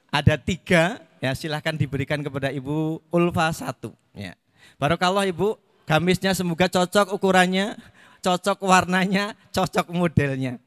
Ada 0.09 0.41
tiga 0.41 1.05
ya 1.21 1.33
silahkan 1.33 1.75
diberikan 1.75 2.21
kepada 2.21 2.53
Ibu 2.53 3.01
Ulfa 3.11 3.53
satu 3.53 3.93
ya. 4.13 4.37
Barakallah 4.77 5.25
Ibu, 5.29 5.57
gamisnya 5.89 6.37
semoga 6.37 6.69
cocok 6.69 7.15
ukurannya, 7.17 7.79
cocok 8.21 8.61
warnanya, 8.61 9.33
cocok 9.55 9.89
modelnya. 9.95 10.59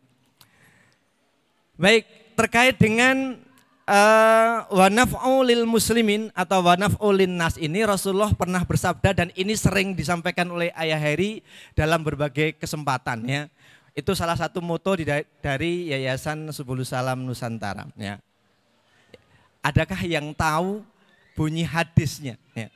Baik, 1.80 2.36
terkait 2.36 2.76
dengan 2.76 3.39
uh, 3.89 4.58
wanaf'u 4.70 5.43
lil 5.43 5.66
muslimin 5.66 6.30
atau 6.38 6.62
wanaf'u 6.64 7.10
lin 7.12 7.36
nas 7.36 7.58
ini 7.58 7.82
Rasulullah 7.84 8.32
pernah 8.32 8.62
bersabda 8.64 9.12
dan 9.12 9.28
ini 9.34 9.58
sering 9.58 9.97
disampaikan 9.97 10.47
oleh 10.54 10.70
Ayah 10.78 11.02
Heri 11.02 11.41
dalam 11.74 12.06
berbagai 12.06 12.56
kesempatan 12.62 13.26
ya. 13.26 13.41
Itu 13.97 14.16
salah 14.16 14.38
satu 14.38 14.64
moto 14.64 14.95
dari 15.43 15.91
Yayasan 15.91 16.47
Subulu 16.56 16.88
Salam 16.88 17.26
Nusantara 17.26 17.89
ya. 18.00 18.22
Adakah 19.60 19.99
yang 20.07 20.32
tahu 20.32 20.84
bunyi 21.36 21.68
hadisnya? 21.68 22.39
Ya. 22.55 22.72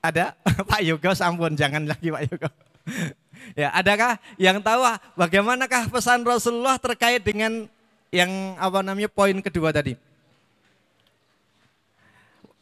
Ada 0.00 0.32
Pak 0.68 0.80
Yogo 0.80 1.12
sampun 1.12 1.52
jangan 1.58 1.84
lagi 1.84 2.08
Pak 2.08 2.22
Yogo. 2.28 2.48
ya, 3.60 3.68
adakah 3.76 4.16
yang 4.40 4.64
tahu 4.64 4.80
ah, 4.80 4.96
bagaimanakah 5.12 5.92
pesan 5.92 6.24
Rasulullah 6.24 6.80
terkait 6.80 7.20
dengan 7.20 7.68
yang 8.08 8.56
apa 8.56 8.80
namanya 8.80 9.12
poin 9.12 9.36
kedua 9.44 9.68
tadi? 9.68 9.96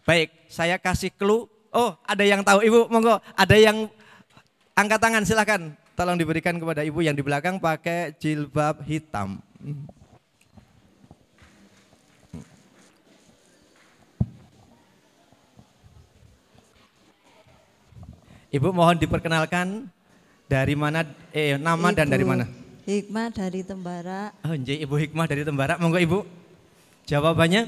Baik, 0.07 0.31
saya 0.47 0.79
kasih 0.79 1.11
clue. 1.15 1.51
Oh, 1.75 1.99
ada 2.07 2.23
yang 2.23 2.43
tahu 2.47 2.63
Ibu, 2.63 2.81
monggo. 2.91 3.19
Ada 3.35 3.59
yang 3.59 3.91
angkat 4.79 4.99
tangan 5.03 5.27
silakan. 5.27 5.63
Tolong 5.99 6.15
diberikan 6.15 6.55
kepada 6.63 6.87
Ibu 6.87 7.03
yang 7.03 7.19
di 7.19 7.27
belakang 7.27 7.59
pakai 7.59 8.15
jilbab 8.23 8.87
hitam. 8.87 9.43
Ibu 18.57 18.73
mohon 18.73 18.97
diperkenalkan 18.97 19.85
dari 20.49 20.73
mana 20.73 21.05
eh 21.29 21.61
nama 21.61 21.93
dan 21.93 22.09
dari 22.09 22.25
Ibu 22.25 22.33
mana? 22.33 22.49
Hikmah 22.87 23.35
dari 23.35 23.61
Tembara, 23.67 24.31
Oh, 24.47 24.55
nggih, 24.55 24.79
Ibu 24.87 24.95
Hikmah 24.95 25.27
dari 25.27 25.43
Tembara. 25.43 25.75
Monggo 25.77 25.99
Ibu. 25.99 26.23
Jawabannya? 27.05 27.67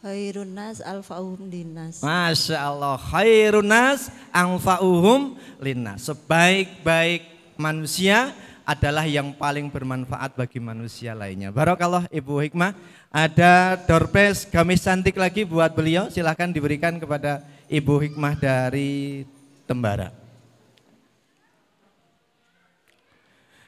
Khairun 0.00 0.54
nas 0.54 0.78
alfa'um 0.78 1.50
dinas. 1.50 2.00
Masya 2.00 2.56
Allah. 2.56 2.96
Khairun 2.96 3.66
nas 3.66 4.08
anfa'uhum 4.30 5.34
linnas. 5.58 6.06
Sebaik-baik 6.06 7.26
manusia 7.58 8.30
adalah 8.62 9.04
yang 9.04 9.34
paling 9.34 9.68
bermanfaat 9.68 10.38
bagi 10.38 10.62
manusia 10.62 11.12
lainnya. 11.12 11.50
Barakallah 11.50 12.06
Ibu 12.08 12.46
Hikmah. 12.46 12.72
Ada 13.10 13.76
doorpress 13.84 14.46
gamis 14.46 14.86
cantik 14.86 15.18
lagi 15.18 15.42
buat 15.42 15.74
beliau. 15.74 16.06
Silahkan 16.08 16.48
diberikan 16.48 16.96
kepada 16.96 17.42
Ibu 17.66 18.06
Hikmah 18.06 18.38
dari 18.38 19.26
Tembara. 19.66 20.14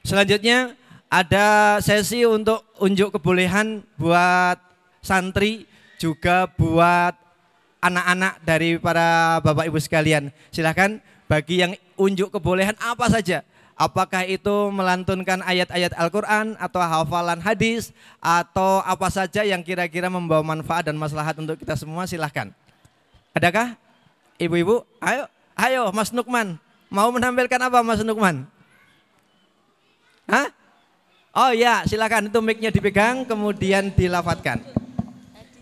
Selanjutnya 0.07 0.72
ada 1.12 1.76
sesi 1.84 2.24
untuk 2.24 2.64
unjuk 2.80 3.18
kebolehan 3.18 3.84
buat 4.01 4.57
santri 5.05 5.68
juga 6.01 6.49
buat 6.57 7.12
anak-anak 7.82 8.40
dari 8.46 8.78
para 8.78 9.38
bapak 9.42 9.68
ibu 9.68 9.78
sekalian. 9.82 10.30
Silahkan 10.55 11.03
bagi 11.26 11.61
yang 11.61 11.74
unjuk 11.99 12.32
kebolehan 12.32 12.78
apa 12.80 13.11
saja. 13.11 13.44
Apakah 13.78 14.26
itu 14.26 14.74
melantunkan 14.74 15.38
ayat-ayat 15.46 15.94
Al-Quran 15.94 16.59
atau 16.59 16.82
hafalan 16.82 17.38
hadis 17.38 17.94
atau 18.18 18.82
apa 18.82 19.07
saja 19.07 19.46
yang 19.46 19.62
kira-kira 19.62 20.11
membawa 20.11 20.42
manfaat 20.42 20.90
dan 20.90 20.99
maslahat 20.99 21.38
untuk 21.38 21.55
kita 21.55 21.78
semua 21.78 22.03
silahkan. 22.11 22.51
Adakah 23.38 23.78
ibu-ibu? 24.34 24.82
Ayo, 24.99 25.30
ayo 25.59 25.90
Mas 25.90 26.14
Nukman. 26.14 26.56
Mau 26.88 27.11
menampilkan 27.12 27.61
apa 27.61 27.82
Mas 27.84 28.00
Nukman? 28.00 28.46
Hah? 30.30 30.48
Oh 31.36 31.52
ya, 31.52 31.84
silakan 31.84 32.32
itu 32.32 32.40
mic-nya 32.40 32.72
dipegang 32.72 33.28
kemudian 33.28 33.92
dilafatkan. 33.92 34.62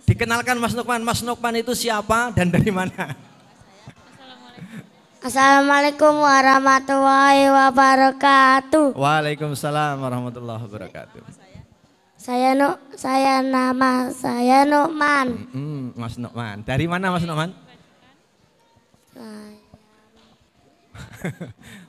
Dikenalkan 0.06 0.56
Mas 0.62 0.76
Nukman. 0.76 1.02
Mas 1.02 1.20
Nukman 1.24 1.58
itu 1.58 1.74
siapa 1.74 2.30
dan 2.30 2.52
dari 2.52 2.70
mana? 2.70 3.16
Assalamualaikum 5.26 6.22
warahmatullahi 6.22 7.50
wabarakatuh. 7.50 8.94
Waalaikumsalam 8.94 9.98
warahmatullahi 9.98 10.62
wabarakatuh. 10.62 11.20
Saya 12.14 12.54
Nu, 12.54 12.78
saya 12.94 13.42
nama 13.42 14.14
saya 14.14 14.62
Nukman. 14.62 15.50
Hmm, 15.50 15.84
Mas 15.98 16.14
Nukman. 16.14 16.62
Dari 16.62 16.86
mana 16.86 17.10
Mas 17.10 17.26
Nukman? 17.26 17.66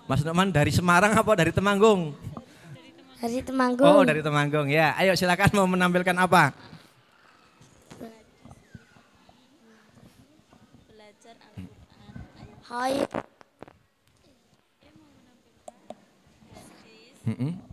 Mas 0.09 0.23
Nukman 0.23 0.49
dari 0.49 0.71
Semarang 0.71 1.13
apa 1.13 1.31
dari 1.35 1.51
Temanggung? 1.51 2.15
Dari 3.17 3.41
Temanggung. 3.41 3.87
Oh 3.87 4.01
dari 4.05 4.21
Temanggung 4.21 4.69
ya. 4.69 4.93
Ayo 4.95 5.17
silakan 5.17 5.51
mau 5.57 5.67
menampilkan 5.67 6.15
apa? 6.15 6.53
Hai. 12.67 12.99
Mm-mm. 17.27 17.66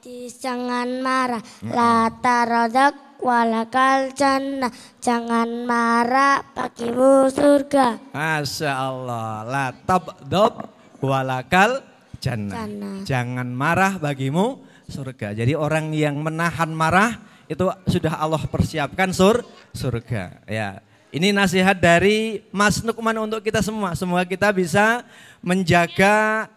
Hati 0.00 0.32
jangan 0.32 1.04
marah, 1.04 1.44
la 1.60 2.08
tarodak 2.24 3.20
walakal 3.20 4.08
jannah. 4.16 4.72
Jangan 4.96 5.68
marah, 5.68 6.40
bagimu 6.56 7.28
surga. 7.28 8.08
Masya 8.08 8.72
Allah. 8.80 9.44
La 9.44 9.76
tabdob 9.76 10.72
walakal 11.04 11.84
jannah. 12.16 12.64
Jannah. 12.64 12.96
Jangan 13.04 13.52
marah 13.52 14.00
bagimu 14.00 14.64
surga. 14.88 15.36
Jadi 15.36 15.52
orang 15.52 15.92
yang 15.92 16.16
menahan 16.16 16.72
marah 16.72 17.20
itu 17.44 17.68
sudah 17.84 18.24
Allah 18.24 18.40
persiapkan 18.48 19.12
sur 19.12 19.44
surga. 19.76 20.48
Ya. 20.48 20.80
Ini 21.12 21.28
nasihat 21.36 21.76
dari 21.76 22.40
Mas 22.48 22.80
Nukman 22.80 23.20
untuk 23.20 23.44
kita 23.44 23.60
semua. 23.60 23.92
Semoga 23.92 24.24
kita 24.24 24.48
bisa 24.48 25.04
menjaga 25.44 26.48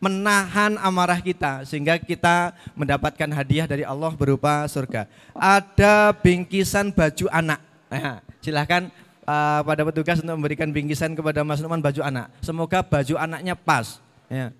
menahan 0.00 0.80
amarah 0.80 1.20
kita 1.20 1.62
sehingga 1.68 2.00
kita 2.00 2.56
mendapatkan 2.72 3.28
hadiah 3.28 3.68
dari 3.68 3.84
Allah 3.84 4.10
berupa 4.16 4.64
surga. 4.64 5.04
Ada 5.36 6.16
bingkisan 6.16 6.88
baju 6.88 7.28
anak. 7.28 7.60
Nah, 7.92 8.24
silahkan 8.40 8.88
uh, 9.28 9.60
pada 9.60 9.84
petugas 9.84 10.16
untuk 10.24 10.34
memberikan 10.40 10.72
bingkisan 10.72 11.12
kepada 11.12 11.44
Mas 11.44 11.60
Nukman 11.60 11.84
baju 11.84 12.00
anak. 12.00 12.32
Semoga 12.40 12.80
baju 12.80 13.14
anaknya 13.20 13.52
pas. 13.52 14.00
Ya. 14.32 14.56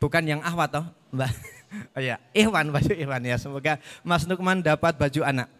Bukan 0.00 0.24
yang 0.24 0.40
ahwat 0.40 0.72
toh, 0.72 0.86
Mbak. 1.12 1.30
Oh 1.92 2.00
ya, 2.00 2.16
Ikhwan 2.32 2.72
baju 2.72 2.96
Ikhwan 2.96 3.20
ya. 3.28 3.36
Semoga 3.36 3.76
Mas 4.00 4.24
Nukman 4.24 4.64
dapat 4.64 4.96
baju 4.96 5.20
anak. 5.20 5.52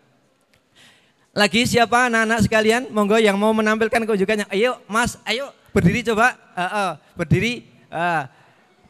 Lagi 1.36 1.68
siapa 1.68 2.08
anak-anak 2.08 2.48
sekalian? 2.48 2.88
Monggo 2.88 3.20
yang 3.20 3.36
mau 3.36 3.52
menampilkan 3.52 4.08
keunjukannya. 4.08 4.48
Ayo 4.48 4.80
Mas, 4.88 5.20
ayo 5.28 5.52
berdiri 5.76 6.00
coba. 6.08 6.32
Uh, 6.56 6.64
uh, 6.64 6.90
berdiri. 7.12 7.68
Uh, 7.92 8.24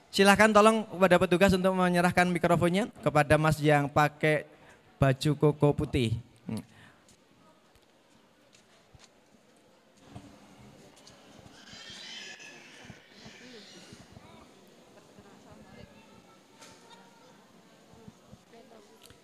silahkan 0.09 0.51
tolong 0.51 0.85
kepada 0.89 1.17
petugas 1.21 1.53
untuk 1.55 1.73
menyerahkan 1.77 2.27
mikrofonnya 2.29 2.89
kepada 3.05 3.37
Mas 3.37 3.61
yang 3.61 3.87
pakai 3.87 4.49
baju 4.99 5.31
koko 5.39 5.69
putih. 5.73 6.17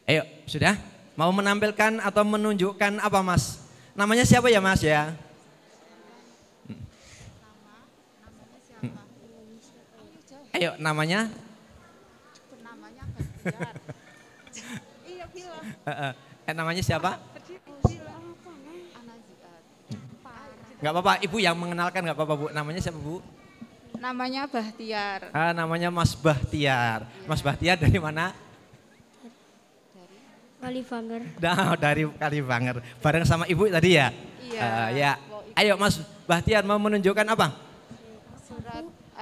Ayo, 0.05 0.20
sudah? 0.45 0.76
Mau 1.16 1.32
menampilkan 1.32 1.97
atau 2.05 2.28
menunjukkan 2.28 3.01
apa 3.01 3.24
Mas? 3.24 3.64
Namanya 3.97 4.28
siapa 4.28 4.53
ya 4.53 4.61
Mas 4.61 4.85
ya? 4.85 5.16
Ayo 10.55 10.78
namanya? 10.78 11.26
Eh, 16.46 16.55
namanya 16.55 16.78
siapa? 16.78 17.18
Gak 20.78 20.92
apa-apa, 20.92 21.16
ibu 21.24 21.40
yang 21.42 21.57
mengenalkan 21.59 22.07
gak 22.07 22.14
apa-apa 22.14 22.34
bu. 22.38 22.46
Namanya 22.55 22.78
siapa 22.78 23.00
bu? 23.00 23.18
Namanya 23.98 24.46
Bahtiar. 24.46 25.32
Ah, 25.34 25.50
namanya 25.50 25.90
Mas 25.90 26.14
Bahtiar. 26.14 27.09
Mas 27.26 27.42
Bahtiar 27.42 27.74
dari 27.74 27.98
mana? 27.98 28.30
Kali 30.62 30.80
Banger. 30.86 31.22
Nah, 31.42 31.74
dari 31.76 32.05
Kalibanger. 32.14 32.76
Bareng 33.02 33.26
sama 33.26 33.44
ibu 33.50 33.66
tadi 33.68 33.98
ya? 33.98 34.14
Iya. 34.38 34.61
Ah, 34.62 34.88
ya. 34.94 35.12
Ayo 35.59 35.74
Mas 35.80 35.98
Bahtiar 36.30 36.62
mau 36.62 36.78
menunjukkan 36.78 37.26
apa? 37.26 37.63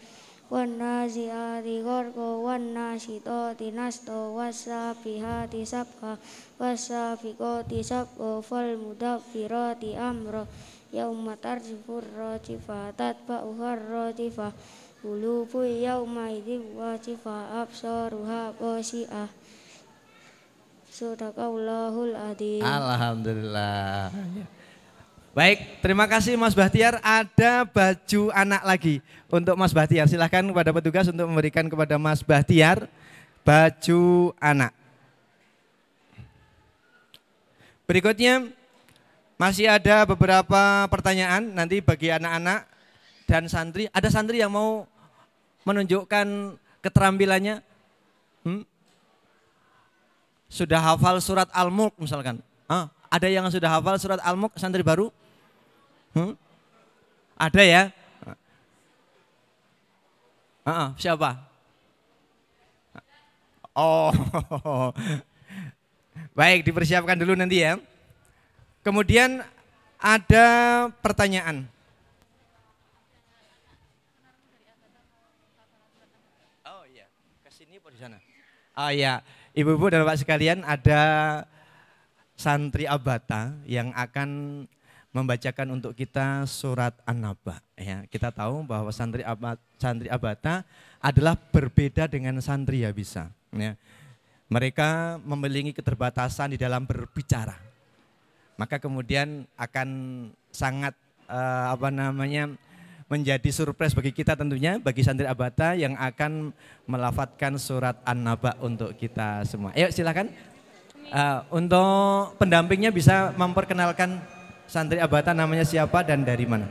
Wan 0.48 0.80
nazi'ati 0.80 1.84
gharqa 1.84 2.40
wan 2.40 2.72
nasyitati 2.72 3.68
nasta 3.74 4.30
wasabihati 4.32 5.66
sabha 5.66 6.14
wasabiqati 6.56 7.82
sabqa 7.82 8.38
fal 8.46 8.78
mudabbirati 8.78 9.98
amra 9.98 10.46
yauma 10.96 11.36
tarjifur 11.36 12.00
rajifah 12.16 12.96
tatba'uhar 12.96 13.76
rajifah 13.84 14.56
qulubu 15.04 15.68
yauma 15.68 16.32
idzin 16.32 16.64
wajifah 16.72 17.60
absaruha 17.60 18.56
qasi'ah 18.56 19.28
Sadaqallahul 20.96 22.16
adzim. 22.16 22.64
Alhamdulillah. 22.64 24.08
Baik, 25.36 25.84
terima 25.84 26.08
kasih 26.08 26.40
Mas 26.40 26.56
Bahtiar. 26.56 26.96
Ada 27.04 27.68
baju 27.68 28.32
anak 28.32 28.64
lagi 28.64 29.04
untuk 29.28 29.60
Mas 29.60 29.76
Bahtiar. 29.76 30.08
Silahkan 30.08 30.40
kepada 30.40 30.72
petugas 30.72 31.04
untuk 31.12 31.28
memberikan 31.28 31.68
kepada 31.68 32.00
Mas 32.00 32.24
Bahtiar 32.24 32.88
baju 33.44 34.32
anak. 34.40 34.72
Berikutnya 37.84 38.48
masih 39.36 39.68
ada 39.68 40.08
beberapa 40.08 40.88
pertanyaan 40.88 41.52
nanti 41.52 41.84
bagi 41.84 42.08
anak-anak 42.08 42.64
dan 43.28 43.44
santri. 43.52 43.84
Ada 43.92 44.08
santri 44.08 44.40
yang 44.40 44.52
mau 44.52 44.88
menunjukkan 45.68 46.56
keterampilannya? 46.80 47.60
Hmm? 48.46 48.64
Sudah 50.48 50.80
hafal 50.80 51.20
surat 51.20 51.52
Al-Mulk 51.52 51.92
misalkan. 52.00 52.40
Ah, 52.64 52.88
ada 53.12 53.28
yang 53.28 53.44
sudah 53.52 53.68
hafal 53.68 54.00
surat 54.00 54.20
Al-Mulk 54.24 54.56
santri 54.56 54.80
baru? 54.80 55.12
Hmm? 56.16 56.32
Ada 57.36 57.62
ya? 57.62 57.82
Ah, 60.64 60.70
ah, 60.70 60.88
siapa? 60.96 61.36
Oh, 63.76 64.08
baik 66.38 66.64
dipersiapkan 66.64 67.20
dulu 67.20 67.36
nanti 67.36 67.60
ya. 67.60 67.76
Kemudian 68.86 69.42
ada 69.98 70.46
pertanyaan. 71.02 71.66
Oh 76.62 76.86
iya, 76.86 77.10
ke 77.42 77.50
sini 77.50 77.82
apa 77.82 77.90
di 77.90 77.98
sana? 77.98 78.22
Oh 78.78 78.90
iya, 78.94 79.26
ibu-ibu 79.58 79.90
dan 79.90 80.06
bapak 80.06 80.22
sekalian 80.22 80.62
ada 80.62 81.02
santri 82.38 82.86
abata 82.86 83.58
yang 83.66 83.90
akan 83.90 84.62
membacakan 85.10 85.82
untuk 85.82 85.98
kita 85.98 86.46
surat 86.46 86.94
An-Naba. 87.10 87.58
Ya, 87.74 88.06
kita 88.06 88.30
tahu 88.30 88.62
bahwa 88.62 88.94
santri 88.94 89.26
abata, 89.26 89.58
santri 89.82 90.06
abata 90.06 90.62
adalah 91.02 91.34
berbeda 91.34 92.06
dengan 92.06 92.38
santri 92.38 92.86
ya 92.86 92.94
bisa. 92.94 93.34
Ya. 93.50 93.74
Mereka 94.46 95.18
memiliki 95.26 95.74
keterbatasan 95.74 96.54
di 96.54 96.58
dalam 96.62 96.86
berbicara. 96.86 97.65
Maka 98.56 98.80
kemudian 98.80 99.44
akan 99.56 99.88
sangat 100.48 100.96
eh, 101.28 101.66
apa 101.72 101.92
namanya 101.92 102.52
menjadi 103.06 103.46
surprise 103.54 103.94
bagi 103.94 104.10
kita 104.10 104.34
tentunya 104.34 104.82
bagi 104.82 105.06
santri 105.06 105.30
abata 105.30 105.78
yang 105.78 105.94
akan 105.94 106.50
melafatkan 106.90 107.54
surat 107.54 108.00
An-Naba 108.02 108.58
untuk 108.58 108.96
kita 108.98 109.46
semua. 109.46 109.70
Ayo 109.76 109.92
silakan. 109.92 110.32
Eh, 111.06 111.38
untuk 111.54 112.34
pendampingnya 112.40 112.90
bisa 112.90 113.30
memperkenalkan 113.38 114.18
santri 114.66 114.98
abata 114.98 115.30
namanya 115.30 115.62
siapa 115.62 116.02
dan 116.02 116.26
dari 116.26 116.48
mana? 116.48 116.66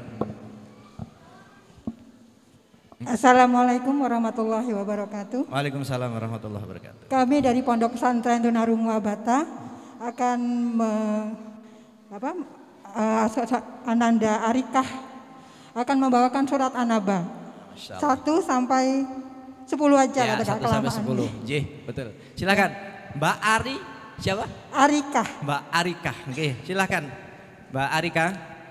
Assalamualaikum 3.06 3.94
warahmatullahi 4.02 4.72
wabarakatuh. 4.74 5.54
Waalaikumsalam 5.54 6.10
warahmatullahi 6.10 6.64
wabarakatuh. 6.66 7.06
Kami 7.12 7.38
dari 7.38 7.62
Pondok 7.62 7.94
Pesantren 7.94 8.42
Tunarungu 8.42 8.90
Abata 8.90 9.46
akan 10.02 10.40
me, 10.74 10.92
apa, 12.10 12.32
uh, 12.94 13.86
Ananda 13.86 14.46
Arikah 14.46 14.88
akan 15.76 15.98
membawakan 16.00 16.44
surat 16.48 16.74
Anaba. 16.78 17.26
Satu 17.76 18.40
sampai 18.40 19.04
sepuluh 19.68 20.00
aja 20.00 20.24
Ya, 20.24 20.40
kata 20.40 20.56
satu 20.56 20.66
sampai 20.70 20.92
sepuluh. 20.94 21.28
Jih, 21.44 21.84
betul. 21.84 22.16
Silakan, 22.40 22.72
Mbak 23.20 23.38
Ari 23.44 23.78
Siapa? 24.16 24.48
Arika. 24.72 25.24
Mbak 25.44 25.62
Arika. 25.76 26.14
Oke, 26.32 26.56
silakan. 26.64 27.04
Mbak 27.72 27.90
Arika, 28.00 28.26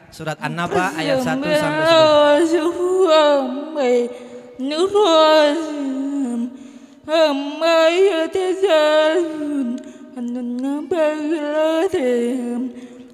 surat 0.09 0.41
An-Naba 0.41 0.97
ayat 0.97 1.21
1 1.21 1.37
sampai 1.45 1.53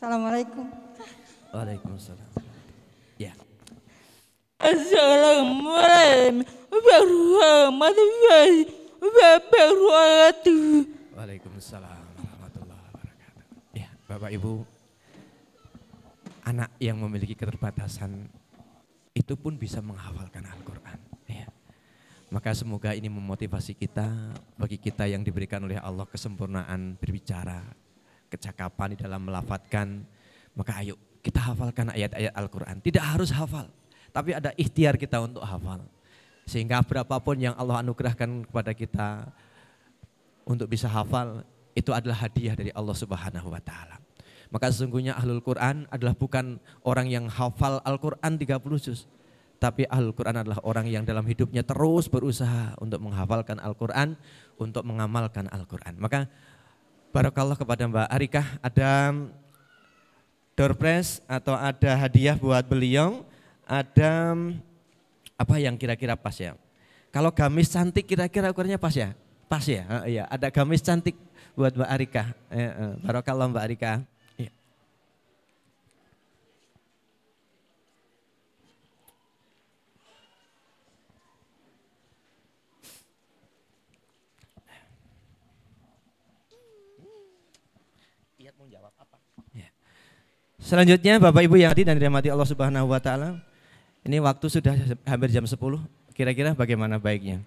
Assalamualaikum. 0.00 0.64
Waalaikumsalam. 1.52 2.32
Ya. 3.20 3.36
Assalamualaikum 4.56 7.20
warahmatullahi 7.36 8.64
wabarakatuh. 8.96 10.88
Waalaikumsalam 11.12 12.16
warahmatullahi 12.16 12.80
wabarakatuh. 12.80 13.44
Ya, 13.76 13.92
Bapak 14.08 14.32
Ibu, 14.32 14.64
anak 16.48 16.72
yang 16.80 16.96
memiliki 16.96 17.36
keterbatasan 17.36 18.24
itu 19.12 19.36
pun 19.36 19.60
bisa 19.60 19.84
menghafalkan 19.84 20.48
Al-Quran. 20.48 20.96
Ya. 21.28 21.52
Maka 22.32 22.56
semoga 22.56 22.96
ini 22.96 23.12
memotivasi 23.12 23.76
kita, 23.76 24.32
bagi 24.56 24.80
kita 24.80 25.04
yang 25.12 25.20
diberikan 25.20 25.60
oleh 25.60 25.76
Allah 25.76 26.08
kesempurnaan 26.08 26.96
berbicara, 26.96 27.60
kecakapan 28.30 28.94
di 28.94 28.98
dalam 29.02 29.26
melafatkan, 29.26 30.06
maka 30.54 30.78
ayo 30.80 30.94
kita 31.20 31.52
hafalkan 31.52 31.92
ayat-ayat 31.92 32.32
Al-Quran. 32.32 32.80
Tidak 32.80 33.02
harus 33.02 33.34
hafal, 33.34 33.68
tapi 34.14 34.32
ada 34.32 34.54
ikhtiar 34.56 34.96
kita 34.96 35.20
untuk 35.20 35.44
hafal. 35.44 35.84
Sehingga 36.48 36.80
berapapun 36.82 37.38
yang 37.38 37.54
Allah 37.58 37.84
anugerahkan 37.84 38.48
kepada 38.48 38.72
kita 38.72 39.28
untuk 40.48 40.66
bisa 40.66 40.88
hafal, 40.88 41.44
itu 41.76 41.90
adalah 41.94 42.26
hadiah 42.26 42.56
dari 42.56 42.72
Allah 42.74 42.96
Subhanahu 42.96 43.52
wa 43.52 43.60
taala. 43.62 44.00
Maka 44.50 44.66
sesungguhnya 44.74 45.14
ahlul 45.14 45.42
Quran 45.46 45.86
adalah 45.94 46.14
bukan 46.18 46.58
orang 46.82 47.06
yang 47.06 47.30
hafal 47.30 47.78
Al-Quran 47.86 48.34
30 48.34 48.58
juz. 48.82 49.06
Tapi 49.60 49.84
ahlul 49.86 50.16
Quran 50.16 50.40
adalah 50.40 50.58
orang 50.64 50.88
yang 50.88 51.04
dalam 51.06 51.22
hidupnya 51.22 51.62
terus 51.62 52.10
berusaha 52.10 52.74
untuk 52.82 52.98
menghafalkan 52.98 53.60
Al-Quran, 53.62 54.16
untuk 54.58 54.82
mengamalkan 54.82 55.46
Al-Quran. 55.52 56.00
Maka 56.00 56.26
barakallah 57.10 57.58
kepada 57.58 57.86
Mbak 57.86 58.08
Arikah 58.10 58.46
ada 58.62 59.14
door 60.54 60.72
prize 60.78 61.22
atau 61.26 61.54
ada 61.54 61.90
hadiah 61.98 62.38
buat 62.38 62.62
beliau, 62.66 63.26
ada 63.66 64.34
apa 65.34 65.54
yang 65.58 65.74
kira-kira 65.78 66.14
pas 66.14 66.34
ya? 66.38 66.54
Kalau 67.10 67.34
gamis 67.34 67.70
cantik 67.70 68.06
kira-kira 68.06 68.54
ukurannya 68.54 68.78
pas 68.78 68.94
ya? 68.94 69.14
Pas 69.50 69.66
ya? 69.66 69.82
Iya, 70.06 70.30
ada 70.30 70.46
gamis 70.52 70.82
cantik 70.84 71.18
buat 71.58 71.74
Mbak 71.74 71.90
Arika. 71.90 72.24
Eh, 72.54 72.62
eh, 72.62 72.92
Barakallah 73.02 73.50
Mbak 73.50 73.64
Arika. 73.66 73.92
Selanjutnya 90.60 91.16
Bapak 91.16 91.40
Ibu 91.40 91.56
yang 91.56 91.72
hadir 91.72 91.88
dan 91.88 91.96
dirahmati 91.96 92.28
Allah 92.28 92.44
Subhanahu 92.44 92.92
wa 92.92 93.00
taala. 93.00 93.40
Ini 94.04 94.20
waktu 94.20 94.46
sudah 94.52 94.76
hampir 95.08 95.32
jam 95.32 95.48
10. 95.48 95.56
Kira-kira 96.12 96.52
bagaimana 96.52 97.00
baiknya? 97.00 97.40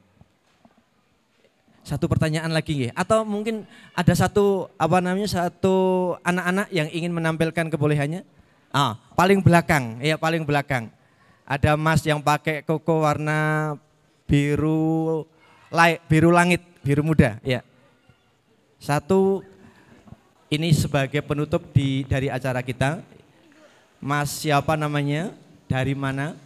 Satu 1.85 2.09
pertanyaan 2.09 2.49
lagi 2.49 2.89
ya. 2.89 2.91
Atau 2.97 3.21
mungkin 3.21 3.69
ada 3.93 4.13
satu 4.17 4.65
apa 4.81 4.97
namanya 4.97 5.29
satu 5.29 6.17
anak-anak 6.25 6.73
yang 6.73 6.89
ingin 6.89 7.13
menampilkan 7.13 7.69
kebolehannya? 7.69 8.25
Ah, 8.73 8.97
paling 9.13 9.45
belakang, 9.45 10.01
ya 10.01 10.17
paling 10.17 10.41
belakang. 10.41 10.89
Ada 11.45 11.77
Mas 11.77 12.01
yang 12.01 12.17
pakai 12.17 12.65
koko 12.65 13.05
warna 13.05 13.77
biru 14.25 15.21
biru 16.09 16.33
langit, 16.33 16.65
biru 16.81 17.05
muda, 17.05 17.37
ya. 17.45 17.61
Satu 18.81 19.45
ini 20.53 20.69
sebagai 20.69 21.25
penutup 21.25 21.65
di 21.73 22.05
dari 22.05 22.29
acara 22.29 22.61
kita. 22.61 23.01
Mas 23.97 24.43
siapa 24.43 24.77
namanya? 24.77 25.33
Dari 25.65 25.97
mana? 25.97 26.37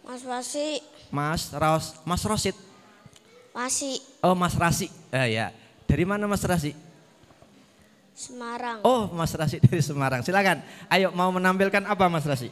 Mas 0.00 0.24
Wasi, 0.24 0.80
Mas 1.12 1.52
Ros, 1.52 2.00
Mas 2.08 2.22
Rosid. 2.24 2.56
Wasi, 3.52 4.00
Oh, 4.24 4.32
Mas 4.34 4.56
Rasi. 4.56 4.88
Eh, 5.12 5.36
ya. 5.36 5.52
Dari 5.84 6.02
mana 6.08 6.24
Mas 6.24 6.42
Rasi? 6.42 6.72
Semarang. 8.14 8.80
Oh, 8.82 9.10
Mas 9.12 9.34
Rasi 9.34 9.58
dari 9.60 9.82
Semarang. 9.82 10.22
Silakan. 10.22 10.62
Ayo 10.88 11.10
mau 11.12 11.28
menampilkan 11.34 11.82
apa 11.84 12.06
Mas 12.08 12.24
Rasi? 12.24 12.48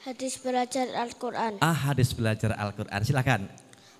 Hadis 0.00 0.40
belajar 0.40 0.88
Al-Quran. 0.96 1.60
Ah, 1.60 1.76
hadis 1.92 2.16
belajar 2.16 2.56
Al-Qur'an. 2.56 3.04
Silakan. 3.04 3.52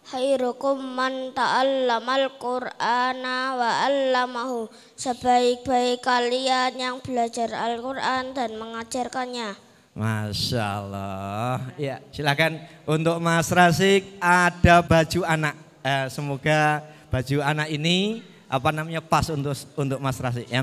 Khairukum 0.09 0.81
man 0.81 1.37
ta'allamal 1.37 2.41
Qur'ana 2.41 3.59
wa 3.59 3.71
'allamahu. 3.85 4.73
Sebaik-baik 4.97 6.01
kalian 6.01 6.73
yang 6.81 6.97
belajar 7.05 7.53
Al-Qur'an 7.53 8.33
dan 8.33 8.57
mengajarkannya. 8.57 9.55
Masya 9.93 10.63
Allah. 10.65 11.61
Ya, 11.77 11.99
silakan 12.15 12.63
untuk 12.87 13.19
Mas 13.19 13.51
Rasik 13.51 14.07
ada 14.23 14.81
baju 14.81 15.21
anak. 15.27 15.55
Eh, 15.85 16.07
semoga 16.09 16.81
baju 17.11 17.37
anak 17.43 17.69
ini 17.69 18.23
apa 18.47 18.71
namanya 18.71 19.03
pas 19.03 19.27
untuk 19.29 19.53
untuk 19.77 19.99
Mas 19.99 20.17
Rasik 20.17 20.47
ya. 20.47 20.63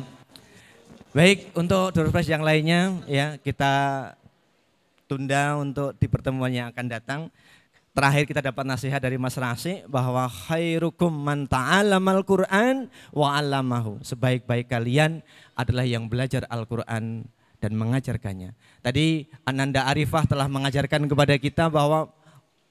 Baik, 1.15 1.49
untuk 1.57 1.91
Dorpres 1.95 2.29
yang 2.29 2.43
lainnya 2.43 2.93
ya 3.07 3.35
kita 3.41 3.73
tunda 5.07 5.55
untuk 5.57 5.95
di 5.95 6.05
pertemuan 6.05 6.51
yang 6.51 6.67
akan 6.69 6.85
datang. 6.87 7.21
Terakhir 7.97 8.29
kita 8.29 8.45
dapat 8.45 8.61
nasihat 8.61 9.01
dari 9.01 9.17
Mas 9.17 9.33
Rasi 9.33 9.81
bahwa 9.89 10.29
khairukum 10.29 11.09
man 11.09 11.49
ta'alamal 11.49 12.21
Qur'an 12.21 12.93
wa 13.09 13.33
'allamahu. 13.33 14.05
Sebaik-baik 14.05 14.69
kalian 14.69 15.25
adalah 15.57 15.81
yang 15.81 16.05
belajar 16.05 16.45
Al-Qur'an 16.45 17.25
dan 17.57 17.71
mengajarkannya. 17.73 18.53
Tadi 18.85 19.25
Ananda 19.49 19.89
Arifah 19.89 20.29
telah 20.29 20.45
mengajarkan 20.45 21.09
kepada 21.09 21.41
kita 21.41 21.73
bahwa 21.73 22.13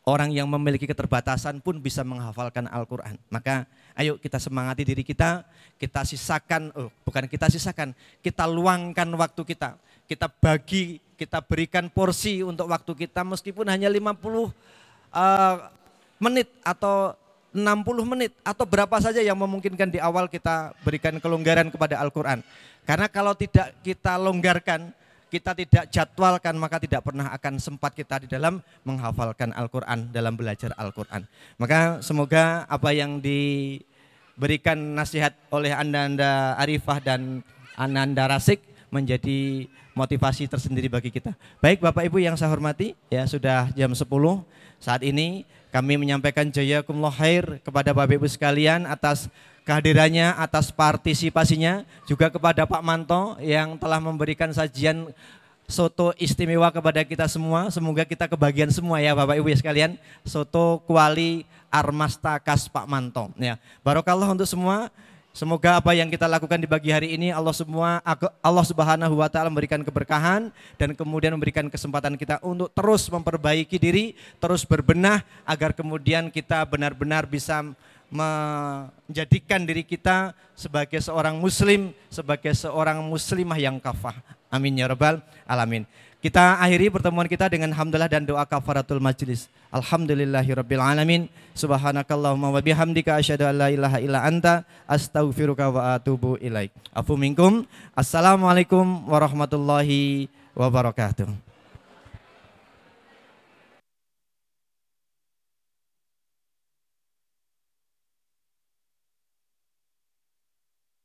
orang 0.06 0.30
yang 0.30 0.46
memiliki 0.46 0.86
keterbatasan 0.86 1.58
pun 1.58 1.82
bisa 1.82 2.06
menghafalkan 2.06 2.70
Al-Quran. 2.70 3.18
Maka 3.26 3.66
ayo 3.98 4.22
kita 4.22 4.38
semangati 4.38 4.86
diri 4.86 5.02
kita, 5.02 5.42
kita 5.74 6.06
sisakan, 6.06 6.70
oh, 6.78 6.94
bukan 7.02 7.26
kita 7.26 7.50
sisakan, 7.50 7.98
kita 8.22 8.46
luangkan 8.46 9.10
waktu 9.18 9.42
kita. 9.42 9.74
Kita 10.06 10.30
bagi, 10.30 11.02
kita 11.18 11.42
berikan 11.42 11.90
porsi 11.90 12.46
untuk 12.46 12.70
waktu 12.70 12.94
kita 12.94 13.26
meskipun 13.26 13.66
hanya 13.66 13.90
50 13.90 14.85
uh, 15.12 15.68
menit 16.16 16.48
atau 16.64 17.12
60 17.56 18.12
menit 18.12 18.32
atau 18.44 18.68
berapa 18.68 18.96
saja 19.00 19.24
yang 19.24 19.40
memungkinkan 19.40 19.88
di 19.88 19.96
awal 19.96 20.28
kita 20.28 20.76
berikan 20.84 21.16
kelonggaran 21.16 21.72
kepada 21.72 21.96
Al-Quran. 22.04 22.44
Karena 22.84 23.08
kalau 23.08 23.32
tidak 23.32 23.72
kita 23.80 24.20
longgarkan, 24.20 24.92
kita 25.32 25.56
tidak 25.56 25.84
jadwalkan 25.88 26.54
maka 26.60 26.76
tidak 26.76 27.02
pernah 27.02 27.32
akan 27.32 27.56
sempat 27.56 27.96
kita 27.96 28.22
di 28.22 28.28
dalam 28.28 28.60
menghafalkan 28.84 29.56
Al-Quran, 29.56 30.12
dalam 30.12 30.36
belajar 30.36 30.76
Al-Quran. 30.76 31.24
Maka 31.56 32.04
semoga 32.04 32.68
apa 32.68 32.92
yang 32.92 33.18
diberikan 33.24 34.76
nasihat 34.76 35.32
oleh 35.48 35.72
Anda-anda 35.72 36.60
Arifah 36.60 37.00
dan 37.00 37.40
Ananda 37.74 38.28
Rasik 38.28 38.75
menjadi 38.96 39.68
motivasi 39.92 40.48
tersendiri 40.48 40.88
bagi 40.88 41.12
kita. 41.12 41.36
Baik 41.60 41.84
Bapak 41.84 42.08
Ibu 42.08 42.16
yang 42.16 42.36
saya 42.40 42.48
hormati, 42.48 42.96
ya 43.12 43.28
sudah 43.28 43.68
jam 43.76 43.92
10. 43.92 44.08
Saat 44.80 45.04
ini 45.04 45.44
kami 45.68 46.00
menyampaikan 46.00 46.48
jazakumullah 46.48 47.12
khair 47.12 47.60
kepada 47.60 47.92
Bapak 47.92 48.16
Ibu 48.16 48.28
sekalian 48.28 48.88
atas 48.88 49.28
kehadirannya, 49.68 50.32
atas 50.40 50.72
partisipasinya, 50.72 51.84
juga 52.08 52.32
kepada 52.32 52.64
Pak 52.64 52.80
Manto 52.80 53.36
yang 53.44 53.76
telah 53.76 54.00
memberikan 54.00 54.48
sajian 54.52 55.12
soto 55.66 56.14
istimewa 56.16 56.70
kepada 56.70 57.02
kita 57.02 57.26
semua. 57.26 57.68
Semoga 57.74 58.06
kita 58.06 58.30
kebagian 58.30 58.70
semua 58.70 59.02
ya 59.02 59.12
Bapak 59.12 59.36
Ibu 59.36 59.50
sekalian. 59.52 59.98
Soto 60.22 60.80
kuali 60.86 61.44
Armasta 61.68 62.38
Kas 62.38 62.70
Pak 62.70 62.86
Manto. 62.86 63.34
Ya, 63.36 63.58
barokallah 63.82 64.30
untuk 64.32 64.46
semua. 64.46 64.88
Semoga 65.36 65.76
apa 65.76 65.92
yang 65.92 66.08
kita 66.08 66.24
lakukan 66.24 66.56
di 66.56 66.64
pagi 66.64 66.88
hari 66.88 67.12
ini 67.12 67.28
Allah 67.28 67.52
semua 67.52 68.00
Allah 68.40 68.64
Subhanahu 68.64 69.20
wa 69.20 69.28
taala 69.28 69.52
memberikan 69.52 69.84
keberkahan 69.84 70.48
dan 70.80 70.96
kemudian 70.96 71.36
memberikan 71.36 71.68
kesempatan 71.68 72.16
kita 72.16 72.40
untuk 72.40 72.72
terus 72.72 73.04
memperbaiki 73.12 73.76
diri, 73.76 74.16
terus 74.40 74.64
berbenah 74.64 75.20
agar 75.44 75.76
kemudian 75.76 76.32
kita 76.32 76.64
benar-benar 76.64 77.28
bisa 77.28 77.60
menjadikan 78.08 79.68
diri 79.68 79.84
kita 79.84 80.32
sebagai 80.56 81.04
seorang 81.04 81.36
muslim, 81.36 81.92
sebagai 82.08 82.56
seorang 82.56 83.04
muslimah 83.04 83.60
yang 83.60 83.76
kafah. 83.76 84.16
Amin 84.48 84.80
ya 84.80 84.88
rabbal 84.88 85.20
alamin. 85.44 85.84
Kita 86.16 86.58
akhiri 86.58 86.90
pertemuan 86.90 87.28
kita 87.28 87.46
dengan 87.46 87.70
hamdalah 87.70 88.08
dan 88.10 88.26
doa 88.26 88.42
kafaratul 88.48 88.98
majlis. 88.98 89.46
Alhamdulillahirabbil 89.70 90.82
alamin. 90.82 91.30
Subhanakallahumma 91.54 92.50
wa 92.50 92.60
bihamdika 92.64 93.20
asyhadu 93.20 93.46
an 93.46 93.54
la 93.54 93.68
ilaha 93.70 94.02
illa 94.02 94.24
anta 94.24 94.66
astaghfiruka 94.88 95.70
wa 95.70 95.94
atubu 95.94 96.40
ilaik. 96.40 96.74
Afu 96.90 97.14
minkum. 97.14 97.68
Assalamualaikum 97.94 99.06
warahmatullahi 99.06 100.26
wabarakatuh. 100.56 101.45